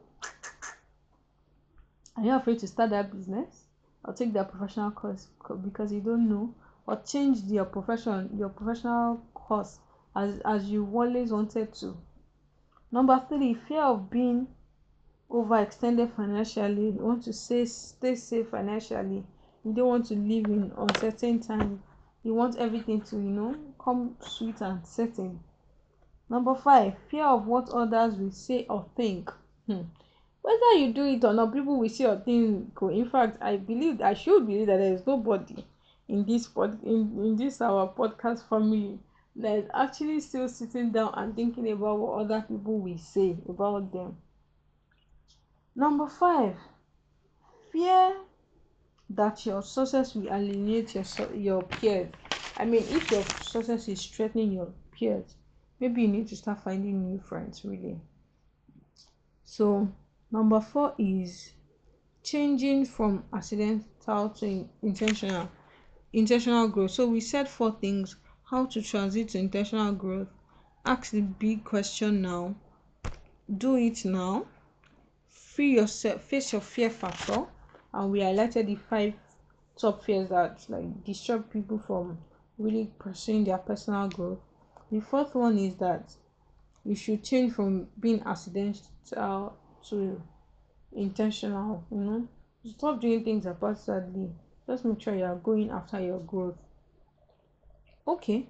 Are 2.16 2.22
you 2.22 2.32
afraid 2.34 2.58
to 2.60 2.66
start 2.66 2.88
that 2.90 3.14
business 3.14 3.64
or 4.02 4.14
take 4.14 4.32
that 4.32 4.50
professional 4.50 4.90
course 4.92 5.28
because 5.62 5.92
you 5.92 6.00
don't 6.00 6.28
know? 6.28 6.54
Or 6.86 6.96
change 7.04 7.42
your 7.42 7.66
profession 7.66 8.30
your 8.38 8.48
professional 8.48 9.20
course 9.34 9.78
as 10.14 10.40
as 10.44 10.70
you 10.70 10.88
always 10.90 11.30
wanted 11.32 11.74
to? 11.74 11.96
Number 12.90 13.22
three 13.28 13.52
fear 13.52 13.82
of 13.82 14.08
being 14.08 14.46
overextended 15.30 16.16
financially. 16.16 16.86
You 16.86 17.04
want 17.04 17.24
to 17.24 17.32
stay 17.34 17.66
stay 17.66 18.14
safe 18.14 18.48
financially. 18.48 19.22
You 19.64 19.74
don't 19.74 19.88
want 19.88 20.06
to 20.06 20.14
live 20.14 20.46
in 20.46 20.72
uncertain 20.78 21.40
times 21.40 21.80
you 22.26 22.34
want 22.34 22.56
everything 22.56 23.02
to 23.02 23.16
you 23.16 23.30
know 23.30 23.54
come 23.78 24.16
sweet 24.20 24.60
and 24.60 24.84
certain 24.84 25.38
number 26.28 26.54
five 26.54 26.94
fear 27.08 27.24
of 27.24 27.46
what 27.46 27.68
others 27.70 28.14
will 28.16 28.30
say 28.30 28.66
or 28.68 28.86
think. 28.96 29.30
Hmm. 29.66 29.82
whether 30.42 30.72
you 30.78 30.92
do 30.92 31.04
it 31.04 31.24
or 31.24 31.32
not 31.32 31.52
people 31.52 31.78
will 31.78 31.88
say 31.88 32.04
or 32.04 32.18
think 32.18 32.72
in 32.80 33.10
fact 33.10 33.42
i 33.42 33.56
believe 33.56 34.00
i 34.00 34.14
should 34.14 34.46
believe 34.46 34.68
that 34.68 34.76
there 34.78 34.94
is 34.94 35.04
nobody 35.06 35.64
in 36.08 36.24
this 36.24 36.46
pod 36.46 36.82
in, 36.84 37.18
in 37.18 37.36
this 37.36 37.60
our 37.60 37.92
podcast 37.92 38.48
family 38.48 38.98
that 39.34 39.58
is 39.58 39.70
actually 39.74 40.20
still 40.20 40.48
sitting 40.48 40.90
down 40.90 41.12
and 41.14 41.34
thinking 41.34 41.70
about 41.70 41.98
what 41.98 42.20
other 42.20 42.40
people 42.48 42.78
will 42.78 42.98
say 42.98 43.36
about 43.48 43.92
them. 43.92 44.16
Number 45.74 46.08
five 46.08 46.56
fear 47.70 48.16
that 49.10 49.44
your 49.44 49.62
success 49.62 50.14
will 50.14 50.32
alienate 50.32 50.94
your 50.94 51.04
your 51.34 51.62
peers. 51.62 52.08
I 52.56 52.64
mean 52.64 52.82
if 52.88 53.10
your 53.10 53.24
success 53.24 53.88
is 53.88 54.04
threatening 54.06 54.52
your 54.52 54.72
peers 54.92 55.34
maybe 55.80 56.02
you 56.02 56.08
need 56.08 56.28
to 56.28 56.36
start 56.36 56.62
finding 56.62 57.04
new 57.04 57.18
friends 57.18 57.64
really. 57.64 58.00
So 59.44 59.88
number 60.30 60.60
four 60.60 60.94
is 60.98 61.52
changing 62.22 62.86
from 62.86 63.24
accidental 63.32 64.30
to 64.30 64.68
intentional 64.82 65.48
intentional 66.12 66.68
growth. 66.68 66.92
So 66.92 67.08
we 67.08 67.20
said 67.20 67.48
four 67.48 67.72
things 67.72 68.16
how 68.50 68.66
to 68.66 68.82
transit 68.82 69.30
to 69.30 69.38
intentional 69.38 69.92
growth. 69.92 70.28
Ask 70.84 71.10
the 71.10 71.20
big 71.20 71.64
question 71.64 72.22
now. 72.22 72.54
Do 73.56 73.76
it 73.76 74.04
now. 74.04 74.46
Free 75.28 75.74
yourself 75.74 76.22
face 76.22 76.52
your 76.52 76.62
fear 76.62 76.90
factor. 76.90 77.44
And 77.92 78.10
we 78.10 78.20
highlighted 78.20 78.66
the 78.66 78.76
five 78.76 79.14
top 79.76 80.04
fears 80.04 80.28
that 80.30 80.64
like 80.68 81.04
disrupt 81.04 81.52
people 81.52 81.78
from 81.78 82.18
really 82.58 82.90
pursuing 82.98 83.44
their 83.44 83.58
personal 83.58 84.08
growth 84.08 84.40
the 84.90 85.00
fourth 85.00 85.34
one 85.34 85.58
is 85.58 85.76
that 85.76 86.14
you 86.84 86.94
should 86.94 87.24
change 87.24 87.52
from 87.52 87.88
being 87.98 88.22
accidental 88.24 89.56
to 89.88 90.22
intentional 90.92 91.84
you 91.90 91.98
know? 91.98 92.28
Stop 92.64 93.00
doing 93.00 93.22
things 93.22 93.44
haphazardly. 93.44 94.30
Just 94.66 94.84
make 94.84 95.00
sure 95.00 95.14
you 95.14 95.24
are 95.24 95.36
going 95.36 95.70
after 95.70 96.00
your 96.00 96.18
growth. 96.20 96.58
Okay. 98.06 98.48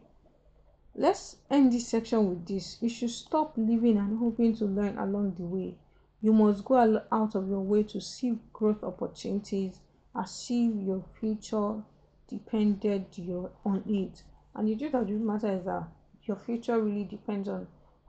Let's 0.95 1.37
end 1.51 1.73
this 1.73 1.89
section 1.89 2.31
with 2.31 2.47
this. 2.47 2.79
You 2.81 2.89
should 2.89 3.11
stop 3.11 3.53
living 3.59 3.99
and 3.99 4.19
hoping 4.19 4.57
to 4.57 4.65
learn 4.65 4.97
along 4.97 5.35
the 5.35 5.45
way. 5.45 5.75
You 6.23 6.33
must 6.33 6.65
go 6.65 7.03
out 7.13 7.35
of 7.35 7.49
your 7.49 7.61
way 7.61 7.83
to 7.83 8.01
see 8.01 8.39
growth 8.55 8.83
opportunities 8.83 9.79
as 10.15 10.47
if 10.49 10.75
your 10.75 11.05
future 11.21 11.83
depended 12.29 13.07
your 13.17 13.51
on 13.65 13.83
it. 13.87 14.23
And 14.55 14.69
the 14.69 14.77
truth 14.77 14.95
of 14.95 15.07
the 15.07 15.13
matter 15.13 15.53
is 15.53 15.67
that 15.67 15.87
your 16.27 16.37
future 16.37 16.81
really 16.81 17.05
depends 17.05 17.49
on 17.49 17.67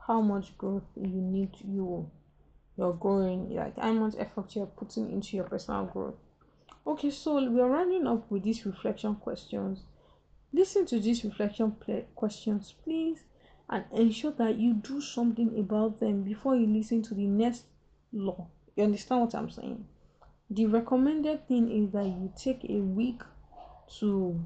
how 0.07 0.21
much 0.21 0.57
growth 0.57 0.85
you 0.95 1.21
need 1.21 1.51
you 1.63 2.09
you're 2.77 2.93
growing 2.93 3.49
like 3.55 3.77
how 3.77 3.91
much 3.93 4.13
effort 4.17 4.55
you're 4.55 4.65
putting 4.65 5.11
into 5.11 5.35
your 5.35 5.45
personal 5.45 5.85
growth 5.85 6.15
okay 6.85 7.09
so 7.09 7.35
we're 7.49 7.67
running 7.67 8.07
up 8.07 8.29
with 8.31 8.43
these 8.43 8.65
reflection 8.65 9.15
questions 9.15 9.85
listen 10.53 10.85
to 10.85 10.99
these 10.99 11.23
reflection 11.23 11.75
questions 12.15 12.73
please 12.83 13.23
and 13.69 13.83
ensure 13.91 14.31
that 14.31 14.57
you 14.57 14.73
do 14.73 15.01
something 15.01 15.59
about 15.59 15.99
them 15.99 16.23
before 16.23 16.55
you 16.55 16.65
listen 16.67 17.01
to 17.03 17.13
the 17.13 17.27
next 17.27 17.65
law. 18.13 18.47
You 18.75 18.83
understand 18.83 19.21
what 19.21 19.35
I'm 19.35 19.49
saying? 19.49 19.85
The 20.49 20.67
recommended 20.67 21.47
thing 21.47 21.69
is 21.71 21.91
that 21.91 22.05
you 22.05 22.31
take 22.37 22.69
a 22.69 22.79
week 22.79 23.21
to 23.99 24.39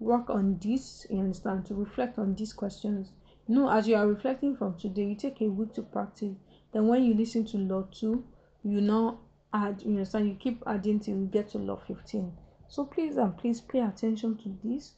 work 0.00 0.30
on 0.30 0.58
this, 0.58 1.06
you 1.10 1.18
understand, 1.18 1.66
to 1.66 1.74
reflect 1.74 2.18
on 2.18 2.34
these 2.34 2.52
questions. 2.52 3.10
You 3.46 3.54
know, 3.54 3.70
as 3.70 3.88
you 3.88 3.96
are 3.96 4.06
reflecting 4.06 4.56
from 4.56 4.78
today, 4.78 5.04
you 5.06 5.14
take 5.14 5.40
a 5.40 5.48
week 5.48 5.74
to 5.74 5.82
practice. 5.82 6.36
Then 6.72 6.86
when 6.86 7.02
you 7.02 7.14
listen 7.14 7.44
to 7.46 7.56
law 7.58 7.86
two, 7.90 8.24
you 8.62 8.80
now 8.80 9.18
add, 9.52 9.82
you 9.82 9.92
understand, 9.92 10.28
you 10.28 10.34
keep 10.34 10.62
adding 10.66 11.00
till 11.00 11.16
you 11.16 11.26
get 11.26 11.48
to 11.50 11.58
law 11.58 11.76
15. 11.76 12.32
So 12.68 12.84
please 12.84 13.16
and 13.16 13.36
please 13.36 13.60
pay 13.60 13.80
attention 13.80 14.36
to 14.38 14.56
this 14.62 14.92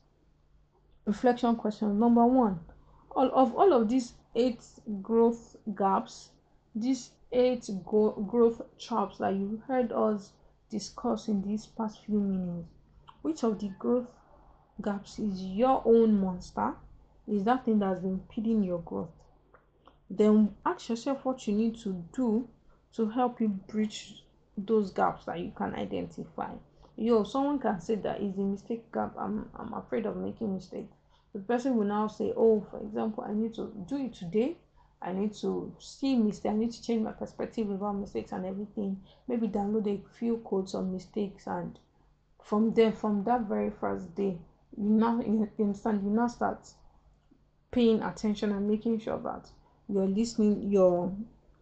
reflection 1.06 1.56
question. 1.56 1.98
Number 1.98 2.26
one, 2.26 2.60
all 3.10 3.30
of 3.32 3.54
all 3.54 3.72
of 3.72 3.88
these 3.88 4.14
eight 4.34 4.64
growth 5.02 5.56
gaps, 5.74 6.30
these 6.74 7.10
eight 7.32 7.68
go- 7.86 8.12
growth 8.28 8.60
traps 8.78 9.18
that 9.18 9.34
you 9.34 9.62
heard 9.66 9.92
us 9.92 10.32
discuss 10.68 11.28
in 11.28 11.42
these 11.42 11.66
past 11.66 12.04
few 12.04 12.20
minutes, 12.20 12.68
which 13.22 13.42
of 13.44 13.58
the 13.58 13.68
growth 13.78 14.06
gaps 14.80 15.18
is 15.18 15.42
your 15.42 15.82
own 15.84 16.20
monster? 16.20 16.74
Is 17.26 17.44
that 17.44 17.64
thing 17.64 17.78
that's 17.78 18.02
impeding 18.02 18.62
your 18.62 18.80
growth? 18.80 19.10
Then 20.08 20.56
ask 20.66 20.88
yourself 20.88 21.24
what 21.24 21.46
you 21.46 21.54
need 21.54 21.76
to 21.78 22.04
do 22.12 22.48
to 22.94 23.08
help 23.08 23.40
you 23.40 23.48
bridge 23.48 24.24
those 24.56 24.90
gaps 24.90 25.26
that 25.26 25.38
you 25.38 25.52
can 25.54 25.74
identify. 25.74 26.52
Yo, 26.96 27.24
someone 27.24 27.58
can 27.58 27.80
say 27.80 27.94
that 27.94 28.20
is 28.20 28.36
a 28.36 28.40
mistake 28.40 28.90
gap. 28.92 29.14
I'm 29.16 29.48
I'm 29.54 29.72
afraid 29.74 30.06
of 30.06 30.16
making 30.16 30.54
mistakes. 30.54 30.92
The 31.32 31.38
person 31.38 31.76
will 31.76 31.86
now 31.86 32.08
say, 32.08 32.32
Oh, 32.36 32.66
for 32.70 32.80
example, 32.80 33.24
I 33.26 33.32
need 33.32 33.54
to 33.54 33.72
do 33.88 33.96
it 34.04 34.14
today. 34.14 34.56
I 35.00 35.12
need 35.12 35.32
to 35.34 35.72
see 35.78 36.16
mistakes. 36.16 36.52
I 36.52 36.56
need 36.56 36.72
to 36.72 36.82
change 36.82 37.02
my 37.02 37.12
perspective 37.12 37.70
about 37.70 37.96
mistakes 37.96 38.32
and 38.32 38.44
everything. 38.44 39.00
Maybe 39.28 39.48
download 39.48 39.86
a 39.86 40.00
few 40.18 40.38
codes 40.38 40.74
on 40.74 40.92
mistakes 40.92 41.46
and 41.46 41.78
from 42.42 42.74
there, 42.74 42.92
from 42.92 43.22
that 43.24 43.42
very 43.42 43.70
first 43.70 44.14
day, 44.14 44.36
you 44.80 44.88
now 44.90 45.20
understand, 45.20 46.02
you 46.02 46.10
now 46.10 46.26
start 46.26 46.66
paying 47.70 48.02
attention 48.02 48.50
and 48.52 48.66
making 48.66 48.98
sure 48.98 49.18
that 49.18 49.50
you're 49.88 50.06
listening, 50.06 50.70
you're 50.70 51.12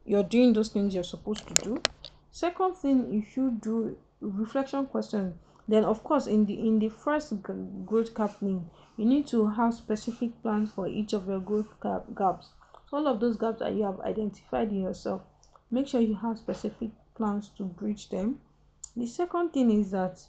you're 0.05 0.23
doing 0.23 0.53
those 0.53 0.69
things 0.69 0.95
you're 0.95 1.05
supposed 1.05 1.47
to 1.49 1.55
do. 1.65 1.83
Second 2.31 2.77
thing 2.77 3.13
you 3.13 3.23
should 3.23 3.61
do 3.61 3.97
reflection 4.21 4.87
question. 4.87 5.39
Then 5.67 5.85
of 5.85 6.05
course 6.05 6.27
in 6.27 6.47
the 6.47 6.55
in 6.55 6.79
the 6.79 6.89
first 6.91 7.35
growth 7.43 8.15
capping, 8.15 8.71
you 8.97 9.05
need 9.05 9.27
to 9.29 9.49
have 9.49 9.75
specific 9.75 10.41
plans 10.41 10.71
for 10.71 10.87
each 10.87 11.13
of 11.13 11.27
your 11.27 11.41
growth 11.41 11.69
gap, 11.83 12.05
gaps. 12.15 12.51
All 12.93 13.07
of 13.07 13.21
those 13.21 13.37
gaps 13.37 13.59
that 13.59 13.75
you 13.75 13.83
have 13.83 14.01
identified 14.01 14.71
in 14.71 14.83
yourself, 14.83 15.23
make 15.71 15.89
sure 15.89 16.01
you 16.01 16.15
have 16.15 16.39
specific 16.39 16.91
plans 17.15 17.51
to 17.59 17.65
bridge 17.65 18.09
them. 18.09 18.41
The 18.97 19.07
second 19.07 19.51
thing 19.51 19.71
is 19.71 19.91
that 19.91 20.25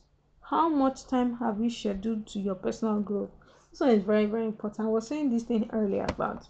how 0.49 0.67
much 0.67 1.05
time 1.05 1.35
have 1.35 1.61
you 1.61 1.69
scheduled 1.69 2.25
to 2.25 2.39
your 2.39 2.55
personal 2.55 2.99
growth? 3.01 3.29
This 3.69 3.81
one 3.81 3.91
is 3.91 4.03
very, 4.03 4.25
very 4.25 4.45
important. 4.45 4.87
I 4.87 4.89
was 4.89 5.07
saying 5.07 5.29
this 5.29 5.43
thing 5.43 5.69
earlier 5.71 6.07
about 6.09 6.47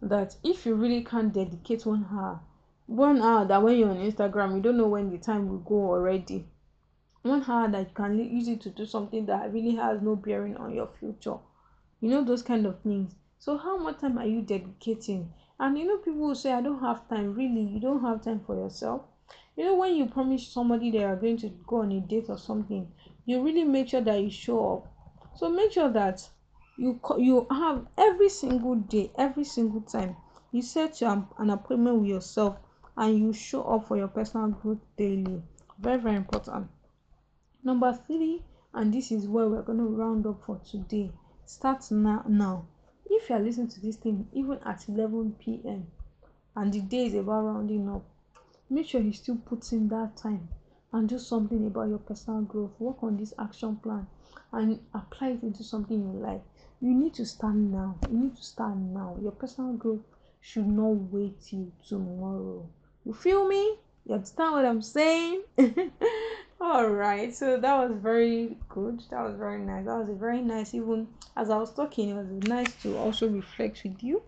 that 0.00 0.36
if 0.44 0.64
you 0.64 0.76
really 0.76 1.02
can't 1.02 1.32
dedicate 1.32 1.84
one 1.84 2.06
hour, 2.12 2.38
one 2.86 3.20
hour 3.20 3.44
that 3.44 3.60
when 3.60 3.76
you're 3.76 3.90
on 3.90 3.96
Instagram, 3.96 4.54
you 4.54 4.62
don't 4.62 4.76
know 4.76 4.86
when 4.86 5.10
the 5.10 5.18
time 5.18 5.48
will 5.48 5.58
go 5.58 5.74
already. 5.74 6.46
One 7.22 7.44
hour 7.48 7.68
that 7.72 7.88
you 7.88 7.94
can 7.94 8.16
use 8.16 8.46
it 8.46 8.60
to 8.60 8.70
do 8.70 8.86
something 8.86 9.26
that 9.26 9.52
really 9.52 9.74
has 9.74 10.00
no 10.00 10.14
bearing 10.14 10.56
on 10.56 10.72
your 10.72 10.90
future. 11.00 11.38
You 12.00 12.10
know, 12.10 12.22
those 12.22 12.42
kind 12.44 12.66
of 12.66 12.82
things. 12.82 13.16
So, 13.40 13.56
how 13.56 13.76
much 13.78 13.98
time 14.00 14.16
are 14.16 14.26
you 14.26 14.42
dedicating? 14.42 15.32
And 15.58 15.76
you 15.76 15.86
know, 15.88 15.98
people 15.98 16.20
will 16.20 16.36
say, 16.36 16.52
I 16.52 16.62
don't 16.62 16.78
have 16.78 17.08
time. 17.08 17.34
Really, 17.34 17.62
you 17.62 17.80
don't 17.80 18.02
have 18.02 18.22
time 18.22 18.42
for 18.46 18.54
yourself. 18.54 19.02
You 19.56 19.64
know, 19.64 19.74
when 19.74 19.96
you 19.96 20.06
promise 20.06 20.46
somebody 20.46 20.90
they 20.90 21.02
are 21.02 21.16
going 21.16 21.38
to 21.38 21.48
go 21.66 21.78
on 21.78 21.90
a 21.90 22.00
date 22.00 22.26
or 22.28 22.38
something, 22.38 22.92
you 23.26 23.42
really 23.42 23.64
make 23.64 23.88
sure 23.88 24.00
that 24.00 24.20
you 24.20 24.30
show 24.30 24.74
up. 24.74 24.92
So, 25.36 25.48
make 25.48 25.72
sure 25.72 25.90
that 25.90 26.28
you 26.76 27.00
you 27.18 27.46
have 27.50 27.86
every 27.96 28.28
single 28.28 28.76
day, 28.76 29.10
every 29.16 29.44
single 29.44 29.80
time 29.80 30.16
you 30.54 30.62
set 30.62 31.00
your, 31.00 31.26
an 31.38 31.50
appointment 31.50 32.00
with 32.00 32.08
yourself 32.08 32.56
and 32.96 33.18
you 33.18 33.32
show 33.32 33.62
up 33.64 33.88
for 33.88 33.96
your 33.96 34.06
personal 34.06 34.46
growth 34.46 34.78
daily. 34.96 35.42
Very, 35.80 35.98
very 35.98 36.14
important. 36.14 36.68
Number 37.64 37.92
three, 37.92 38.44
and 38.72 38.94
this 38.94 39.10
is 39.10 39.26
where 39.26 39.48
we're 39.48 39.62
going 39.62 39.78
to 39.78 39.84
round 39.84 40.24
up 40.28 40.44
for 40.46 40.58
today. 40.58 41.10
Start 41.44 41.90
now. 41.90 42.24
Now, 42.28 42.66
if 43.04 43.28
you 43.28 43.34
are 43.34 43.40
listening 43.40 43.66
to 43.66 43.80
this 43.80 43.96
thing 43.96 44.28
even 44.32 44.60
at 44.64 44.88
11 44.88 45.34
p.m. 45.40 45.88
and 46.54 46.72
the 46.72 46.82
day 46.82 47.06
is 47.06 47.14
about 47.14 47.46
rounding 47.46 47.88
up, 47.88 48.04
make 48.70 48.86
sure 48.86 49.00
you 49.00 49.12
still 49.12 49.36
put 49.36 49.72
in 49.72 49.88
that 49.88 50.16
time 50.16 50.48
and 50.94 51.08
do 51.08 51.18
something 51.18 51.66
about 51.66 51.88
your 51.88 51.98
personal 51.98 52.42
growth. 52.42 52.70
Work 52.78 53.02
on 53.02 53.16
this 53.16 53.34
action 53.38 53.76
plan 53.76 54.06
and 54.52 54.78
apply 54.94 55.30
it 55.30 55.42
into 55.42 55.64
something 55.64 55.98
you 55.98 56.20
like. 56.20 56.42
You 56.80 56.94
need 56.94 57.14
to 57.14 57.26
start 57.26 57.56
now. 57.56 57.98
You 58.08 58.18
need 58.18 58.36
to 58.36 58.42
start 58.42 58.76
now. 58.76 59.18
Your 59.20 59.32
personal 59.32 59.72
growth 59.72 60.02
should 60.40 60.68
not 60.68 60.92
wait 61.12 61.40
till 61.40 61.72
tomorrow. 61.88 62.68
You 63.04 63.12
feel 63.12 63.48
me? 63.48 63.78
You 64.06 64.14
understand 64.14 64.52
what 64.52 64.64
I'm 64.64 64.82
saying? 64.82 65.42
All 66.60 66.88
right. 66.88 67.34
So 67.34 67.58
that 67.58 67.76
was 67.76 67.98
very 68.00 68.56
good. 68.68 69.02
That 69.10 69.22
was 69.24 69.34
very 69.36 69.58
nice. 69.58 69.86
That 69.86 69.96
was 69.96 70.16
very 70.16 70.42
nice. 70.42 70.74
Even 70.74 71.08
as 71.36 71.50
I 71.50 71.56
was 71.56 71.74
talking, 71.74 72.10
it 72.10 72.14
was 72.14 72.28
nice 72.48 72.72
to 72.82 72.96
also 72.96 73.28
reflect 73.28 73.82
with 73.82 74.00
you. 74.02 74.22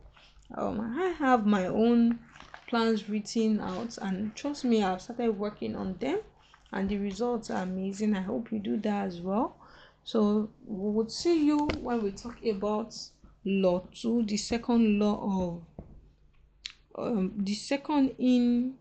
Um, 0.54 0.80
I 0.98 1.08
have 1.10 1.46
my 1.46 1.66
own 1.66 2.18
plans 2.66 3.08
written 3.08 3.60
out, 3.60 3.96
and 3.98 4.34
trust 4.34 4.64
me, 4.64 4.82
I've 4.82 5.00
started 5.02 5.38
working 5.38 5.76
on 5.76 5.96
them, 5.98 6.20
and 6.72 6.88
the 6.88 6.98
results 6.98 7.50
are 7.50 7.62
amazing. 7.62 8.16
I 8.16 8.22
hope 8.22 8.52
you 8.52 8.58
do 8.58 8.76
that 8.78 9.06
as 9.06 9.20
well. 9.20 9.56
So 10.04 10.50
we 10.66 10.90
would 10.92 11.10
see 11.10 11.46
you 11.46 11.68
when 11.80 12.02
we 12.02 12.12
talk 12.12 12.44
about 12.44 12.96
law 13.44 13.86
two, 13.94 14.24
the 14.24 14.36
second 14.36 14.98
law 14.98 15.62
of 16.94 17.04
um, 17.04 17.32
the 17.36 17.54
second 17.54 18.14
in 18.18 18.74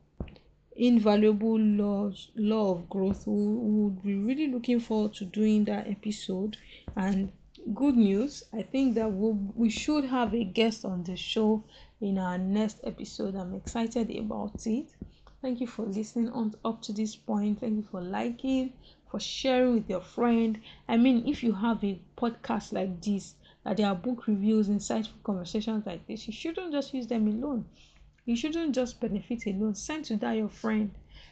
invaluable 0.76 1.60
laws 1.60 2.32
law 2.36 2.72
of 2.72 2.90
growth. 2.90 3.26
We 3.28 3.34
would 3.34 4.04
be 4.04 4.16
really 4.16 4.48
looking 4.48 4.80
forward 4.80 5.14
to 5.16 5.26
doing 5.26 5.66
that 5.66 5.88
episode. 5.88 6.58
And 6.96 7.32
good 7.74 7.96
news, 7.96 8.44
I 8.54 8.62
think 8.62 8.96
that 8.96 9.12
we 9.12 9.18
we'll, 9.18 9.54
we 9.56 9.70
should 9.70 10.06
have 10.06 10.34
a 10.34 10.44
guest 10.44 10.86
on 10.86 11.04
the 11.04 11.16
show 11.16 11.64
in 12.02 12.18
our 12.18 12.38
next 12.38 12.80
episode. 12.84 13.36
I'm 13.36 13.56
excited 13.56 14.16
about 14.16 14.66
it. 14.66 14.88
Thank 15.46 15.62
you 15.62 15.68
for 15.68 15.86
listening 15.86 16.32
on 16.32 16.56
up 16.66 16.82
to 16.82 16.92
this 16.92 17.16
point. 17.16 17.60
Thank 17.60 17.76
you 17.76 17.84
for 17.84 18.02
liking, 18.02 18.74
for 19.12 19.20
sharing 19.20 19.76
with 19.76 19.88
your 19.88 20.02
friend. 20.02 20.60
I 20.90 20.98
mean, 20.98 21.28
if 21.28 21.44
you 21.44 21.54
have 21.54 21.84
a 21.84 22.00
podcast 22.18 22.74
like 22.74 23.00
this, 23.00 23.36
that 23.64 23.78
there 23.78 23.86
are 23.86 23.94
book 23.94 24.26
reviews, 24.26 24.70
insightful 24.70 25.22
conversations 25.24 25.86
like 25.86 26.08
this, 26.08 26.26
you 26.26 26.34
shouldn't 26.34 26.72
just 26.72 26.96
use 26.96 27.06
them 27.06 27.28
alone. 27.28 27.66
You 28.26 28.36
shouldn't 28.36 28.74
just 28.74 29.00
benefit 29.00 29.46
alone. 29.46 29.76
Send 29.76 30.06
to 30.06 30.18
that 30.18 30.32
your 30.32 30.50
friend. 30.50 30.90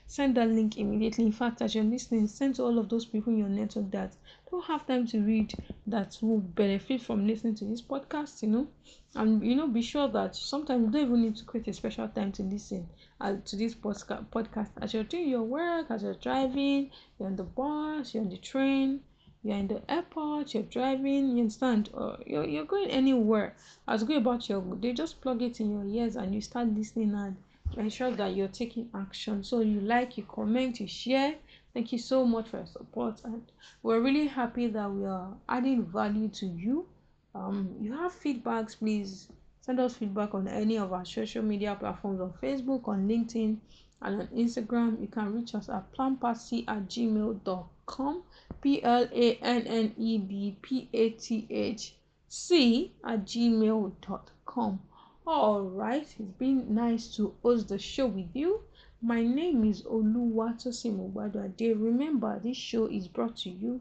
Send 0.07 0.35
that 0.37 0.49
link 0.49 0.77
immediately. 0.77 1.25
In 1.25 1.31
fact, 1.31 1.61
as 1.61 1.75
you're 1.75 1.83
listening, 1.83 2.27
send 2.27 2.55
to 2.55 2.63
all 2.63 2.77
of 2.79 2.89
those 2.89 3.05
people 3.05 3.33
in 3.33 3.39
your 3.39 3.49
network 3.49 3.91
that 3.91 4.15
don't 4.49 4.65
have 4.65 4.85
time 4.85 5.07
to 5.07 5.19
read 5.21 5.53
that 5.87 6.17
will 6.21 6.39
benefit 6.39 7.01
from 7.01 7.27
listening 7.27 7.55
to 7.55 7.65
this 7.65 7.81
podcast, 7.81 8.41
you 8.43 8.49
know. 8.49 8.67
And 9.15 9.45
you 9.45 9.55
know, 9.55 9.67
be 9.67 9.81
sure 9.81 10.07
that 10.09 10.35
sometimes 10.35 10.85
you 10.85 10.91
don't 10.91 11.01
even 11.07 11.21
need 11.21 11.35
to 11.37 11.45
create 11.45 11.67
a 11.67 11.73
special 11.73 12.07
time 12.07 12.31
to 12.33 12.43
listen 12.43 12.87
uh, 13.21 13.37
to 13.45 13.55
this 13.55 13.75
podcast 13.75 14.25
podcast 14.27 14.69
as 14.81 14.93
you're 14.93 15.03
doing 15.03 15.29
your 15.29 15.43
work, 15.43 15.87
as 15.89 16.03
you're 16.03 16.15
driving, 16.15 16.91
you're 17.17 17.27
on 17.29 17.35
the 17.35 17.43
bus, 17.43 18.13
you're 18.13 18.23
on 18.23 18.29
the 18.29 18.37
train, 18.37 19.01
you're 19.43 19.57
in 19.57 19.67
the 19.67 19.81
airport, 19.91 20.53
you're 20.53 20.63
driving, 20.63 21.35
you 21.35 21.41
understand, 21.43 21.89
or 21.93 22.17
you're, 22.25 22.45
you're 22.45 22.65
going 22.65 22.89
anywhere. 22.89 23.55
As 23.87 24.01
you 24.01 24.07
go 24.07 24.17
about 24.17 24.49
your 24.49 24.61
they 24.81 24.93
just 24.93 25.21
plug 25.21 25.41
it 25.41 25.59
in 25.59 25.71
your 25.71 25.85
ears 25.85 26.15
and 26.15 26.33
you 26.33 26.41
start 26.41 26.67
listening 26.67 27.13
and 27.13 27.35
ensure 27.77 28.11
that 28.11 28.35
you're 28.35 28.47
taking 28.47 28.89
action. 28.95 29.43
So 29.43 29.61
you 29.61 29.79
like, 29.81 30.17
you 30.17 30.23
comment, 30.23 30.79
you 30.79 30.87
share. 30.87 31.35
Thank 31.73 31.91
you 31.91 31.97
so 31.97 32.25
much 32.25 32.49
for 32.49 32.57
your 32.57 32.67
support, 32.67 33.21
and 33.23 33.41
we're 33.81 33.99
really 33.99 34.27
happy 34.27 34.67
that 34.67 34.91
we 34.91 35.05
are 35.05 35.33
adding 35.49 35.83
value 35.85 36.27
to 36.29 36.45
you. 36.45 36.85
Um, 37.33 37.75
you 37.81 37.93
have 37.93 38.13
feedbacks, 38.13 38.77
please 38.77 39.27
send 39.61 39.79
us 39.79 39.95
feedback 39.95 40.35
on 40.35 40.47
any 40.47 40.77
of 40.77 40.93
our 40.93 41.03
social 41.03 41.41
media 41.41 41.75
platforms 41.79 42.21
on 42.21 42.31
Facebook, 42.33 42.87
on 42.87 43.07
LinkedIn, 43.07 43.57
and 44.03 44.21
on 44.21 44.27
Instagram. 44.27 45.01
You 45.01 45.07
can 45.07 45.33
reach 45.33 45.55
us 45.55 45.67
at 45.69 45.91
planpatsy 45.93 46.63
at 46.67 46.87
gmail.com. 46.87 48.23
P 48.61 48.83
L 48.83 49.07
A 49.11 49.35
N 49.41 49.61
N 49.67 49.93
E 49.97 50.17
B 50.19 50.57
P 50.61 50.89
A 50.93 51.09
T 51.09 51.47
H 51.49 51.95
C 52.29 52.93
at 53.03 53.25
gmail.com. 53.25 54.79
All 55.25 55.61
right, 55.61 56.01
it's 56.01 56.37
been 56.37 56.75
nice 56.75 57.15
to 57.15 57.33
host 57.41 57.69
the 57.69 57.79
show 57.79 58.07
with 58.07 58.35
you. 58.35 58.63
My 59.01 59.23
name 59.23 59.63
is 59.63 59.83
Oluwatosin 59.83 60.97
Mubadade. 60.97 61.81
Remember, 61.81 62.41
this 62.43 62.57
show 62.57 62.87
is 62.87 63.07
brought 63.07 63.37
to 63.37 63.49
you, 63.49 63.79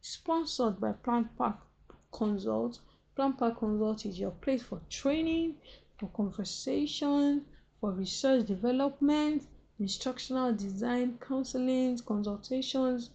sponsored 0.00 0.78
by 0.78 0.92
Plant 0.92 1.36
Park 1.36 1.56
Consult. 2.12 2.78
Plant 3.16 3.38
Park 3.38 3.58
Consult 3.58 4.06
is 4.06 4.20
your 4.20 4.30
place 4.30 4.62
for 4.62 4.80
training, 4.88 5.56
for 5.98 6.10
conversation, 6.10 7.44
for 7.80 7.90
research 7.90 8.46
development, 8.46 9.48
instructional 9.80 10.52
design, 10.52 11.18
counseling, 11.18 11.98
consultations, 11.98 13.10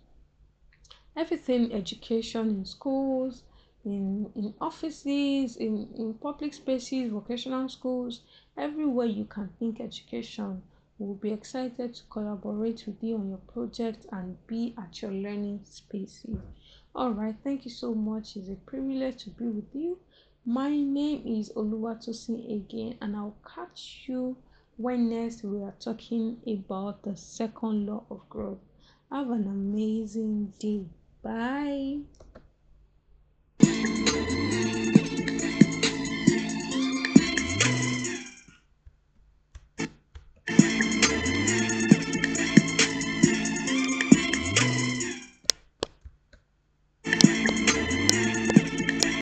everything 1.16 1.72
education 1.72 2.50
in 2.50 2.66
schools, 2.66 3.44
in, 3.92 4.32
in 4.36 4.54
offices, 4.62 5.58
in, 5.58 5.88
in 5.98 6.14
public 6.16 6.54
spaces, 6.54 7.12
vocational 7.12 7.68
schools, 7.70 8.22
everywhere 8.58 9.08
you 9.08 9.26
can 9.26 9.50
think 9.60 9.80
education. 9.80 10.62
We'll 10.98 11.16
be 11.16 11.32
excited 11.32 11.94
to 11.96 12.04
collaborate 12.10 12.84
with 12.86 13.02
you 13.02 13.16
on 13.16 13.30
your 13.30 13.38
project 13.54 14.06
and 14.12 14.36
be 14.48 14.74
at 14.78 15.02
your 15.02 15.12
learning 15.12 15.62
spaces. 15.64 16.38
All 16.94 17.12
right, 17.12 17.36
thank 17.44 17.64
you 17.66 17.72
so 17.72 17.94
much. 17.96 18.36
It's 18.36 18.50
a 18.50 18.56
privilege 18.56 19.24
to 19.24 19.30
be 19.30 19.46
with 19.46 19.74
you. 19.74 20.00
My 20.46 20.70
name 20.70 21.24
is 21.26 21.52
Oluwatosin 21.56 22.54
again, 22.54 22.98
and 23.02 23.16
I'll 23.16 23.38
catch 23.56 24.06
you 24.08 24.36
when 24.78 25.10
next 25.10 25.44
we 25.44 25.62
are 25.62 25.76
talking 25.80 26.38
about 26.48 27.04
the 27.04 27.16
second 27.16 27.86
law 27.86 28.04
of 28.10 28.28
growth. 28.30 28.60
Have 29.12 29.30
an 29.32 29.44
amazing 29.48 30.54
day. 30.60 30.86
Bye. 31.22 32.00